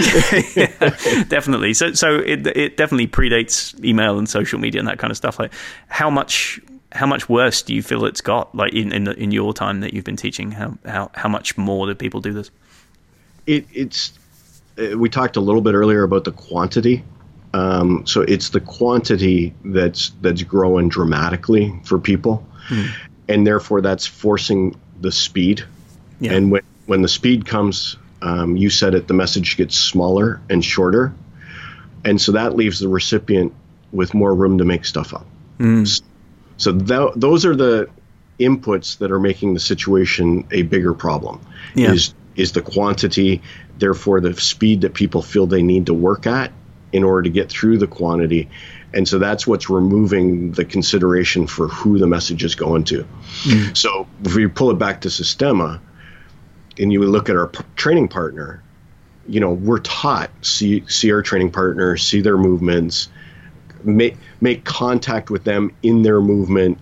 yeah, 0.56 1.24
definitely. 1.24 1.74
So 1.74 1.92
so 1.92 2.16
it 2.16 2.46
it 2.46 2.76
definitely 2.76 3.08
predates 3.08 3.82
email 3.84 4.18
and 4.18 4.28
social 4.28 4.58
media 4.58 4.80
and 4.80 4.88
that 4.88 4.98
kind 4.98 5.10
of 5.10 5.16
stuff. 5.16 5.38
Like 5.38 5.52
how 5.88 6.10
much 6.10 6.60
how 6.92 7.06
much 7.06 7.28
worse 7.28 7.62
do 7.62 7.74
you 7.74 7.82
feel 7.82 8.04
it's 8.04 8.20
got? 8.20 8.54
Like 8.54 8.72
in 8.72 8.92
in, 8.92 9.04
the, 9.04 9.14
in 9.14 9.30
your 9.30 9.52
time 9.52 9.80
that 9.80 9.92
you've 9.92 10.04
been 10.04 10.16
teaching, 10.16 10.52
how 10.52 10.76
how 10.84 11.10
how 11.14 11.28
much 11.28 11.56
more 11.56 11.86
do 11.86 11.94
people 11.94 12.20
do 12.20 12.32
this? 12.32 12.50
It, 13.46 13.66
it's 13.72 14.12
uh, 14.78 14.98
we 14.98 15.08
talked 15.08 15.36
a 15.36 15.40
little 15.40 15.62
bit 15.62 15.74
earlier 15.74 16.02
about 16.02 16.24
the 16.24 16.32
quantity 16.32 17.04
um, 17.54 18.06
so 18.06 18.22
it's 18.22 18.50
the 18.50 18.60
quantity 18.60 19.54
that's 19.64 20.12
that's 20.20 20.42
growing 20.42 20.88
dramatically 20.88 21.80
for 21.84 21.98
people, 21.98 22.46
mm. 22.68 22.88
and 23.28 23.46
therefore 23.46 23.80
that's 23.80 24.06
forcing 24.06 24.78
the 25.00 25.12
speed. 25.12 25.64
Yeah. 26.20 26.34
And 26.34 26.50
when 26.50 26.62
when 26.86 27.02
the 27.02 27.08
speed 27.08 27.46
comes, 27.46 27.96
um, 28.22 28.56
you 28.56 28.70
said 28.70 28.94
it, 28.94 29.08
the 29.08 29.14
message 29.14 29.56
gets 29.56 29.76
smaller 29.76 30.40
and 30.50 30.64
shorter, 30.64 31.14
and 32.04 32.20
so 32.20 32.32
that 32.32 32.54
leaves 32.54 32.80
the 32.80 32.88
recipient 32.88 33.54
with 33.92 34.12
more 34.12 34.34
room 34.34 34.58
to 34.58 34.64
make 34.64 34.84
stuff 34.84 35.14
up. 35.14 35.26
Mm. 35.58 36.02
So 36.58 36.78
th- 36.78 37.12
those 37.16 37.46
are 37.46 37.56
the 37.56 37.88
inputs 38.38 38.98
that 38.98 39.10
are 39.10 39.20
making 39.20 39.54
the 39.54 39.60
situation 39.60 40.46
a 40.50 40.62
bigger 40.62 40.92
problem. 40.92 41.40
Yeah. 41.74 41.92
Is 41.92 42.14
is 42.36 42.52
the 42.52 42.62
quantity, 42.62 43.42
therefore 43.78 44.20
the 44.20 44.38
speed 44.38 44.82
that 44.82 44.94
people 44.94 45.22
feel 45.22 45.46
they 45.46 45.62
need 45.62 45.86
to 45.86 45.94
work 45.94 46.26
at, 46.26 46.52
in 46.92 47.04
order 47.04 47.22
to 47.22 47.30
get 47.30 47.48
through 47.50 47.78
the 47.78 47.86
quantity. 47.86 48.48
And 48.94 49.06
so 49.06 49.18
that's 49.18 49.46
what's 49.46 49.68
removing 49.68 50.52
the 50.52 50.64
consideration 50.64 51.46
for 51.46 51.68
who 51.68 51.98
the 51.98 52.06
message 52.06 52.42
is 52.42 52.54
going 52.54 52.84
to. 52.84 53.06
Mm. 53.42 53.76
So 53.76 54.06
if 54.24 54.34
we 54.34 54.46
pull 54.46 54.70
it 54.70 54.78
back 54.78 55.02
to 55.02 55.10
Systema 55.10 55.80
and 56.78 56.92
you 56.92 57.02
look 57.04 57.28
at 57.28 57.36
our 57.36 57.48
p- 57.48 57.64
training 57.76 58.08
partner, 58.08 58.62
you 59.26 59.40
know, 59.40 59.52
we're 59.52 59.80
taught 59.80 60.30
see 60.40 60.84
see 60.88 61.12
our 61.12 61.20
training 61.20 61.50
partner, 61.50 61.98
see 61.98 62.22
their 62.22 62.38
movements, 62.38 63.08
make 63.84 64.16
make 64.40 64.64
contact 64.64 65.28
with 65.28 65.44
them 65.44 65.74
in 65.82 66.02
their 66.02 66.20
movement, 66.20 66.78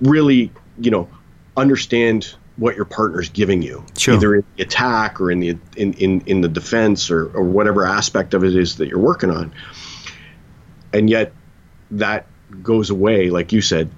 really, 0.00 0.50
you 0.78 0.90
know, 0.90 1.08
understand 1.56 2.34
what 2.56 2.76
your 2.76 2.84
partner's 2.84 3.28
giving 3.28 3.62
you, 3.62 3.84
sure. 3.98 4.14
either 4.14 4.36
in 4.36 4.44
the 4.56 4.62
attack 4.62 5.20
or 5.20 5.30
in 5.30 5.40
the 5.40 5.58
in, 5.76 5.92
in, 5.94 6.20
in 6.26 6.40
the 6.40 6.48
defense 6.48 7.10
or, 7.10 7.26
or 7.36 7.42
whatever 7.42 7.86
aspect 7.86 8.34
of 8.34 8.44
it 8.44 8.54
is 8.54 8.76
that 8.76 8.88
you're 8.88 8.98
working 8.98 9.30
on. 9.30 9.52
And 10.92 11.10
yet 11.10 11.32
that 11.90 12.26
goes 12.62 12.90
away, 12.90 13.30
like 13.30 13.52
you 13.52 13.60
said, 13.60 13.90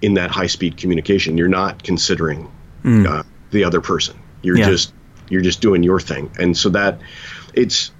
in 0.00 0.14
that 0.14 0.30
high 0.30 0.46
speed 0.46 0.76
communication. 0.76 1.36
You're 1.36 1.48
not 1.48 1.82
considering 1.82 2.50
mm. 2.82 3.06
uh, 3.06 3.22
the 3.50 3.64
other 3.64 3.80
person. 3.80 4.18
You're 4.42 4.56
yeah. 4.56 4.70
just 4.70 4.92
you're 5.28 5.42
just 5.42 5.60
doing 5.60 5.82
your 5.82 6.00
thing. 6.00 6.30
And 6.38 6.56
so 6.56 6.70
that 6.70 7.00
it's 7.54 7.90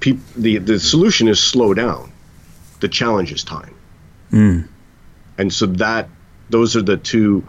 pe- 0.00 0.18
the 0.36 0.58
the 0.58 0.78
solution 0.78 1.28
is 1.28 1.40
slow 1.40 1.74
down. 1.74 2.12
The 2.80 2.88
challenge 2.88 3.32
is 3.32 3.42
time. 3.42 3.74
Mm. 4.30 4.68
And 5.38 5.52
so 5.52 5.66
that 5.66 6.08
those 6.50 6.76
are 6.76 6.82
the 6.82 6.96
two 6.96 7.46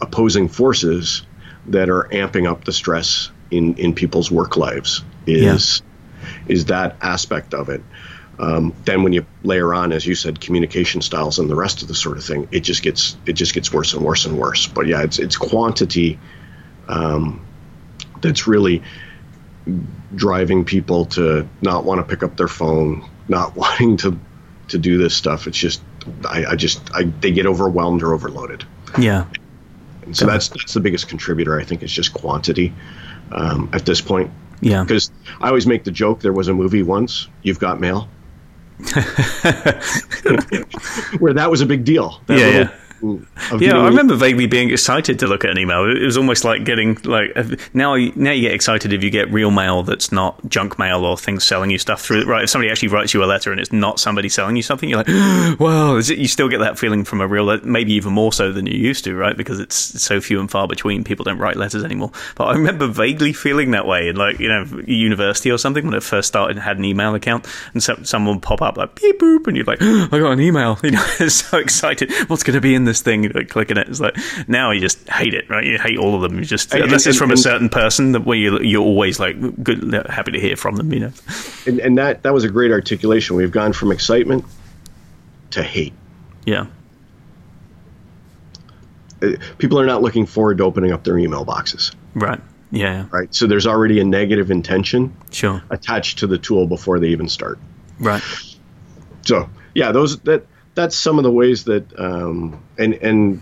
opposing 0.00 0.48
forces 0.48 1.22
that 1.66 1.88
are 1.88 2.08
amping 2.10 2.48
up 2.48 2.64
the 2.64 2.72
stress 2.72 3.30
in, 3.50 3.74
in 3.74 3.94
people's 3.94 4.30
work 4.30 4.56
lives 4.56 5.02
is 5.26 5.82
yeah. 5.82 6.28
is 6.48 6.64
that 6.66 6.96
aspect 7.00 7.54
of 7.54 7.68
it. 7.68 7.82
Um, 8.38 8.72
then 8.86 9.02
when 9.02 9.12
you 9.12 9.26
layer 9.42 9.74
on, 9.74 9.92
as 9.92 10.06
you 10.06 10.14
said, 10.14 10.40
communication 10.40 11.02
styles 11.02 11.38
and 11.38 11.50
the 11.50 11.54
rest 11.54 11.82
of 11.82 11.88
the 11.88 11.94
sort 11.94 12.16
of 12.16 12.24
thing, 12.24 12.48
it 12.50 12.60
just 12.60 12.82
gets 12.82 13.16
it 13.26 13.34
just 13.34 13.52
gets 13.52 13.72
worse 13.72 13.92
and 13.92 14.02
worse 14.02 14.24
and 14.24 14.38
worse. 14.38 14.66
But 14.66 14.86
yeah, 14.86 15.02
it's 15.02 15.18
it's 15.18 15.36
quantity 15.36 16.18
um, 16.88 17.46
that's 18.22 18.46
really 18.46 18.82
driving 20.14 20.64
people 20.64 21.04
to 21.06 21.46
not 21.60 21.84
want 21.84 22.00
to 22.00 22.04
pick 22.04 22.22
up 22.22 22.36
their 22.36 22.48
phone, 22.48 23.04
not 23.28 23.56
wanting 23.56 23.98
to 23.98 24.18
to 24.68 24.78
do 24.78 24.96
this 24.96 25.14
stuff. 25.14 25.46
It's 25.46 25.58
just 25.58 25.82
I, 26.26 26.46
I 26.46 26.56
just 26.56 26.80
I, 26.94 27.04
they 27.04 27.32
get 27.32 27.44
overwhelmed 27.44 28.02
or 28.02 28.14
overloaded. 28.14 28.64
Yeah, 28.98 29.26
and 30.10 30.16
so 30.16 30.26
that's 30.26 30.48
that's 30.48 30.74
the 30.74 30.80
biggest 30.80 31.06
contributor. 31.06 31.60
I 31.60 31.62
think 31.62 31.84
is 31.84 31.92
just 31.92 32.12
quantity 32.12 32.72
um, 33.30 33.70
at 33.72 33.86
this 33.86 34.00
point. 34.00 34.28
Yeah. 34.60 34.82
Because 34.82 35.12
I 35.40 35.46
always 35.46 35.68
make 35.68 35.84
the 35.84 35.92
joke. 35.92 36.18
There 36.20 36.32
was 36.32 36.48
a 36.48 36.52
movie 36.52 36.82
once. 36.82 37.28
You've 37.42 37.60
got 37.60 37.78
mail. 37.78 38.08
where 41.20 41.32
that 41.34 41.48
was 41.48 41.60
a 41.60 41.66
big 41.66 41.84
deal. 41.84 42.20
yeah, 42.28 42.34
little, 42.34 42.52
yeah 42.52 42.70
yeah, 43.58 43.78
I 43.78 43.86
remember 43.86 44.14
vaguely 44.14 44.46
being 44.46 44.70
excited 44.70 45.18
to 45.20 45.26
look 45.26 45.44
at 45.44 45.50
an 45.50 45.58
email. 45.58 45.84
It 45.90 46.02
was 46.02 46.16
almost 46.16 46.44
like 46.44 46.64
getting 46.64 46.96
like 47.04 47.34
now. 47.74 47.96
Now 47.96 48.32
you 48.32 48.42
get 48.42 48.54
excited 48.54 48.92
if 48.92 49.02
you 49.02 49.10
get 49.10 49.30
real 49.32 49.50
mail 49.50 49.82
that's 49.82 50.12
not 50.12 50.40
junk 50.48 50.78
mail 50.78 51.04
or 51.04 51.16
things 51.16 51.44
selling 51.44 51.70
you 51.70 51.78
stuff 51.78 52.00
through. 52.00 52.24
Right, 52.24 52.44
if 52.44 52.50
somebody 52.50 52.70
actually 52.70 52.88
writes 52.88 53.14
you 53.14 53.22
a 53.22 53.26
letter 53.26 53.50
and 53.50 53.60
it's 53.60 53.72
not 53.72 54.00
somebody 54.00 54.28
selling 54.28 54.56
you 54.56 54.62
something, 54.62 54.88
you're 54.88 55.02
like, 55.02 55.08
wow. 55.60 55.96
You 55.96 56.28
still 56.28 56.48
get 56.48 56.58
that 56.58 56.78
feeling 56.78 57.04
from 57.04 57.20
a 57.20 57.26
real, 57.26 57.60
maybe 57.62 57.92
even 57.94 58.12
more 58.12 58.32
so 58.32 58.52
than 58.52 58.66
you 58.66 58.78
used 58.78 59.04
to, 59.04 59.14
right? 59.14 59.36
Because 59.36 59.60
it's 59.60 59.76
so 59.76 60.20
few 60.20 60.40
and 60.40 60.50
far 60.50 60.68
between. 60.68 61.04
People 61.04 61.24
don't 61.24 61.38
write 61.38 61.56
letters 61.56 61.84
anymore. 61.84 62.10
But 62.34 62.44
I 62.44 62.52
remember 62.54 62.86
vaguely 62.86 63.32
feeling 63.32 63.70
that 63.72 63.86
way 63.86 64.08
in 64.08 64.16
like 64.16 64.38
you 64.38 64.48
know 64.48 64.64
university 64.86 65.50
or 65.50 65.58
something 65.58 65.84
when 65.84 65.94
I 65.94 66.00
first 66.00 66.28
started 66.28 66.56
and 66.56 66.64
had 66.64 66.78
an 66.78 66.84
email 66.84 67.14
account, 67.14 67.46
and 67.72 67.82
so, 67.82 67.96
someone 68.02 68.36
would 68.36 68.42
pop 68.42 68.62
up 68.62 68.76
like 68.76 68.94
beep 68.94 69.20
boop, 69.20 69.46
and 69.46 69.56
you're 69.56 69.66
like, 69.66 69.80
I 69.82 70.18
got 70.18 70.32
an 70.32 70.40
email. 70.40 70.78
You 70.90 70.92
know, 70.92 71.02
so 71.28 71.58
excited. 71.58 72.10
What's 72.26 72.42
going 72.42 72.54
to 72.54 72.60
be 72.60 72.74
in 72.74 72.84
this 72.84 72.89
thing, 72.98 73.30
like 73.34 73.48
clicking 73.48 73.76
it. 73.76 73.88
It's 73.88 74.00
like 74.00 74.16
now 74.48 74.70
you 74.72 74.80
just 74.80 75.08
hate 75.08 75.34
it, 75.34 75.48
right? 75.48 75.64
You 75.64 75.78
hate 75.78 75.98
all 75.98 76.14
of 76.16 76.22
them. 76.22 76.38
You 76.38 76.44
just 76.44 76.72
And- 76.74 76.84
unless 76.84 77.06
and- 77.06 77.10
it's 77.10 77.18
from 77.18 77.30
and- 77.30 77.38
a 77.38 77.42
certain 77.42 77.68
person 77.68 78.12
that 78.12 78.24
where 78.26 78.36
you 78.36 78.60
you're 78.60 78.82
always 78.82 79.20
like 79.20 79.36
good, 79.62 79.82
happy 80.08 80.32
to 80.32 80.40
hear 80.40 80.56
from 80.56 80.76
them. 80.76 80.92
You 80.92 81.00
know, 81.00 81.12
And, 81.66 81.78
and 81.80 81.98
that 81.98 82.22
that 82.24 82.34
was 82.34 82.44
a 82.44 82.48
great 82.48 82.72
articulation. 82.72 83.36
We've 83.36 83.52
gone 83.52 83.72
from 83.72 83.92
excitement 83.92 84.44
to 85.50 85.62
hate. 85.62 85.92
yeah, 86.44 86.66
Uh, 89.22 89.32
People 89.58 89.78
are 89.78 89.86
not 89.86 90.02
looking 90.02 90.26
forward 90.26 90.58
to 90.58 90.64
opening 90.64 90.92
up 90.92 91.04
their 91.04 91.18
email 91.18 91.44
boxes, 91.44 91.92
right, 92.14 92.40
yeah, 92.70 93.04
right? 93.10 93.34
So 93.34 93.46
there's 93.46 93.66
already 93.66 94.00
a 94.00 94.04
negative 94.04 94.50
intention 94.50 95.14
sure, 95.30 95.62
attached 95.70 96.18
to 96.20 96.26
the 96.26 96.38
tool 96.38 96.66
before 96.66 96.98
they 96.98 97.08
even 97.08 97.28
start. 97.28 97.58
right, 97.98 98.22
So 99.26 99.48
yeah, 99.74 99.92
those 99.92 100.18
that 100.20 100.46
that's 100.80 100.96
some 100.96 101.18
of 101.18 101.24
the 101.24 101.30
ways 101.30 101.64
that 101.64 101.98
um, 101.98 102.62
and 102.78 102.94
and 102.94 103.40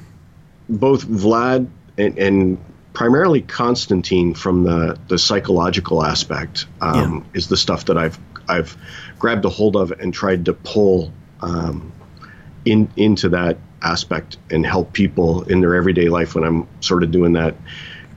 both 0.68 1.07
Vlad 1.07 1.68
and, 1.96 2.18
and 2.18 2.59
primarily 2.92 3.42
Constantine 3.42 4.35
from 4.35 4.64
the 4.64 4.98
the 5.09 5.18
psychological 5.18 6.05
aspect 6.05 6.66
um, 6.81 7.24
is 7.35 7.48
the 7.48 7.57
stuff 7.57 7.85
that 7.87 7.96
I've 7.96 8.18
I've 8.48 8.77
grabbed 9.18 9.44
a 9.44 9.48
hold 9.48 9.77
of 9.77 9.92
and 9.92 10.12
tried 10.12 10.46
to 10.46 10.53
pull 10.53 11.12
um, 11.40 11.92
in 12.64 12.90
into 12.96 13.29
that 13.31 13.59
aspect 13.83 14.37
and 14.51 14.66
help 14.66 14.92
people 14.92 15.44
in 15.44 15.61
their 15.61 15.77
everyday 15.77 16.09
life 16.09 16.35
when 16.35 16.42
I'm 16.42 16.66
sort 16.81 17.05
of 17.05 17.12
doing 17.12 17.35
that 17.35 17.55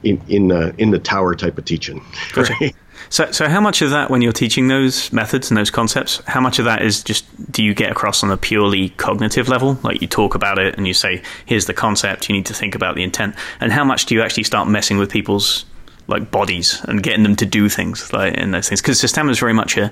in 0.03 0.19
in 0.27 0.47
the 0.47 0.73
in 0.79 0.89
the 0.89 0.99
tower 0.99 1.35
type 1.35 1.59
of 1.59 1.65
teaching. 1.65 2.03
Gotcha. 2.33 2.53
right? 2.59 2.75
So, 3.11 3.29
so 3.31 3.49
how 3.49 3.59
much 3.59 3.81
of 3.81 3.89
that, 3.89 4.09
when 4.09 4.21
you're 4.21 4.31
teaching 4.31 4.69
those 4.69 5.11
methods 5.11 5.51
and 5.51 5.57
those 5.57 5.69
concepts, 5.69 6.21
how 6.27 6.39
much 6.39 6.59
of 6.59 6.65
that 6.65 6.81
is 6.81 7.03
just 7.03 7.25
do 7.51 7.61
you 7.61 7.73
get 7.73 7.91
across 7.91 8.23
on 8.23 8.31
a 8.31 8.37
purely 8.37 8.89
cognitive 8.91 9.49
level? 9.49 9.77
Like 9.83 10.01
you 10.01 10.07
talk 10.07 10.33
about 10.33 10.57
it 10.57 10.77
and 10.77 10.87
you 10.87 10.93
say, 10.93 11.21
"Here's 11.45 11.65
the 11.65 11.73
concept. 11.73 12.29
You 12.29 12.33
need 12.33 12.45
to 12.45 12.53
think 12.53 12.73
about 12.73 12.95
the 12.95 13.03
intent." 13.03 13.35
And 13.59 13.73
how 13.73 13.83
much 13.83 14.05
do 14.05 14.15
you 14.15 14.21
actually 14.21 14.43
start 14.43 14.69
messing 14.69 14.97
with 14.97 15.11
people's 15.11 15.65
like 16.07 16.31
bodies 16.31 16.79
and 16.85 17.03
getting 17.03 17.23
them 17.23 17.35
to 17.35 17.45
do 17.45 17.67
things 17.67 18.13
like 18.13 18.33
in 18.35 18.51
those 18.51 18.69
things? 18.69 18.81
Because 18.81 18.97
Systema 19.01 19.29
is 19.29 19.39
very 19.39 19.53
much 19.53 19.75
a 19.75 19.91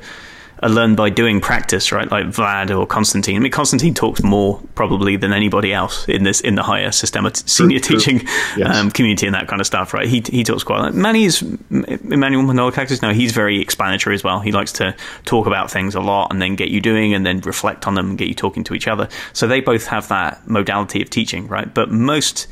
a 0.62 0.68
learn 0.70 0.94
by 0.96 1.10
doing 1.10 1.40
practice, 1.40 1.92
right? 1.92 2.10
Like 2.12 2.26
Vlad 2.26 2.78
or 2.78 2.86
Constantine. 2.86 3.38
I 3.38 3.40
mean, 3.40 3.52
Constantine 3.52 3.94
talks 3.94 4.22
more 4.22 4.62
probably 4.76 5.16
than 5.16 5.32
anybody 5.32 5.74
else 5.74 6.08
in 6.10 6.24
this 6.24 6.42
in 6.42 6.56
the 6.56 6.64
higher 6.64 6.92
Systema 6.92 7.32
t- 7.32 7.44
senior 7.46 7.80
true. 7.80 7.98
teaching 7.98 8.28
Yes. 8.58 8.76
um, 8.76 8.92
community 8.92 9.26
and 9.26 9.34
that 9.36 9.48
kind 9.48 9.62
of 9.62 9.68
stuff, 9.68 9.94
right? 9.94 10.08
He 10.08 10.22
he 10.30 10.44
talks 10.44 10.64
quite. 10.64 10.80
A 10.80 10.84
lot. 10.84 10.94
Manny 10.96 11.24
is 11.26 11.42
Emmanuel 11.72 12.44
Manolakakis. 12.44 13.02
No, 13.02 13.14
he's 13.14 13.32
very 13.32 13.62
explanatory 13.62 14.16
as 14.16 14.24
well. 14.24 14.40
He 14.42 14.52
likes 14.52 14.72
to 14.74 14.96
talk 15.26 15.48
about 15.48 15.72
things 15.72 15.96
a 15.96 16.02
lot 16.02 16.32
and 16.32 16.42
then 16.42 16.56
get 16.56 16.70
you 16.70 16.82
doing 16.82 17.14
and 17.14 17.26
then 17.26 17.40
reflect 17.42 17.88
on 17.88 17.94
them 17.96 18.10
and 18.10 18.18
get 18.18 18.28
you 18.28 18.36
talking 18.36 18.64
to 18.66 18.74
each 18.74 18.88
other. 18.88 19.08
So 19.34 19.48
they 19.48 19.62
both 19.62 19.88
have 19.88 20.08
that 20.10 20.48
modality 20.48 21.02
of 21.02 21.10
teaching, 21.10 21.48
right? 21.48 21.74
But 21.74 21.90
most 21.92 22.48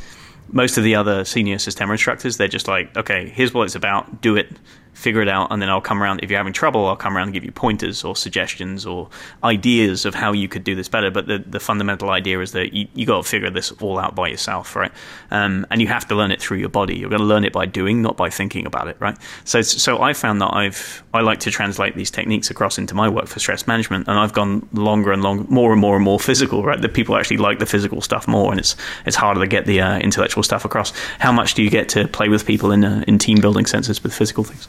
most 0.49 0.77
of 0.77 0.83
the 0.85 0.95
other 0.95 1.25
senior 1.25 1.57
Systema 1.57 1.91
instructors, 1.91 2.37
they're 2.37 2.47
just 2.47 2.69
like, 2.69 2.95
okay, 2.95 3.27
here's 3.29 3.53
what 3.53 3.63
it's 3.63 3.75
about, 3.75 4.21
do 4.21 4.37
it, 4.37 4.49
figure 4.97 5.21
it 5.21 5.29
out, 5.29 5.51
and 5.51 5.61
then 5.61 5.69
I'll 5.69 5.79
come 5.79 6.01
around. 6.01 6.21
If 6.23 6.31
you're 6.31 6.39
having 6.39 6.53
trouble, 6.53 6.87
I'll 6.87 6.95
come 6.95 7.15
around 7.15 7.27
and 7.27 7.33
give 7.33 7.43
you 7.43 7.51
pointers 7.51 8.03
or 8.03 8.15
suggestions 8.15 8.83
or 8.83 9.09
ideas 9.43 10.05
of 10.05 10.15
how 10.15 10.33
you 10.33 10.47
could 10.47 10.63
do 10.63 10.73
this 10.73 10.89
better. 10.89 11.11
But 11.11 11.27
the, 11.27 11.37
the 11.37 11.59
fundamental 11.59 12.09
idea 12.09 12.39
is 12.41 12.51
that 12.53 12.73
you, 12.73 12.87
you 12.95 13.05
got 13.05 13.23
to 13.23 13.29
figure 13.29 13.51
this 13.51 13.71
all 13.73 13.99
out 13.99 14.15
by 14.15 14.27
yourself, 14.27 14.75
right? 14.75 14.91
Um, 15.29 15.67
and 15.69 15.81
you 15.81 15.87
have 15.87 16.07
to 16.07 16.15
learn 16.15 16.31
it 16.31 16.41
through 16.41 16.57
your 16.57 16.69
body. 16.69 16.97
You're 16.97 17.11
going 17.11 17.21
to 17.21 17.27
learn 17.27 17.45
it 17.45 17.53
by 17.53 17.67
doing, 17.67 18.01
not 18.01 18.17
by 18.17 18.31
thinking 18.31 18.65
about 18.65 18.87
it, 18.87 18.97
right? 18.99 19.15
So, 19.43 19.61
so 19.61 20.01
I 20.01 20.13
found 20.13 20.41
that 20.41 20.51
I've 20.53 21.03
I 21.13 21.21
like 21.21 21.39
to 21.41 21.51
translate 21.51 21.95
these 21.95 22.09
techniques 22.09 22.49
across 22.49 22.79
into 22.79 22.95
my 22.95 23.07
work 23.07 23.27
for 23.27 23.39
stress 23.39 23.67
management, 23.67 24.07
and 24.07 24.17
I've 24.17 24.33
gone 24.33 24.67
longer 24.73 25.11
and 25.11 25.21
longer, 25.21 25.45
more 25.47 25.71
and 25.71 25.79
more 25.79 25.95
and 25.95 26.03
more 26.03 26.19
physical, 26.19 26.63
right? 26.63 26.81
That 26.81 26.93
people 26.95 27.15
actually 27.15 27.37
like 27.37 27.59
the 27.59 27.65
physical 27.67 28.01
stuff 28.01 28.27
more, 28.27 28.49
and 28.51 28.59
it's 28.59 28.75
it's 29.05 29.15
harder 29.15 29.41
to 29.41 29.47
get 29.47 29.65
the 29.65 29.79
uh, 29.79 29.99
intellectual 29.99 30.43
stuff 30.43 30.65
across. 30.65 30.91
How 31.19 31.31
much 31.31 31.53
do 31.53 31.61
you 31.61 31.69
get 31.69 31.87
to 31.89 32.07
play 32.07 32.29
with 32.29 32.45
people 32.47 32.71
in 32.71 32.83
uh, 32.83 33.03
in 33.07 33.19
team 33.19 33.39
building 33.41 33.67
senses 33.67 34.01
with 34.01 34.13
physical 34.13 34.43
things? 34.43 34.67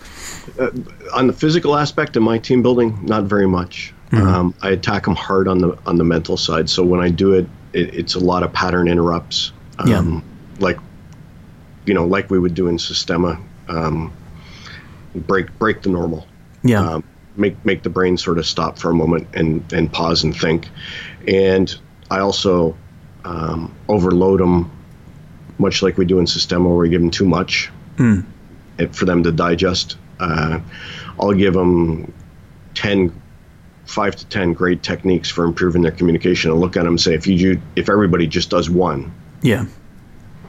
On 1.14 1.26
the 1.26 1.33
physical 1.33 1.76
aspect 1.76 2.16
of 2.16 2.22
my 2.22 2.38
team 2.38 2.62
building, 2.62 2.98
not 3.04 3.24
very 3.24 3.46
much. 3.46 3.92
Um, 4.12 4.54
I 4.62 4.70
attack 4.70 5.04
them 5.04 5.14
hard 5.14 5.48
on 5.48 5.59
the 5.59 5.76
on 5.87 5.96
the 5.98 6.04
mental 6.04 6.37
side. 6.37 6.70
So 6.70 6.83
when 6.85 7.00
I 7.00 7.11
do 7.11 7.35
it, 7.35 7.46
it 7.74 7.94
it's 7.94 8.14
a 8.14 8.20
lot 8.20 8.42
of 8.42 8.52
pattern 8.52 8.88
interrupts. 8.88 9.52
Um, 9.78 9.88
Yeah. 9.88 10.20
Like, 10.61 10.78
you 11.87 11.94
know, 11.94 12.07
like 12.07 12.31
we 12.31 12.38
would 12.38 12.54
do 12.54 12.68
in 12.68 12.78
Systema, 12.78 13.38
um, 13.68 14.11
break 15.14 15.57
break 15.59 15.83
the 15.83 15.90
normal. 15.90 16.26
Yeah, 16.64 16.81
Um, 16.94 17.04
make 17.37 17.57
make 17.64 17.83
the 17.83 17.90
brain 17.90 18.16
sort 18.16 18.38
of 18.38 18.46
stop 18.46 18.78
for 18.78 18.90
a 18.90 18.94
moment 18.94 19.28
and 19.35 19.62
and 19.72 19.92
pause 19.92 20.24
and 20.24 20.35
think. 20.37 20.68
And 21.28 21.72
I 22.11 22.18
also 22.20 22.74
um, 23.24 23.70
overload 23.88 24.40
them, 24.40 24.70
much 25.59 25.83
like 25.83 25.98
we 25.98 26.04
do 26.07 26.18
in 26.18 26.26
Systema, 26.26 26.66
where 26.68 26.78
we 26.78 26.88
give 26.88 27.00
them 27.02 27.11
too 27.11 27.26
much 27.26 27.70
it- 28.78 28.94
for 28.94 29.04
them 29.04 29.22
to 29.24 29.31
digest. 29.33 29.96
Uh, 30.20 30.61
I'll 31.20 31.33
give 31.33 31.54
them 31.54 32.12
10, 32.74 33.12
5 33.87 34.16
to 34.16 34.26
10 34.26 34.52
great 34.52 34.83
techniques 34.83 35.31
for 35.31 35.44
improving 35.44 35.83
their 35.83 35.92
communication 35.92 36.50
and 36.50 36.61
look 36.61 36.76
at 36.76 36.81
them 36.85 36.94
and 36.94 37.00
say, 37.00 37.14
if 37.14 37.26
you 37.26 37.37
do, 37.37 37.62
if 37.76 37.88
everybody 37.88 38.26
just 38.26 38.50
does 38.50 38.68
one, 38.68 39.12
yeah, 39.42 39.66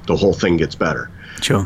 the 0.07 0.15
whole 0.15 0.33
thing 0.33 0.57
gets 0.57 0.75
better. 0.75 1.09
sure, 1.41 1.63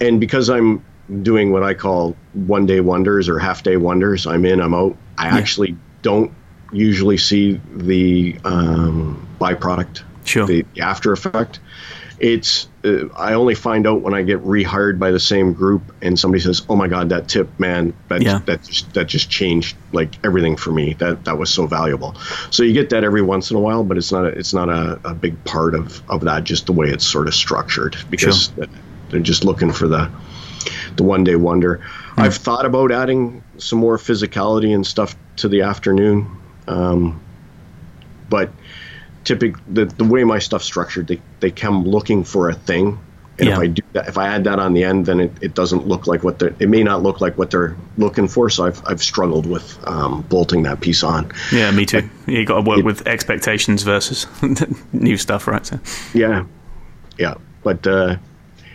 And 0.00 0.18
because 0.18 0.48
I'm 0.48 0.82
doing 1.22 1.52
what 1.52 1.62
I 1.62 1.74
call 1.74 2.16
one 2.32 2.64
day 2.64 2.80
wonders 2.80 3.28
or 3.28 3.38
half 3.38 3.62
day 3.62 3.76
wonders, 3.76 4.26
I'm 4.26 4.44
in, 4.46 4.60
I'm 4.60 4.74
out. 4.74 4.96
I 5.18 5.28
actually 5.28 5.76
don't 6.00 6.32
usually 6.72 7.18
see 7.18 7.60
the 7.74 8.38
um, 8.44 9.28
byproduct, 9.38 10.02
sure, 10.24 10.46
the 10.46 10.64
after 10.80 11.12
effect. 11.12 11.60
It's 12.18 12.68
uh, 12.82 13.08
I 13.16 13.34
only 13.34 13.54
find 13.54 13.86
out 13.86 14.00
when 14.00 14.14
I 14.14 14.22
get 14.22 14.42
rehired 14.42 14.98
by 14.98 15.10
the 15.10 15.20
same 15.20 15.52
group 15.52 15.94
and 16.00 16.18
somebody 16.18 16.42
says, 16.42 16.62
"Oh 16.68 16.76
my 16.76 16.88
God, 16.88 17.10
that 17.10 17.28
tip, 17.28 17.58
man, 17.60 17.92
that 18.08 18.22
Yeah. 18.22 18.40
that 18.46 18.62
just, 18.62 18.94
that 18.94 19.06
just 19.06 19.28
changed 19.28 19.76
like 19.92 20.18
everything 20.24 20.56
for 20.56 20.72
me. 20.72 20.94
That 20.94 21.24
that 21.24 21.38
was 21.38 21.50
so 21.50 21.66
valuable." 21.66 22.16
So 22.50 22.62
you 22.62 22.72
get 22.72 22.90
that 22.90 23.04
every 23.04 23.22
once 23.22 23.50
in 23.50 23.56
a 23.56 23.60
while, 23.60 23.84
but 23.84 23.98
it's 23.98 24.10
not 24.10 24.24
a, 24.24 24.28
it's 24.28 24.54
not 24.54 24.68
a, 24.68 24.98
a 25.04 25.14
big 25.14 25.42
part 25.44 25.74
of 25.74 26.02
of 26.08 26.22
that. 26.22 26.44
Just 26.44 26.66
the 26.66 26.72
way 26.72 26.88
it's 26.88 27.06
sort 27.06 27.28
of 27.28 27.34
structured 27.34 27.96
because 28.08 28.50
they're 29.10 29.20
just 29.20 29.44
looking 29.44 29.72
for 29.72 29.86
the 29.86 30.10
the 30.96 31.02
one 31.02 31.24
day 31.24 31.36
wonder. 31.36 31.80
I've 32.16 32.36
thought 32.36 32.66
about 32.66 32.92
adding 32.92 33.42
some 33.58 33.78
more 33.78 33.96
physicality 33.96 34.74
and 34.74 34.86
stuff 34.86 35.16
to 35.36 35.48
the 35.48 35.62
afternoon, 35.62 36.26
um, 36.66 37.20
but 38.28 38.50
typic 39.24 39.54
the, 39.68 39.86
the 39.86 40.04
way 40.04 40.24
my 40.24 40.38
stuff's 40.38 40.64
structured, 40.64 41.06
they, 41.08 41.20
they 41.40 41.50
come 41.50 41.84
looking 41.84 42.24
for 42.24 42.48
a 42.48 42.54
thing. 42.54 42.98
And 43.38 43.48
if 43.48 43.58
I 43.58 43.66
do 43.68 43.82
that, 43.94 44.06
if 44.06 44.18
I 44.18 44.26
add 44.26 44.44
that 44.44 44.58
on 44.58 44.74
the 44.74 44.84
end, 44.84 45.06
then 45.06 45.18
it, 45.18 45.32
it 45.40 45.54
doesn't 45.54 45.86
look 45.86 46.06
like 46.06 46.22
what 46.22 46.38
they're, 46.38 46.54
it 46.58 46.68
may 46.68 46.82
not 46.82 47.02
look 47.02 47.22
like 47.22 47.38
what 47.38 47.50
they're 47.50 47.74
looking 47.96 48.28
for. 48.28 48.50
So 48.50 48.66
I've, 48.66 48.82
I've 48.86 49.02
struggled 49.02 49.46
with 49.46 49.78
um, 49.88 50.20
bolting 50.28 50.62
that 50.64 50.80
piece 50.82 51.02
on. 51.02 51.32
yeah. 51.50 51.70
Me 51.70 51.86
too. 51.86 52.08
You 52.26 52.44
got 52.44 52.56
to 52.56 52.68
work 52.68 52.84
with 52.84 53.06
expectations 53.06 53.82
versus 53.82 54.26
new 54.92 55.16
stuff, 55.16 55.46
right? 55.46 55.64
So, 55.64 55.80
Yeah. 56.12 56.44
Yeah. 57.18 57.34
But 57.62 57.86
uh, 57.86 58.16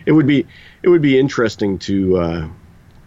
it 0.07 0.13
would 0.13 0.25
be, 0.25 0.47
it 0.81 0.89
would 0.89 1.01
be 1.01 1.19
interesting 1.19 1.77
to, 1.79 2.17
uh, 2.17 2.47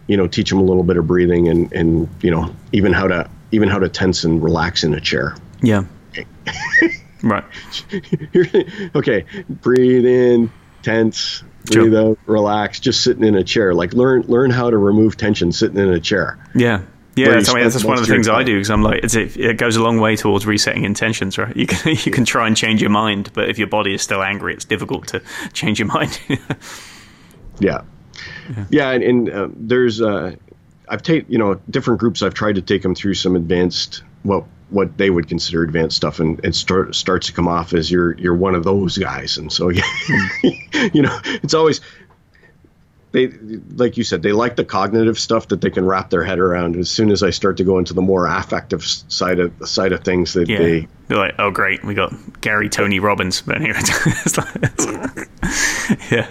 you 0.06 0.16
know, 0.16 0.28
teach 0.28 0.50
them 0.50 0.60
a 0.60 0.64
little 0.64 0.84
bit 0.84 0.96
of 0.96 1.08
breathing 1.08 1.48
and, 1.48 1.72
and, 1.72 2.08
you 2.22 2.30
know, 2.30 2.54
even 2.70 2.92
how 2.92 3.08
to, 3.08 3.28
even 3.50 3.68
how 3.68 3.80
to 3.80 3.88
tense 3.88 4.22
and 4.22 4.42
relax 4.42 4.84
in 4.84 4.94
a 4.94 5.00
chair. 5.00 5.36
yeah, 5.60 5.84
right, 7.22 7.44
okay, 8.94 9.24
breathe 9.48 10.06
in, 10.06 10.50
tense, 10.82 11.42
breathe 11.66 11.92
Sure. 11.92 12.10
out, 12.10 12.18
relax, 12.26 12.80
just 12.80 13.02
sitting 13.02 13.24
in 13.24 13.34
a 13.34 13.44
chair. 13.44 13.74
Like 13.74 13.92
learn 13.92 14.22
learn 14.22 14.50
how 14.50 14.70
to 14.70 14.76
remove 14.78 15.16
tension 15.16 15.52
sitting 15.52 15.78
in 15.78 15.88
a 15.88 16.00
chair. 16.00 16.38
yeah. 16.54 16.82
Yeah, 17.16 17.30
that's, 17.30 17.48
I 17.48 17.54
mean, 17.54 17.64
that's 17.64 17.82
one 17.82 17.98
of 17.98 18.06
the 18.06 18.12
things 18.12 18.28
I 18.28 18.44
do 18.44 18.54
because 18.54 18.70
I'm 18.70 18.84
like, 18.84 19.02
it's, 19.02 19.16
it, 19.16 19.36
it 19.36 19.56
goes 19.56 19.74
a 19.74 19.82
long 19.82 19.98
way 19.98 20.14
towards 20.14 20.46
resetting 20.46 20.84
intentions, 20.84 21.36
right? 21.36 21.56
You 21.56 21.66
can 21.66 21.96
you 22.04 22.12
can 22.12 22.24
try 22.24 22.46
and 22.46 22.56
change 22.56 22.80
your 22.80 22.90
mind, 22.90 23.32
but 23.32 23.50
if 23.50 23.58
your 23.58 23.66
body 23.66 23.92
is 23.92 24.02
still 24.02 24.22
angry, 24.22 24.54
it's 24.54 24.64
difficult 24.64 25.08
to 25.08 25.20
change 25.52 25.80
your 25.80 25.88
mind. 25.88 26.20
Yeah, 27.58 27.80
yeah, 28.70 28.90
and, 28.92 29.02
and 29.02 29.30
uh, 29.30 29.48
there's 29.52 30.00
uh, 30.00 30.36
I've 30.88 31.02
taken 31.02 31.32
you 31.32 31.38
know 31.38 31.60
different 31.68 31.98
groups. 31.98 32.22
I've 32.22 32.34
tried 32.34 32.54
to 32.54 32.62
take 32.62 32.82
them 32.82 32.94
through 32.94 33.14
some 33.14 33.34
advanced 33.34 34.04
well 34.24 34.46
what 34.70 34.96
they 34.98 35.08
would 35.10 35.28
consider 35.28 35.62
advanced 35.62 35.96
stuff, 35.96 36.20
and 36.20 36.44
it 36.44 36.54
start, 36.54 36.94
starts 36.94 37.28
to 37.28 37.32
come 37.32 37.48
off 37.48 37.72
as 37.72 37.90
you're 37.90 38.12
you're 38.18 38.34
one 38.34 38.54
of 38.54 38.64
those 38.64 38.98
guys, 38.98 39.38
and 39.38 39.52
so 39.52 39.68
yeah, 39.70 39.82
you 40.92 41.02
know 41.02 41.18
it's 41.24 41.54
always. 41.54 41.80
They, 43.10 43.28
like 43.74 43.96
you 43.96 44.04
said, 44.04 44.22
they 44.22 44.32
like 44.32 44.56
the 44.56 44.66
cognitive 44.66 45.18
stuff 45.18 45.48
that 45.48 45.62
they 45.62 45.70
can 45.70 45.86
wrap 45.86 46.10
their 46.10 46.22
head 46.22 46.38
around. 46.38 46.76
As 46.76 46.90
soon 46.90 47.10
as 47.10 47.22
I 47.22 47.30
start 47.30 47.56
to 47.56 47.64
go 47.64 47.78
into 47.78 47.94
the 47.94 48.02
more 48.02 48.26
affective 48.26 48.84
side 48.84 49.40
of 49.40 49.50
side 49.66 49.92
of 49.92 50.04
things, 50.04 50.34
that 50.34 50.46
yeah, 50.46 50.58
they 50.58 50.88
they're 51.08 51.16
like, 51.16 51.34
oh 51.38 51.50
great, 51.50 51.82
we 51.82 51.94
got 51.94 52.12
Gary 52.42 52.68
Tony 52.68 53.00
Robbins, 53.00 53.40
but 53.40 53.56
anyway, 53.56 53.78
it's 53.80 54.36
like, 54.36 54.56
it's- 54.56 56.10
yeah. 56.12 56.28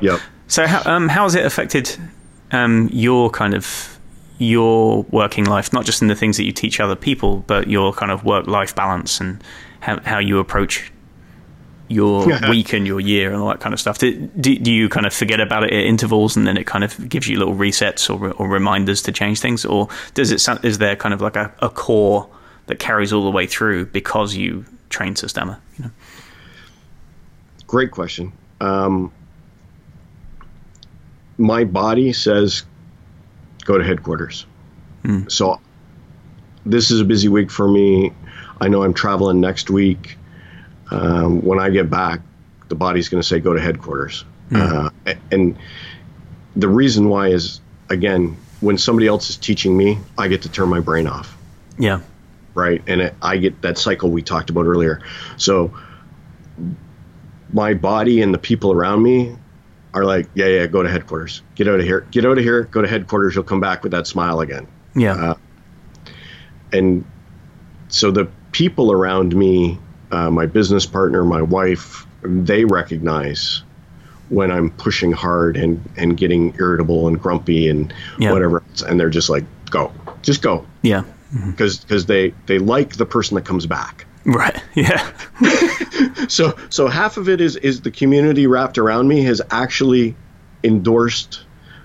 Yep. 0.00 0.20
So 0.48 0.66
how 0.66 0.90
um 0.90 1.06
how 1.08 1.24
has 1.24 1.34
it 1.34 1.44
affected 1.44 1.94
um 2.50 2.88
your 2.92 3.28
kind 3.28 3.52
of 3.52 3.99
your 4.40 5.02
working 5.10 5.44
life, 5.44 5.70
not 5.72 5.84
just 5.84 6.00
in 6.00 6.08
the 6.08 6.14
things 6.14 6.38
that 6.38 6.44
you 6.44 6.52
teach 6.52 6.80
other 6.80 6.96
people, 6.96 7.44
but 7.46 7.68
your 7.68 7.92
kind 7.92 8.10
of 8.10 8.24
work 8.24 8.46
life 8.46 8.74
balance 8.74 9.20
and 9.20 9.42
how 9.80 10.00
how 10.00 10.18
you 10.18 10.38
approach 10.38 10.90
your 11.88 12.26
week 12.48 12.72
and 12.72 12.86
your 12.86 13.00
year 13.00 13.32
and 13.32 13.42
all 13.42 13.48
that 13.48 13.60
kind 13.60 13.74
of 13.74 13.80
stuff. 13.80 13.98
Do, 13.98 14.14
do, 14.40 14.56
do, 14.56 14.72
you 14.72 14.88
kind 14.88 15.06
of 15.06 15.12
forget 15.12 15.40
about 15.40 15.64
it 15.64 15.72
at 15.72 15.84
intervals 15.84 16.36
and 16.36 16.46
then 16.46 16.56
it 16.56 16.66
kind 16.66 16.84
of 16.84 17.08
gives 17.08 17.28
you 17.28 17.38
little 17.38 17.54
resets 17.54 18.08
or, 18.08 18.32
or 18.32 18.48
reminders 18.48 19.02
to 19.02 19.12
change 19.12 19.40
things, 19.40 19.64
or 19.66 19.88
does 20.14 20.30
it 20.30 20.64
is 20.64 20.78
there 20.78 20.96
kind 20.96 21.12
of 21.12 21.20
like 21.20 21.36
a, 21.36 21.52
a 21.60 21.68
core 21.68 22.28
that 22.66 22.78
carries 22.78 23.12
all 23.12 23.24
the 23.24 23.30
way 23.30 23.46
through 23.46 23.86
because 23.86 24.34
you 24.34 24.64
train 24.88 25.16
Systema? 25.16 25.60
You 25.76 25.84
know? 25.84 25.90
Great 27.66 27.90
question. 27.90 28.32
Um, 28.60 29.12
my 31.36 31.64
body 31.64 32.12
says 32.12 32.64
go 33.64 33.78
to 33.78 33.84
headquarters. 33.84 34.46
Mm. 35.04 35.30
So 35.30 35.60
this 36.66 36.90
is 36.90 37.00
a 37.00 37.04
busy 37.04 37.28
week 37.28 37.50
for 37.50 37.68
me. 37.68 38.12
I 38.60 38.68
know 38.68 38.82
I'm 38.82 38.94
traveling 38.94 39.40
next 39.40 39.70
week. 39.70 40.16
Um, 40.90 41.42
when 41.42 41.58
I 41.58 41.70
get 41.70 41.88
back, 41.88 42.20
the 42.68 42.74
body's 42.74 43.08
going 43.08 43.22
to 43.22 43.26
say 43.26 43.40
go 43.40 43.52
to 43.54 43.60
headquarters. 43.60 44.24
Mm. 44.50 44.90
Uh, 45.06 45.14
and 45.30 45.58
the 46.56 46.68
reason 46.68 47.08
why 47.08 47.28
is 47.28 47.60
again, 47.88 48.36
when 48.60 48.78
somebody 48.78 49.06
else 49.06 49.30
is 49.30 49.36
teaching 49.36 49.76
me, 49.76 49.98
I 50.18 50.28
get 50.28 50.42
to 50.42 50.48
turn 50.48 50.68
my 50.68 50.80
brain 50.80 51.06
off. 51.06 51.36
Yeah. 51.78 52.00
Right. 52.54 52.82
And 52.86 53.00
it, 53.00 53.14
I 53.22 53.36
get 53.36 53.62
that 53.62 53.78
cycle 53.78 54.10
we 54.10 54.22
talked 54.22 54.50
about 54.50 54.66
earlier. 54.66 55.00
So 55.36 55.72
my 57.52 57.74
body 57.74 58.22
and 58.22 58.32
the 58.32 58.38
people 58.38 58.72
around 58.72 59.02
me 59.02 59.36
are 59.94 60.04
like, 60.04 60.28
yeah, 60.34 60.46
yeah, 60.46 60.66
go 60.66 60.82
to 60.82 60.88
headquarters. 60.88 61.42
Get 61.54 61.68
out 61.68 61.80
of 61.80 61.84
here. 61.84 62.06
Get 62.10 62.24
out 62.24 62.38
of 62.38 62.44
here. 62.44 62.64
Go 62.64 62.82
to 62.82 62.88
headquarters. 62.88 63.34
You'll 63.34 63.44
come 63.44 63.60
back 63.60 63.82
with 63.82 63.92
that 63.92 64.06
smile 64.06 64.40
again. 64.40 64.66
Yeah. 64.94 65.14
Uh, 65.14 65.34
and 66.72 67.04
so 67.88 68.10
the 68.10 68.28
people 68.52 68.92
around 68.92 69.34
me, 69.34 69.78
uh, 70.10 70.30
my 70.30 70.46
business 70.46 70.86
partner, 70.86 71.24
my 71.24 71.42
wife, 71.42 72.06
they 72.22 72.64
recognize 72.64 73.62
when 74.28 74.52
I'm 74.52 74.70
pushing 74.70 75.10
hard 75.10 75.56
and, 75.56 75.82
and 75.96 76.16
getting 76.16 76.54
irritable 76.58 77.08
and 77.08 77.20
grumpy 77.20 77.68
and 77.68 77.92
yeah. 78.18 78.32
whatever. 78.32 78.62
And 78.86 78.98
they're 78.98 79.10
just 79.10 79.28
like, 79.28 79.44
go, 79.70 79.92
just 80.22 80.40
go. 80.42 80.66
Yeah. 80.82 81.02
Because 81.32 81.78
mm-hmm. 81.78 81.88
because 81.88 82.06
they, 82.06 82.34
they 82.46 82.58
like 82.58 82.96
the 82.96 83.06
person 83.06 83.34
that 83.36 83.44
comes 83.44 83.66
back. 83.66 84.06
Right. 84.24 84.62
Yeah. 84.74 85.10
So 86.30 86.56
so 86.68 86.88
half 86.88 87.16
of 87.16 87.28
it 87.28 87.40
is 87.40 87.56
is 87.56 87.80
the 87.80 87.90
community 87.90 88.46
wrapped 88.46 88.78
around 88.78 89.08
me 89.08 89.24
has 89.24 89.42
actually 89.50 90.16
endorsed 90.62 91.42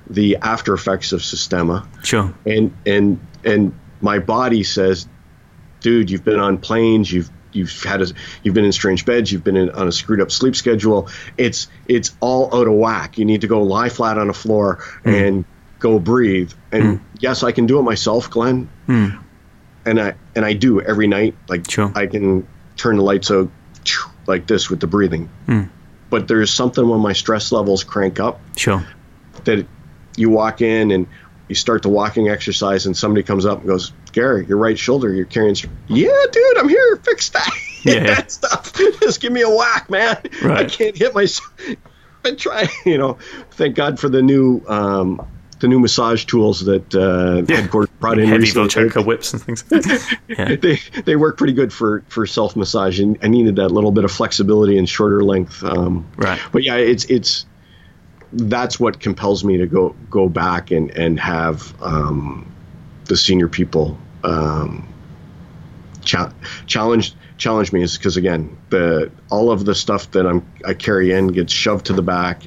the 0.10 0.38
after 0.38 0.74
effects 0.74 1.12
of 1.12 1.24
Systema. 1.24 1.88
Sure. 2.04 2.34
And 2.46 2.76
and 2.86 3.20
and 3.43 3.78
my 4.02 4.20
body 4.20 4.64
says, 4.64 5.08
dude, 5.80 6.12
you've 6.12 6.24
been 6.24 6.39
on 6.39 6.58
planes, 6.58 7.12
you've 7.12 7.30
you've 7.52 7.84
had 7.84 8.02
a, 8.02 8.08
you've 8.43 8.54
been 8.54 8.66
in 8.66 8.72
strange 8.72 9.06
beds, 9.06 9.32
you've 9.32 9.43
been 9.43 9.58
in, 9.58 9.70
on 9.72 9.88
a 9.88 9.91
screwed 9.91 10.22
up 10.22 10.32
sleep 10.32 10.56
schedule. 10.56 11.10
It's 11.38 11.68
it's 11.88 12.16
all 12.20 12.54
out 12.56 12.68
of 12.68 12.74
whack. 12.74 13.18
You 13.18 13.26
need 13.26 13.41
to 13.41 13.48
go 13.48 13.64
lie 13.64 13.89
flat 13.89 14.18
on 14.18 14.28
the 14.28 14.34
floor 14.34 14.78
mm. 15.04 15.28
and 15.28 15.46
go 15.80 16.00
breathe. 16.00 16.54
And 16.72 16.84
mm. 16.84 17.02
yes, 17.20 17.43
I 17.43 17.52
can 17.52 17.66
do 17.66 17.80
it 17.80 17.84
myself, 17.84 18.30
Glenn. 18.30 18.70
Mm 18.88 19.22
and 19.86 20.02
I 20.02 20.16
and 20.36 20.43
I 20.43 20.54
do 20.54 20.82
every 20.82 21.08
night. 21.08 21.36
Like 21.48 21.70
sure. 21.70 21.91
I 21.96 22.08
can 22.08 22.48
turn 22.76 22.98
the 22.98 23.04
lights 23.04 23.32
out 23.32 23.50
like 24.28 24.48
this 24.48 24.70
with 24.70 24.80
the 24.80 24.88
breathing. 24.88 25.30
Mm. 25.48 25.70
But 26.10 26.28
there's 26.28 26.52
something 26.52 26.88
when 26.88 27.00
my 27.00 27.14
stress 27.14 27.52
levels 27.52 27.84
crank 27.84 28.20
up. 28.20 28.40
Sure. 28.56 28.86
That 29.44 29.66
you 30.16 30.30
walk 30.30 30.62
in 30.62 30.92
and 30.92 31.08
you 31.48 31.56
start 31.56 31.84
the 31.84 31.90
walking 31.90 32.30
exercise 32.30 32.86
and 32.86 32.96
somebody 32.96 33.24
comes 33.24 33.46
up 33.46 33.60
and 33.60 33.68
goes, 33.68 33.92
Gary, 34.12 34.46
your 34.46 34.58
right 34.58 34.78
shoulder, 34.78 35.14
you're 35.14 35.26
carrying. 35.26 35.56
Yeah, 35.88 36.10
dude, 36.32 36.58
I'm 36.58 36.70
here. 36.70 36.98
Fix 36.98 37.30
that. 37.30 37.50
Yeah. 37.84 38.04
that 38.16 38.32
stuff. 38.32 38.74
Just 38.74 39.22
give 39.22 39.32
me 39.32 39.42
a 39.42 39.50
whack, 39.50 39.90
man. 39.90 40.18
Right. 40.42 40.66
I 40.66 40.66
can't 40.66 40.98
hit 40.98 41.14
myself. 41.14 41.54
Been 42.24 42.38
trying, 42.38 42.70
you 42.86 42.98
know. 42.98 43.18
Thank 43.52 43.76
God 43.76 44.00
for 44.00 44.10
the 44.10 44.22
new 44.22 44.64
um, 44.68 45.28
the 45.66 45.70
new 45.70 45.80
massage 45.80 46.26
tools 46.26 46.63
that 46.66 46.93
uh, 46.93 47.43
yeah. 47.49 47.61
headquarters 47.61 47.89
brought 47.99 48.20
in 48.20 48.28
Heavy 48.28 48.41
recently. 48.41 49.03
whips 49.03 49.34
and 49.34 49.41
things. 49.41 49.63
yeah. 50.28 50.55
They 50.55 50.76
they 51.01 51.16
work 51.16 51.39
pretty 51.39 51.53
good 51.53 51.74
for 51.74 52.03
for 52.07 52.28
self 52.28 52.55
massage, 52.55 52.99
and 52.99 53.18
I 53.24 53.30
needed 53.30 53.55
that 53.55 53.70
little 53.70 53.91
bit 53.91 54.03
of 54.03 54.11
flexibility 54.11 54.78
and 54.78 54.88
shorter 54.88 55.24
length. 55.24 55.63
Um, 55.63 56.05
right. 56.18 56.39
But 56.51 56.63
yeah, 56.63 56.76
it's 56.76 57.05
it's 57.05 57.47
that's 58.32 58.80
what 58.80 58.99
compels 58.99 59.43
me 59.43 59.57
to 59.57 59.66
go 59.66 59.95
go 60.11 60.30
back 60.30 60.70
and 60.70 60.91
and 60.91 61.20
have 61.20 61.74
um, 61.82 62.51
the 63.05 63.18
senior 63.18 63.47
people 63.47 63.97
um, 64.24 64.88
cha- 66.03 66.34
challenge 66.68 67.16
challenge 67.38 67.74
me 67.74 67.82
is 67.82 67.97
because 67.97 68.18
again 68.18 68.55
the 68.70 69.11
all 69.32 69.51
of 69.51 69.66
the 69.66 69.74
stuff 69.74 70.11
that 70.11 70.28
I'm 70.28 70.45
I 70.63 70.76
carry 70.76 71.11
in 71.11 71.30
gets 71.30 71.51
shoved 71.51 71.88
to 71.88 71.93
the 71.93 72.03
back 72.03 72.43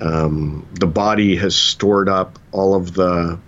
um, 0.00 0.66
the 0.74 0.86
body 0.86 1.36
has 1.36 1.56
stored 1.56 2.08
up 2.08 2.38
all 2.52 2.74
of 2.74 2.94
the 2.94 3.38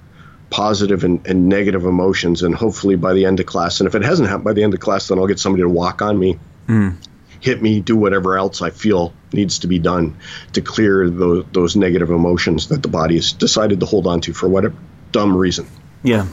positive 0.50 1.04
and, 1.04 1.26
and, 1.26 1.48
negative 1.48 1.84
emotions, 1.84 2.42
and 2.42 2.54
hopefully 2.54 2.96
by 2.96 3.12
the 3.12 3.26
end 3.26 3.38
of 3.38 3.46
class, 3.46 3.80
and 3.80 3.86
if 3.86 3.94
it 3.94 4.02
hasn't 4.02 4.28
happened 4.28 4.44
by 4.44 4.54
the 4.54 4.62
end 4.62 4.72
of 4.72 4.80
class, 4.80 5.08
then 5.08 5.18
I'll 5.18 5.26
get 5.26 5.38
somebody 5.38 5.62
to 5.62 5.68
walk 5.68 6.00
on 6.00 6.18
me, 6.18 6.38
mm. 6.66 6.96
hit 7.40 7.60
me, 7.60 7.80
do 7.80 7.96
whatever 7.96 8.38
else 8.38 8.62
I 8.62 8.70
feel 8.70 9.12
needs 9.32 9.58
to 9.60 9.66
be 9.66 9.78
done 9.78 10.16
to 10.54 10.62
clear 10.62 11.10
those, 11.10 11.44
those 11.52 11.76
negative 11.76 12.10
emotions 12.10 12.68
that 12.68 12.82
the 12.82 12.88
body 12.88 13.16
has 13.16 13.32
decided 13.32 13.80
to 13.80 13.86
hold 13.86 14.06
on 14.06 14.22
to 14.22 14.32
for 14.32 14.48
whatever 14.48 14.74
dumb 15.12 15.36
reason. 15.36 15.66
Yeah, 16.02 16.26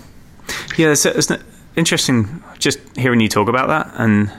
yeah, 0.77 0.91
it's, 0.91 1.05
it's 1.05 1.29
interesting 1.75 2.41
just 2.57 2.79
hearing 2.95 3.19
you 3.19 3.27
talk 3.27 3.49
about 3.49 3.67
that, 3.67 3.99
and 3.99 4.31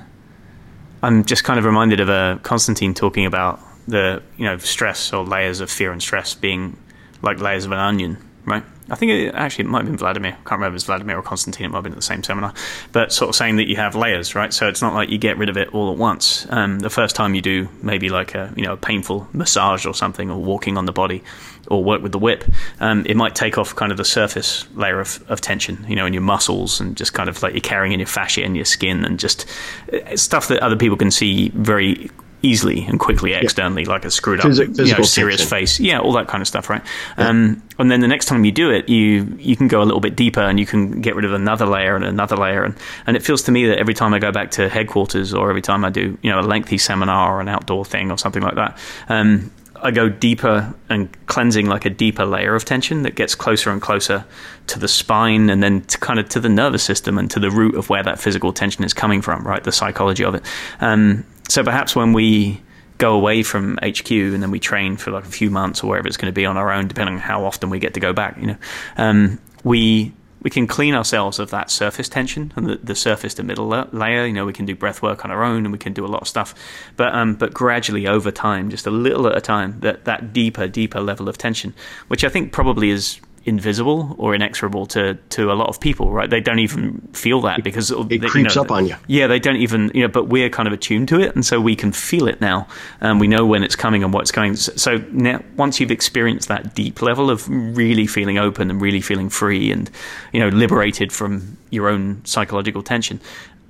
I'm 1.02 1.24
just 1.24 1.44
kind 1.44 1.58
of 1.58 1.66
reminded 1.66 2.00
of 2.00 2.08
a 2.08 2.12
uh, 2.12 2.38
Constantine 2.38 2.94
talking 2.94 3.26
about 3.26 3.60
the 3.88 4.22
you 4.36 4.44
know 4.44 4.58
stress 4.58 5.12
or 5.12 5.24
layers 5.24 5.60
of 5.60 5.70
fear 5.70 5.92
and 5.92 6.02
stress 6.02 6.34
being 6.34 6.76
like 7.22 7.40
layers 7.40 7.64
of 7.64 7.72
an 7.72 7.78
onion, 7.78 8.18
right? 8.44 8.64
I 8.88 8.94
think 8.94 9.10
it 9.10 9.34
actually 9.34 9.64
it 9.64 9.68
might 9.68 9.78
have 9.78 9.86
been 9.86 9.96
Vladimir. 9.96 10.32
I 10.32 10.48
can't 10.48 10.52
remember 10.52 10.76
if 10.76 10.84
Vladimir 10.84 11.18
or 11.18 11.22
Constantine. 11.22 11.66
It 11.66 11.68
might 11.70 11.78
have 11.78 11.84
been 11.84 11.92
at 11.92 11.96
the 11.96 12.02
same 12.02 12.22
seminar, 12.22 12.54
but 12.92 13.12
sort 13.12 13.28
of 13.28 13.34
saying 13.34 13.56
that 13.56 13.68
you 13.68 13.76
have 13.76 13.96
layers, 13.96 14.34
right? 14.34 14.52
So 14.52 14.68
it's 14.68 14.80
not 14.80 14.94
like 14.94 15.08
you 15.08 15.18
get 15.18 15.38
rid 15.38 15.48
of 15.48 15.56
it 15.56 15.74
all 15.74 15.90
at 15.90 15.98
once. 15.98 16.46
Um, 16.50 16.78
the 16.78 16.90
first 16.90 17.16
time 17.16 17.34
you 17.34 17.42
do 17.42 17.68
maybe 17.82 18.08
like 18.10 18.34
a 18.34 18.52
you 18.56 18.62
know 18.62 18.74
a 18.74 18.76
painful 18.76 19.28
massage 19.32 19.86
or 19.86 19.94
something, 19.94 20.30
or 20.30 20.40
walking 20.40 20.78
on 20.78 20.86
the 20.86 20.92
body, 20.92 21.24
or 21.68 21.82
work 21.82 22.02
with 22.02 22.12
the 22.12 22.18
whip, 22.18 22.44
um, 22.80 23.04
it 23.06 23.16
might 23.16 23.34
take 23.34 23.58
off 23.58 23.74
kind 23.74 23.90
of 23.90 23.98
the 23.98 24.04
surface 24.04 24.66
layer 24.74 25.00
of, 25.00 25.22
of 25.28 25.40
tension, 25.40 25.84
you 25.88 25.96
know, 25.96 26.06
in 26.06 26.12
your 26.12 26.22
muscles 26.22 26.80
and 26.80 26.96
just 26.96 27.12
kind 27.12 27.28
of 27.28 27.42
like 27.42 27.54
you're 27.54 27.60
carrying 27.60 27.92
in 27.92 27.98
your 27.98 28.06
fascia 28.06 28.44
and 28.44 28.56
your 28.56 28.64
skin 28.64 29.04
and 29.04 29.18
just 29.18 29.46
uh, 29.92 30.16
stuff 30.16 30.48
that 30.48 30.62
other 30.62 30.76
people 30.76 30.96
can 30.96 31.10
see 31.10 31.48
very 31.50 32.10
easily 32.42 32.84
and 32.84 33.00
quickly 33.00 33.32
externally, 33.32 33.82
yeah. 33.82 33.88
like 33.88 34.04
a 34.04 34.10
screwed 34.10 34.40
up, 34.40 34.46
Physical 34.46 34.86
you 34.86 34.96
know, 34.96 35.02
serious 35.02 35.38
tension. 35.40 35.50
face, 35.50 35.80
yeah, 35.80 35.98
all 35.98 36.12
that 36.12 36.28
kind 36.28 36.40
of 36.40 36.48
stuff, 36.48 36.70
right? 36.70 36.82
Yeah. 37.18 37.28
Um, 37.28 37.62
and 37.78 37.90
then 37.90 38.00
the 38.00 38.08
next 38.08 38.26
time 38.26 38.44
you 38.44 38.52
do 38.52 38.70
it, 38.70 38.88
you 38.88 39.36
you 39.38 39.56
can 39.56 39.68
go 39.68 39.82
a 39.82 39.84
little 39.84 40.00
bit 40.00 40.16
deeper 40.16 40.40
and 40.40 40.58
you 40.58 40.66
can 40.66 41.00
get 41.00 41.14
rid 41.14 41.24
of 41.24 41.32
another 41.32 41.66
layer 41.66 41.96
and 41.96 42.04
another 42.04 42.36
layer, 42.36 42.64
and 42.64 42.74
and 43.06 43.16
it 43.16 43.22
feels 43.22 43.42
to 43.42 43.52
me 43.52 43.66
that 43.66 43.78
every 43.78 43.94
time 43.94 44.14
I 44.14 44.18
go 44.18 44.32
back 44.32 44.50
to 44.52 44.68
headquarters 44.68 45.34
or 45.34 45.48
every 45.48 45.62
time 45.62 45.84
I 45.84 45.90
do 45.90 46.16
you 46.22 46.30
know 46.30 46.40
a 46.40 46.42
lengthy 46.42 46.78
seminar 46.78 47.36
or 47.36 47.40
an 47.40 47.48
outdoor 47.48 47.84
thing 47.84 48.10
or 48.10 48.18
something 48.18 48.42
like 48.42 48.54
that. 48.54 48.78
Um, 49.08 49.50
I 49.82 49.90
go 49.90 50.08
deeper 50.08 50.74
and 50.88 51.08
cleansing 51.26 51.66
like 51.66 51.84
a 51.84 51.90
deeper 51.90 52.24
layer 52.24 52.54
of 52.54 52.64
tension 52.64 53.02
that 53.02 53.14
gets 53.14 53.34
closer 53.34 53.70
and 53.70 53.80
closer 53.80 54.24
to 54.68 54.78
the 54.78 54.88
spine 54.88 55.50
and 55.50 55.62
then 55.62 55.82
to 55.82 55.98
kind 55.98 56.18
of 56.18 56.28
to 56.30 56.40
the 56.40 56.48
nervous 56.48 56.82
system 56.82 57.18
and 57.18 57.30
to 57.30 57.40
the 57.40 57.50
root 57.50 57.74
of 57.74 57.90
where 57.90 58.02
that 58.02 58.18
physical 58.18 58.52
tension 58.52 58.84
is 58.84 58.94
coming 58.94 59.22
from, 59.22 59.46
right? 59.46 59.62
The 59.62 59.72
psychology 59.72 60.24
of 60.24 60.34
it. 60.34 60.42
Um, 60.80 61.24
so 61.48 61.62
perhaps 61.62 61.94
when 61.94 62.12
we 62.12 62.62
go 62.98 63.14
away 63.14 63.42
from 63.42 63.78
HQ 63.82 64.10
and 64.10 64.42
then 64.42 64.50
we 64.50 64.58
train 64.58 64.96
for 64.96 65.10
like 65.10 65.24
a 65.24 65.28
few 65.28 65.50
months 65.50 65.82
or 65.82 65.88
wherever 65.88 66.08
it's 66.08 66.16
going 66.16 66.30
to 66.30 66.34
be 66.34 66.46
on 66.46 66.56
our 66.56 66.70
own, 66.72 66.88
depending 66.88 67.16
on 67.16 67.20
how 67.20 67.44
often 67.44 67.70
we 67.70 67.78
get 67.78 67.94
to 67.94 68.00
go 68.00 68.12
back, 68.12 68.38
you 68.38 68.46
know, 68.46 68.56
um, 68.96 69.38
we 69.64 70.12
we 70.42 70.50
can 70.50 70.68
clean 70.68 70.94
ourselves 70.94 71.40
of 71.40 71.50
that 71.50 71.72
surface 71.72 72.08
tension 72.08 72.52
and 72.54 72.66
the, 72.66 72.76
the 72.76 72.94
surface 72.94 73.34
to 73.34 73.42
middle 73.42 73.66
layer. 73.66 74.26
You 74.26 74.32
know, 74.32 74.46
we 74.46 74.52
can 74.52 74.64
do 74.64 74.76
breath 74.76 75.02
work 75.02 75.24
on 75.24 75.32
our 75.32 75.42
own 75.42 75.64
and 75.64 75.72
we 75.72 75.78
can 75.78 75.92
do 75.92 76.04
a 76.04 76.06
lot 76.06 76.22
of 76.22 76.28
stuff, 76.28 76.54
but 76.96 77.12
um, 77.12 77.34
but 77.34 77.52
gradually 77.52 78.06
over 78.06 78.30
time, 78.30 78.70
just 78.70 78.86
a 78.86 78.90
little 78.90 79.26
at 79.26 79.36
a 79.36 79.40
time, 79.40 79.80
that 79.80 80.04
that 80.04 80.32
deeper, 80.32 80.68
deeper 80.68 81.00
level 81.00 81.28
of 81.28 81.36
tension, 81.36 81.74
which 82.06 82.22
I 82.22 82.28
think 82.28 82.52
probably 82.52 82.90
is 82.90 83.20
invisible 83.46 84.16
or 84.18 84.34
inexorable 84.34 84.86
to 84.86 85.14
to 85.30 85.52
a 85.52 85.54
lot 85.54 85.68
of 85.68 85.80
people, 85.80 86.10
right? 86.10 86.28
They 86.28 86.40
don't 86.40 86.58
even 86.58 87.00
feel 87.12 87.40
that 87.42 87.62
because 87.62 87.92
it, 87.92 88.12
it 88.12 88.22
creeps 88.22 88.54
you 88.54 88.60
know, 88.60 88.64
up 88.64 88.70
on 88.72 88.86
you. 88.86 88.96
Yeah, 89.06 89.28
they 89.28 89.38
don't 89.38 89.56
even 89.56 89.90
you 89.94 90.02
know, 90.02 90.08
but 90.08 90.24
we're 90.24 90.50
kind 90.50 90.66
of 90.66 90.72
attuned 90.74 91.08
to 91.08 91.20
it, 91.20 91.34
and 91.34 91.46
so 91.46 91.60
we 91.60 91.76
can 91.76 91.92
feel 91.92 92.26
it 92.26 92.40
now, 92.40 92.66
and 93.00 93.20
we 93.20 93.28
know 93.28 93.46
when 93.46 93.62
it's 93.62 93.76
coming 93.76 94.02
and 94.02 94.12
what's 94.12 94.32
going. 94.32 94.56
So 94.56 94.96
now, 95.12 95.42
once 95.56 95.80
you've 95.80 95.92
experienced 95.92 96.48
that 96.48 96.74
deep 96.74 97.00
level 97.00 97.30
of 97.30 97.48
really 97.48 98.06
feeling 98.06 98.36
open 98.36 98.68
and 98.68 98.80
really 98.80 99.00
feeling 99.00 99.30
free, 99.30 99.70
and 99.70 99.88
you 100.32 100.40
know, 100.40 100.48
liberated 100.48 101.12
from 101.12 101.56
your 101.70 101.88
own 101.88 102.24
psychological 102.24 102.82
tension, 102.82 103.20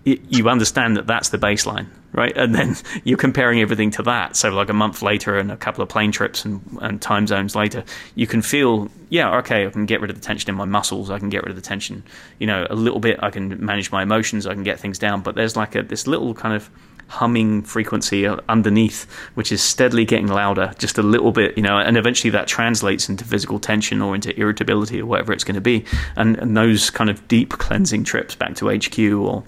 you 0.05 0.49
understand 0.49 0.97
that 0.97 1.07
that's 1.07 1.29
the 1.29 1.39
baseline, 1.39 1.87
right? 2.13 2.37
And 2.37 2.55
then 2.55 2.77
you're 3.05 3.19
comparing 3.19 3.61
everything 3.61 3.91
to 3.93 4.03
that. 4.05 4.37
So, 4.37 4.51
like 4.51 4.69
a 4.69 4.75
month 4.75 5.03
later 5.03 5.39
and 5.39 5.51
a 5.51 5.57
couple 5.57 5.83
of 5.83 5.89
plane 5.89 6.13
trips 6.13 6.45
and, 6.45 6.61
and, 6.81 7.01
time 7.01 7.27
zones 7.27 7.55
later, 7.55 7.85
you 8.15 8.27
can 8.27 8.43
feel, 8.43 8.89
yeah, 9.11 9.37
okay, 9.39 9.67
I 9.67 9.71
can 9.71 9.87
get 9.87 10.01
rid 10.01 10.11
of 10.11 10.17
the 10.17 10.23
tension 10.23 10.51
in 10.51 10.57
my 10.57 10.65
muscles. 10.65 11.11
I 11.11 11.19
can 11.19 11.29
get 11.29 11.43
rid 11.43 11.51
of 11.51 11.57
the 11.57 11.63
tension, 11.63 12.03
you 12.39 12.47
know, 12.47 12.67
a 12.69 12.75
little 12.75 13.01
bit. 13.01 13.19
I 13.23 13.31
can 13.31 13.65
manage 13.65 13.93
my 13.93 14.03
emotions. 14.03 14.47
I 14.47 14.55
can 14.55 14.63
get 14.63 14.81
things 14.81 14.99
down. 14.99 15.21
But 15.23 15.35
there's 15.35 15.57
like 15.57 15.75
a, 15.75 15.83
this 15.83 16.07
little 16.07 16.35
kind 16.35 16.55
of 16.55 16.71
humming 17.09 17.63
frequency 17.63 18.27
uh, 18.27 18.37
underneath, 18.49 19.11
which 19.35 19.53
is 19.53 19.63
steadily 19.63 20.05
getting 20.05 20.27
louder, 20.27 20.73
just 20.79 20.99
a 20.99 21.03
little 21.03 21.33
bit, 21.33 21.57
you 21.57 21.63
know, 21.63 21.79
and 21.79 21.97
eventually 21.97 22.31
that 22.31 22.49
translates 22.49 23.09
into 23.09 23.25
physical 23.25 23.59
tension 23.59 24.03
or 24.03 24.15
into 24.15 24.39
irritability 24.39 25.01
or 25.01 25.07
whatever 25.07 25.33
it's 25.33 25.45
going 25.45 25.55
to 25.55 25.61
be. 25.61 25.85
And, 26.17 26.37
and 26.39 26.57
those 26.57 26.91
kind 26.91 27.11
of 27.11 27.27
deep 27.29 27.51
cleansing 27.51 28.05
trips 28.05 28.35
back 28.35 28.55
to 28.57 28.69
HQ 28.69 28.99
or 28.99 29.45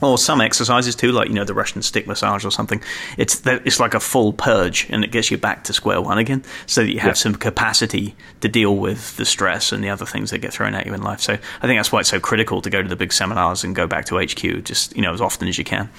or 0.00 0.18
some 0.18 0.40
exercises 0.40 0.94
too, 0.94 1.12
like 1.12 1.28
you 1.28 1.34
know 1.34 1.44
the 1.44 1.54
Russian 1.54 1.82
stick 1.82 2.06
massage 2.06 2.44
or 2.44 2.50
something. 2.50 2.82
It's 3.16 3.44
it's 3.46 3.80
like 3.80 3.94
a 3.94 4.00
full 4.00 4.32
purge, 4.32 4.86
and 4.90 5.04
it 5.04 5.10
gets 5.10 5.30
you 5.30 5.38
back 5.38 5.64
to 5.64 5.72
square 5.72 6.00
one 6.00 6.18
again, 6.18 6.44
so 6.66 6.82
that 6.82 6.92
you 6.92 7.00
have 7.00 7.10
yeah. 7.10 7.14
some 7.14 7.34
capacity 7.34 8.14
to 8.40 8.48
deal 8.48 8.76
with 8.76 9.16
the 9.16 9.24
stress 9.24 9.72
and 9.72 9.82
the 9.82 9.90
other 9.90 10.06
things 10.06 10.30
that 10.30 10.38
get 10.38 10.52
thrown 10.52 10.74
at 10.74 10.86
you 10.86 10.94
in 10.94 11.02
life. 11.02 11.20
So 11.20 11.34
I 11.34 11.66
think 11.66 11.78
that's 11.78 11.92
why 11.92 12.00
it's 12.00 12.10
so 12.10 12.20
critical 12.20 12.62
to 12.62 12.70
go 12.70 12.82
to 12.82 12.88
the 12.88 12.96
big 12.96 13.12
seminars 13.12 13.64
and 13.64 13.74
go 13.74 13.86
back 13.86 14.04
to 14.06 14.18
HQ 14.18 14.64
just 14.64 14.94
you 14.96 15.02
know 15.02 15.12
as 15.12 15.20
often 15.20 15.48
as 15.48 15.58
you 15.58 15.64
can. 15.64 15.90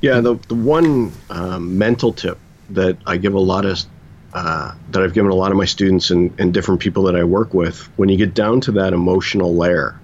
Yeah, 0.00 0.20
the 0.20 0.34
the 0.48 0.54
one 0.54 1.12
um, 1.30 1.78
mental 1.78 2.12
tip 2.12 2.38
that 2.70 2.96
I 3.06 3.16
give 3.16 3.34
a 3.34 3.40
lot 3.40 3.64
of 3.64 3.78
uh, 4.36 4.74
that 4.90 5.02
I've 5.02 5.14
given 5.14 5.30
a 5.30 5.34
lot 5.34 5.50
of 5.50 5.56
my 5.56 5.64
students 5.64 6.10
and, 6.10 6.30
and 6.38 6.52
different 6.52 6.78
people 6.78 7.04
that 7.04 7.16
I 7.16 7.24
work 7.24 7.54
with, 7.54 7.88
when 7.96 8.10
you 8.10 8.18
get 8.18 8.34
down 8.34 8.60
to 8.62 8.72
that 8.72 8.92
emotional 8.92 9.54
layer, 9.54 9.98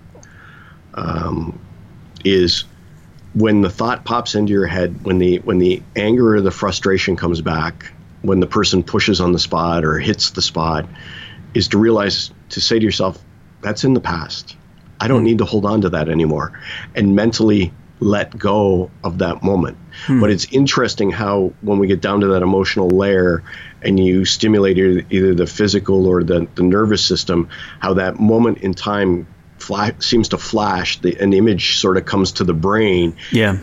um, 0.94 1.58
is 2.24 2.64
when 3.35 3.62
the 3.62 3.70
thought 3.70 4.05
pops 4.05 4.35
into 4.35 4.53
your 4.53 4.66
head, 4.66 5.05
when 5.05 5.18
the 5.18 5.39
when 5.39 5.59
the 5.59 5.83
anger 5.97 6.37
or 6.37 6.41
the 6.41 6.51
frustration 6.51 7.16
comes 7.16 7.41
back, 7.41 7.93
when 8.22 8.41
the 8.41 8.47
person 8.47 8.83
pushes 8.83 9.20
on 9.20 9.33
the 9.33 9.39
spot 9.39 9.85
or 9.85 9.99
hits 9.99 10.30
the 10.30 10.43
spot, 10.43 10.87
is 11.55 11.68
to 11.68 11.78
realize 11.78 12.30
to 12.51 12.61
say 12.61 12.78
to 12.78 12.85
yourself, 12.85 13.22
that's 13.61 13.85
in 13.85 13.95
the 13.95 14.01
past. 14.01 14.57
I 15.01 15.09
don't 15.09 15.20
hmm. 15.20 15.26
need 15.26 15.39
to 15.39 15.45
hold 15.45 15.64
on 15.66 15.83
to 15.83 15.91
that 15.91 16.09
anymore, 16.09 16.61
and 16.95 17.16
mentally 17.16 17.72
let 18.01 18.37
go 18.37 18.91
of 19.05 19.18
that 19.18 19.43
moment. 19.43 19.78
Hmm. 20.07 20.20
But 20.20 20.30
it's 20.30 20.47
interesting 20.53 21.11
how 21.11 21.53
when 21.61 21.78
we 21.78 21.87
get 21.87 22.01
down 22.01 22.20
to 22.20 22.28
that 22.28 22.43
emotional 22.43 22.89
layer 22.89 23.43
and 23.80 23.99
you 23.99 24.24
stimulate 24.24 24.78
either 24.78 25.35
the 25.35 25.47
physical 25.47 26.07
or 26.07 26.22
the, 26.24 26.49
the 26.55 26.62
nervous 26.62 27.05
system, 27.05 27.49
how 27.78 27.95
that 27.95 28.18
moment 28.18 28.59
in 28.59 28.74
time 28.74 29.26
flash, 29.62 29.94
seems 30.00 30.28
to 30.28 30.38
flash, 30.38 30.98
the, 31.00 31.16
an 31.18 31.32
image 31.32 31.78
sort 31.78 31.96
of 31.96 32.04
comes 32.04 32.32
to 32.32 32.44
the 32.44 32.54
brain. 32.54 33.16
Yeah. 33.30 33.58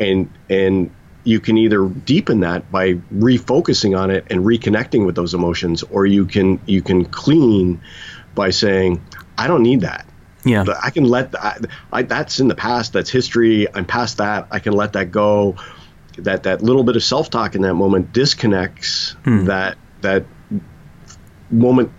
And 0.00 0.30
and 0.48 0.90
you 1.24 1.38
can 1.38 1.56
either 1.58 1.86
deepen 1.86 2.40
that 2.40 2.70
by 2.72 2.94
refocusing 3.14 3.96
on 3.96 4.10
it 4.10 4.26
and 4.30 4.40
reconnecting 4.40 5.06
with 5.06 5.14
those 5.14 5.34
emotions, 5.34 5.82
or 5.84 6.06
you 6.06 6.26
can 6.26 6.60
you 6.66 6.82
can 6.82 7.04
clean 7.04 7.80
by 8.34 8.50
saying, 8.50 9.04
I 9.38 9.46
don't 9.46 9.62
need 9.62 9.82
that. 9.82 10.06
Yeah. 10.44 10.64
I 10.82 10.90
can 10.90 11.04
let 11.04 11.34
I, 11.36 11.58
I, 11.92 12.02
that's 12.02 12.40
in 12.40 12.48
the 12.48 12.54
past. 12.54 12.92
That's 12.92 13.10
history. 13.10 13.72
I'm 13.72 13.84
past 13.84 14.18
that. 14.18 14.48
I 14.50 14.58
can 14.58 14.72
let 14.72 14.94
that 14.94 15.12
go. 15.12 15.56
That 16.18 16.42
that 16.42 16.62
little 16.62 16.84
bit 16.84 16.96
of 16.96 17.04
self 17.04 17.30
talk 17.30 17.54
in 17.54 17.62
that 17.62 17.74
moment 17.74 18.12
disconnects 18.12 19.12
hmm. 19.24 19.44
that 19.46 19.78
that 20.00 20.26
moment 21.50 21.90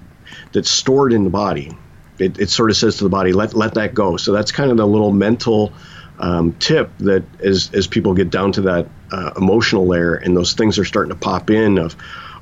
that's 0.51 0.69
stored 0.69 1.13
in 1.13 1.23
the 1.23 1.29
body 1.29 1.71
it, 2.19 2.39
it 2.39 2.49
sort 2.49 2.69
of 2.69 2.77
says 2.77 2.97
to 2.97 3.03
the 3.03 3.09
body, 3.09 3.33
let 3.33 3.53
let 3.53 3.73
that 3.75 3.93
go. 3.93 4.17
So 4.17 4.31
that's 4.31 4.51
kind 4.51 4.71
of 4.71 4.77
the 4.77 4.87
little 4.87 5.11
mental 5.11 5.73
um, 6.19 6.53
tip 6.53 6.91
that 6.99 7.23
as 7.41 7.71
as 7.73 7.87
people 7.87 8.13
get 8.13 8.29
down 8.29 8.51
to 8.53 8.61
that 8.61 8.87
uh, 9.11 9.31
emotional 9.37 9.87
layer 9.87 10.15
and 10.15 10.35
those 10.35 10.53
things 10.53 10.77
are 10.77 10.85
starting 10.85 11.09
to 11.09 11.19
pop 11.19 11.49
in 11.49 11.77
of, 11.77 11.95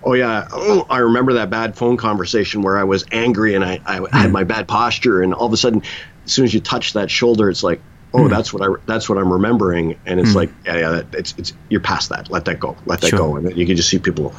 oh 0.03 0.13
yeah, 0.13 0.47
oh, 0.51 0.86
I 0.89 0.99
remember 0.99 1.34
that 1.34 1.49
bad 1.49 1.76
phone 1.78 1.97
conversation 1.97 2.61
where 2.61 2.78
I 2.78 2.84
was 2.84 3.05
angry 3.11 3.55
and 3.55 3.63
I, 3.63 3.80
I 3.86 4.17
had 4.17 4.32
my 4.32 4.43
bad 4.43 4.67
posture 4.67 5.22
and 5.22 5.34
all 5.34 5.47
of 5.47 5.53
a 5.53 5.57
sudden, 5.57 5.84
as 6.26 6.32
soon 6.32 6.45
as 6.45 6.53
you 6.53 6.59
touch 6.59 6.93
that 6.93 7.09
shoulder, 7.09 7.49
it's 7.49 7.63
like, 7.63 7.82
oh, 8.13 8.19
mm. 8.19 8.30
that's 8.30 8.53
what 8.53 8.61
I 8.61 8.74
that's 8.86 9.07
what 9.09 9.17
I'm 9.17 9.32
remembering, 9.32 9.99
and 10.05 10.19
it's 10.19 10.32
mm. 10.32 10.36
like, 10.36 10.49
yeah, 10.65 10.78
yeah, 10.78 11.01
it's 11.13 11.34
it's 11.38 11.53
you're 11.69 11.82
past 11.82 12.09
that. 12.09 12.30
Let 12.30 12.45
that 12.45 12.59
go. 12.59 12.76
Let 12.86 13.01
that 13.01 13.09
sure. 13.09 13.19
go, 13.19 13.36
and 13.38 13.55
you 13.57 13.65
can 13.65 13.76
just 13.76 13.89
see 13.89 13.99
people. 13.99 14.34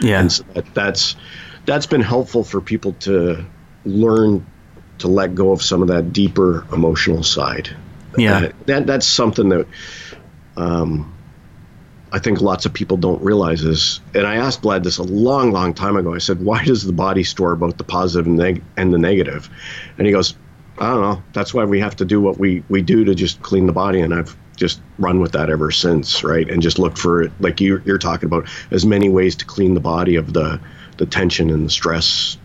Yeah, 0.00 0.20
and 0.20 0.32
so 0.32 0.42
that, 0.54 0.74
that's 0.74 1.16
that's 1.64 1.86
been 1.86 2.00
helpful 2.00 2.44
for 2.44 2.60
people 2.60 2.94
to 2.94 3.44
learn 3.84 4.46
to 4.98 5.08
let 5.08 5.34
go 5.34 5.52
of 5.52 5.62
some 5.62 5.82
of 5.82 5.88
that 5.88 6.12
deeper 6.12 6.66
emotional 6.72 7.22
side. 7.22 7.70
Yeah, 8.16 8.36
uh, 8.38 8.52
that 8.66 8.86
that's 8.86 9.06
something 9.06 9.48
that 9.48 9.66
um, 10.56 11.12
I 12.12 12.18
think 12.18 12.40
lots 12.40 12.66
of 12.66 12.74
people 12.74 12.96
don't 12.96 13.22
realize 13.22 13.62
is. 13.62 14.00
And 14.14 14.26
I 14.26 14.36
asked 14.36 14.62
Vlad 14.62 14.84
this 14.84 14.98
a 14.98 15.02
long, 15.02 15.50
long 15.50 15.74
time 15.74 15.96
ago. 15.96 16.14
I 16.14 16.18
said, 16.18 16.42
"Why 16.42 16.64
does 16.64 16.84
the 16.84 16.92
body 16.92 17.24
store 17.24 17.56
both 17.56 17.78
the 17.78 17.84
positive 17.84 18.26
and, 18.26 18.36
neg- 18.36 18.62
and 18.76 18.92
the 18.92 18.98
negative?" 18.98 19.48
And 19.98 20.06
he 20.06 20.12
goes, 20.12 20.34
"I 20.78 20.90
don't 20.90 21.00
know. 21.00 21.22
That's 21.32 21.54
why 21.54 21.64
we 21.64 21.80
have 21.80 21.96
to 21.96 22.04
do 22.04 22.20
what 22.20 22.38
we 22.38 22.62
we 22.68 22.82
do 22.82 23.04
to 23.04 23.14
just 23.14 23.42
clean 23.42 23.66
the 23.66 23.72
body." 23.72 24.00
And 24.00 24.12
I've 24.12 24.36
just 24.56 24.80
run 24.98 25.20
with 25.20 25.32
that 25.32 25.48
ever 25.48 25.70
since, 25.70 26.22
right? 26.22 26.48
And 26.48 26.62
just 26.62 26.78
look 26.78 26.96
for 26.98 27.22
it, 27.22 27.32
like 27.40 27.60
you, 27.60 27.82
you're 27.84 27.98
talking 27.98 28.26
about, 28.26 28.46
as 28.70 28.84
many 28.84 29.08
ways 29.08 29.34
to 29.36 29.44
clean 29.46 29.74
the 29.74 29.80
body 29.80 30.16
of 30.16 30.32
the 30.32 30.60
the 30.98 31.06
tension 31.06 31.50
and 31.50 31.64
the 31.66 31.70
stress 31.70 32.36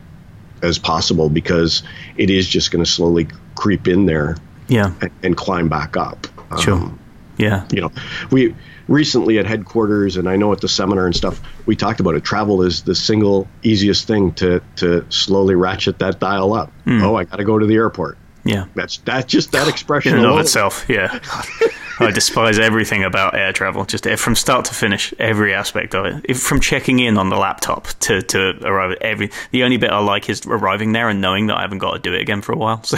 as 0.62 0.78
possible 0.78 1.30
because 1.30 1.84
it 2.18 2.30
is 2.30 2.47
just 2.47 2.72
going 2.72 2.84
to 2.84 2.89
slowly 2.89 3.28
creep 3.55 3.88
in 3.88 4.05
there 4.05 4.38
yeah. 4.68 4.93
and, 5.01 5.12
and 5.24 5.38
climb 5.38 5.70
back 5.70 5.97
up. 5.97 6.28
Sure 6.60 6.76
um, 6.76 6.99
yeah. 7.38 7.66
you 7.72 7.82
know 7.82 7.91
we 8.32 8.55
recently 8.88 9.38
at 9.38 9.45
headquarters 9.45 10.18
and 10.18 10.30
i 10.30 10.36
know 10.36 10.51
at 10.51 10.62
the 10.62 10.68
seminar 10.68 11.05
and 11.05 11.16
stuff 11.16 11.41
we 11.66 11.76
talked 11.76 11.99
about 11.99 12.16
it. 12.16 12.24
Travel 12.24 12.62
is 12.64 12.84
the 12.84 12.95
single 12.95 13.47
easiest 13.64 14.08
thing 14.08 14.34
to 14.36 14.62
to 14.78 15.05
slowly 15.10 15.55
ratchet 15.55 15.99
that 15.99 16.20
dial 16.20 16.53
up. 16.53 16.72
Mm. 16.86 17.03
oh 17.03 17.16
i 17.16 17.24
got 17.24 17.38
to 17.38 17.43
go 17.43 17.58
to 17.58 17.66
the 17.66 17.76
airport. 17.76 18.18
Yeah. 18.43 18.66
That's 18.76 18.97
that's 18.99 19.32
just 19.32 19.51
that 19.51 19.68
expression 19.68 20.14
in 20.14 20.20
and 20.20 20.28
of 20.28 20.39
itself 20.39 20.86
yeah 20.88 21.20
I 22.00 22.12
despise 22.12 22.60
everything 22.60 23.04
about 23.04 23.36
air 23.36 23.54
travel, 23.54 23.86
just 23.86 24.08
from 24.18 24.36
start 24.36 24.66
to 24.66 24.74
finish, 24.74 25.14
every 25.20 25.54
aspect 25.54 25.95
of 25.95 26.06
it. 26.06 26.26
If, 26.28 26.39
from 26.39 26.60
checking 26.60 27.00
in 27.00 27.18
on 27.18 27.30
the 27.30 27.38
laptop 27.38 27.88
to, 28.02 28.22
to 28.22 28.58
arrive 28.64 28.91
at 28.91 29.02
every. 29.02 29.32
The 29.52 29.64
only 29.64 29.78
bit 29.78 29.91
I 29.91 30.00
like 30.00 30.30
is 30.30 30.45
arriving 30.45 30.91
there 30.91 31.10
and 31.10 31.22
knowing 31.22 31.48
that 31.48 31.58
I 31.58 31.62
haven't 31.62 31.80
got 31.80 31.93
to 31.93 32.00
do 32.00 32.14
it 32.14 32.22
again 32.22 32.41
for 32.41 32.54
a 32.54 32.58
while. 32.58 32.84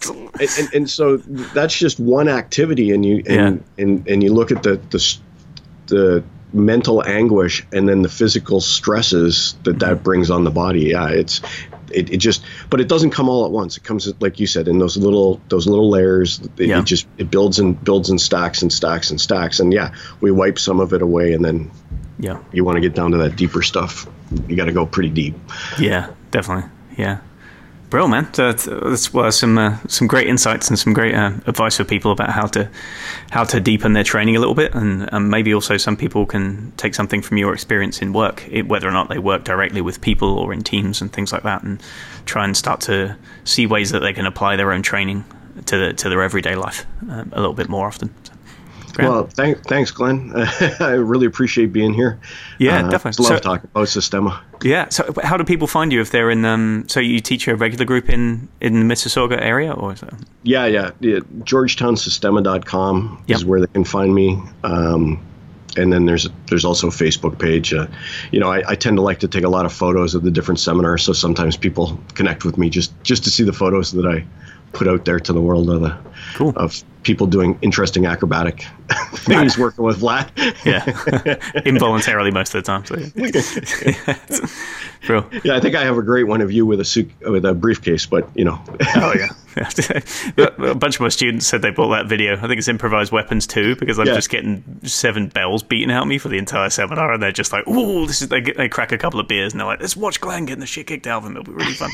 So. 0.00 0.14
and, 0.38 0.50
and, 0.58 0.74
and, 0.74 0.90
so 0.90 1.16
that's 1.16 1.74
just 1.74 1.98
one 1.98 2.28
activity, 2.28 2.90
and 2.90 3.06
you 3.06 3.22
and, 3.26 3.26
yeah. 3.26 3.82
and, 3.82 4.06
and 4.06 4.22
you 4.22 4.34
look 4.34 4.50
at 4.50 4.62
the 4.62 4.76
the 4.90 5.16
the 5.86 6.24
mental 6.52 7.04
anguish 7.04 7.66
and 7.72 7.88
then 7.88 8.02
the 8.02 8.08
physical 8.08 8.60
stresses 8.60 9.56
that 9.64 9.78
that 9.80 10.02
brings 10.02 10.30
on 10.30 10.44
the 10.44 10.50
body. 10.50 10.90
Yeah, 10.90 11.08
it's 11.08 11.40
it, 11.94 12.10
it 12.10 12.16
just 12.18 12.42
but 12.70 12.80
it 12.80 12.88
doesn't 12.88 13.10
come 13.10 13.28
all 13.28 13.44
at 13.44 13.50
once. 13.50 13.76
It 13.76 13.84
comes 13.84 14.12
like 14.20 14.40
you 14.40 14.46
said 14.46 14.68
in 14.68 14.78
those 14.78 14.96
little 14.96 15.40
those 15.48 15.66
little 15.66 15.88
layers. 15.88 16.40
It, 16.58 16.68
yeah. 16.68 16.80
it 16.80 16.84
just 16.84 17.06
it 17.18 17.30
builds 17.30 17.58
and 17.58 17.82
builds 17.82 18.10
and 18.10 18.20
stacks 18.20 18.62
and 18.62 18.72
stacks 18.72 19.10
and 19.10 19.20
stacks. 19.20 19.60
And 19.60 19.72
yeah, 19.72 19.94
we 20.20 20.30
wipe 20.30 20.58
some 20.58 20.80
of 20.80 20.92
it 20.92 21.02
away 21.02 21.32
and 21.32 21.44
then 21.44 21.70
yeah, 22.18 22.42
you 22.52 22.64
want 22.64 22.76
to 22.76 22.80
get 22.80 22.94
down 22.94 23.12
to 23.12 23.18
that 23.18 23.36
deeper 23.36 23.62
stuff. 23.62 24.06
You 24.48 24.56
got 24.56 24.66
to 24.66 24.72
go 24.72 24.86
pretty 24.86 25.10
deep. 25.10 25.34
Yeah, 25.78 26.10
definitely. 26.30 26.70
Yeah. 26.96 27.20
Brill, 27.94 28.08
man. 28.08 28.26
That's, 28.32 28.64
that's 28.64 29.14
well, 29.14 29.30
some 29.30 29.56
uh, 29.56 29.78
some 29.86 30.08
great 30.08 30.26
insights 30.26 30.68
and 30.68 30.76
some 30.76 30.92
great 30.92 31.14
uh, 31.14 31.30
advice 31.46 31.76
for 31.76 31.84
people 31.84 32.10
about 32.10 32.30
how 32.30 32.46
to 32.48 32.68
how 33.30 33.44
to 33.44 33.60
deepen 33.60 33.92
their 33.92 34.02
training 34.02 34.34
a 34.34 34.40
little 34.40 34.56
bit, 34.56 34.74
and 34.74 35.08
um, 35.14 35.30
maybe 35.30 35.54
also 35.54 35.76
some 35.76 35.96
people 35.96 36.26
can 36.26 36.72
take 36.76 36.96
something 36.96 37.22
from 37.22 37.36
your 37.36 37.54
experience 37.54 38.02
in 38.02 38.12
work, 38.12 38.48
it, 38.50 38.66
whether 38.66 38.88
or 38.88 38.90
not 38.90 39.10
they 39.10 39.20
work 39.20 39.44
directly 39.44 39.80
with 39.80 40.00
people 40.00 40.40
or 40.40 40.52
in 40.52 40.64
teams 40.64 41.00
and 41.00 41.12
things 41.12 41.32
like 41.32 41.44
that, 41.44 41.62
and 41.62 41.80
try 42.26 42.44
and 42.44 42.56
start 42.56 42.80
to 42.80 43.16
see 43.44 43.64
ways 43.64 43.92
that 43.92 44.00
they 44.00 44.12
can 44.12 44.26
apply 44.26 44.56
their 44.56 44.72
own 44.72 44.82
training 44.82 45.24
to 45.66 45.78
the, 45.78 45.92
to 45.92 46.08
their 46.08 46.22
everyday 46.22 46.56
life 46.56 46.86
um, 47.08 47.30
a 47.32 47.38
little 47.38 47.54
bit 47.54 47.68
more 47.68 47.86
often. 47.86 48.12
Grant. 48.94 49.10
Well, 49.10 49.26
thank, 49.26 49.66
thanks, 49.66 49.90
Glenn. 49.90 50.32
I 50.34 50.92
really 50.92 51.26
appreciate 51.26 51.72
being 51.72 51.92
here. 51.92 52.20
Yeah, 52.58 52.86
uh, 52.86 52.90
definitely. 52.90 53.24
Love 53.24 53.36
so, 53.36 53.40
talking 53.40 53.70
about 53.72 53.88
Systema. 53.88 54.42
Yeah. 54.62 54.88
So, 54.88 55.12
how 55.22 55.36
do 55.36 55.44
people 55.44 55.66
find 55.66 55.92
you 55.92 56.00
if 56.00 56.10
they're 56.10 56.30
in? 56.30 56.44
Um, 56.44 56.86
so, 56.88 57.00
you 57.00 57.20
teach 57.20 57.48
a 57.48 57.56
regular 57.56 57.84
group 57.84 58.08
in 58.08 58.48
in 58.60 58.74
the 58.74 58.94
Mississauga 58.94 59.40
area, 59.40 59.72
or? 59.72 59.96
So? 59.96 60.08
Yeah, 60.42 60.66
yeah. 60.66 60.92
yeah. 61.00 61.18
GeorgetownSystema.com 61.18 63.24
yep. 63.26 63.36
is 63.36 63.44
where 63.44 63.60
they 63.60 63.66
can 63.66 63.84
find 63.84 64.14
me. 64.14 64.40
Um, 64.62 65.24
and 65.76 65.92
then 65.92 66.06
there's 66.06 66.28
there's 66.46 66.64
also 66.64 66.88
a 66.88 66.90
Facebook 66.90 67.38
page. 67.38 67.74
Uh, 67.74 67.86
you 68.30 68.40
know, 68.40 68.50
I, 68.50 68.70
I, 68.70 68.74
tend 68.74 68.96
to 68.96 69.02
like 69.02 69.20
to 69.20 69.28
take 69.28 69.44
a 69.44 69.48
lot 69.48 69.66
of 69.66 69.72
photos 69.72 70.14
of 70.14 70.22
the 70.22 70.30
different 70.30 70.60
seminars, 70.60 71.02
so 71.02 71.12
sometimes 71.12 71.56
people 71.56 72.00
connect 72.14 72.44
with 72.44 72.58
me 72.58 72.70
just 72.70 72.92
just 73.02 73.24
to 73.24 73.30
see 73.30 73.44
the 73.44 73.52
photos 73.52 73.92
that 73.92 74.06
I 74.06 74.24
put 74.72 74.88
out 74.88 75.04
there 75.04 75.20
to 75.20 75.32
the 75.32 75.40
world 75.40 75.70
of 75.70 75.80
the 75.80 75.96
cool. 76.34 76.52
of 76.56 76.82
people 77.02 77.26
doing 77.26 77.58
interesting 77.60 78.06
acrobatic 78.06 78.66
things 79.14 79.56
working 79.56 79.84
with 79.84 80.00
Vlad. 80.00 80.30
yeah, 80.64 81.62
involuntarily 81.64 82.30
most 82.30 82.54
of 82.54 82.64
the 82.64 82.66
time. 82.66 82.84
So 82.84 82.96
yeah. 82.96 83.08
yeah, 85.44 85.56
I 85.56 85.60
think 85.60 85.74
I 85.74 85.84
have 85.84 85.96
a 85.98 86.02
great 86.02 86.24
one 86.24 86.40
of 86.40 86.50
you 86.50 86.66
with 86.66 86.80
a 86.80 86.84
suit 86.84 87.10
with 87.20 87.44
a 87.44 87.54
briefcase, 87.54 88.06
but 88.06 88.28
you 88.34 88.44
know. 88.44 88.60
oh 88.96 89.14
yeah. 89.16 89.28
a 90.48 90.74
bunch 90.74 90.96
of 90.96 91.00
my 91.00 91.08
students 91.08 91.46
said 91.46 91.62
they 91.62 91.70
bought 91.70 91.90
that 91.90 92.06
video. 92.06 92.36
I 92.36 92.40
think 92.40 92.58
it's 92.58 92.68
improvised 92.68 93.12
weapons 93.12 93.46
too, 93.46 93.76
because 93.76 93.98
I'm 93.98 94.06
yeah. 94.06 94.14
just 94.14 94.28
getting 94.28 94.64
seven 94.82 95.28
bells 95.28 95.62
beaten 95.62 95.90
out 95.90 96.02
of 96.02 96.08
me 96.08 96.18
for 96.18 96.28
the 96.28 96.38
entire 96.38 96.70
seminar, 96.70 97.12
and 97.12 97.22
they're 97.22 97.32
just 97.32 97.52
like, 97.52 97.64
"Oh, 97.66 98.06
this 98.06 98.20
is." 98.20 98.28
They, 98.28 98.40
they 98.40 98.68
crack 98.68 98.90
a 98.90 98.98
couple 98.98 99.20
of 99.20 99.28
beers 99.28 99.52
and 99.52 99.60
they're 99.60 99.66
like, 99.66 99.80
"Let's 99.80 99.96
watch 99.96 100.20
Glenn 100.20 100.46
getting 100.46 100.60
the 100.60 100.66
shit 100.66 100.86
kicked 100.88 101.06
out 101.06 101.22
of 101.22 101.30
him. 101.30 101.36
It'll 101.36 101.44
be 101.44 101.52
really 101.52 101.72
fun." 101.72 101.90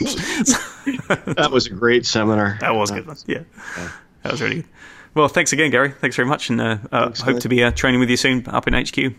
that 1.34 1.50
was 1.52 1.66
a 1.66 1.70
great 1.70 2.06
seminar. 2.06 2.56
That 2.60 2.74
was 2.74 2.90
good. 2.90 3.06
One. 3.06 3.16
Yeah. 3.26 3.42
yeah, 3.76 3.90
that 4.22 4.32
was 4.32 4.42
really 4.42 4.56
good. 4.56 4.66
Well, 5.14 5.28
thanks 5.28 5.52
again, 5.52 5.70
Gary. 5.70 5.90
Thanks 5.90 6.16
very 6.16 6.28
much, 6.28 6.50
and 6.50 6.60
uh, 6.60 6.78
uh, 6.92 7.04
thanks, 7.06 7.20
hope 7.20 7.34
man. 7.34 7.40
to 7.40 7.48
be 7.48 7.64
uh, 7.64 7.70
training 7.72 8.00
with 8.00 8.10
you 8.10 8.16
soon 8.16 8.46
up 8.48 8.68
in 8.68 8.74
HQ. 8.74 9.14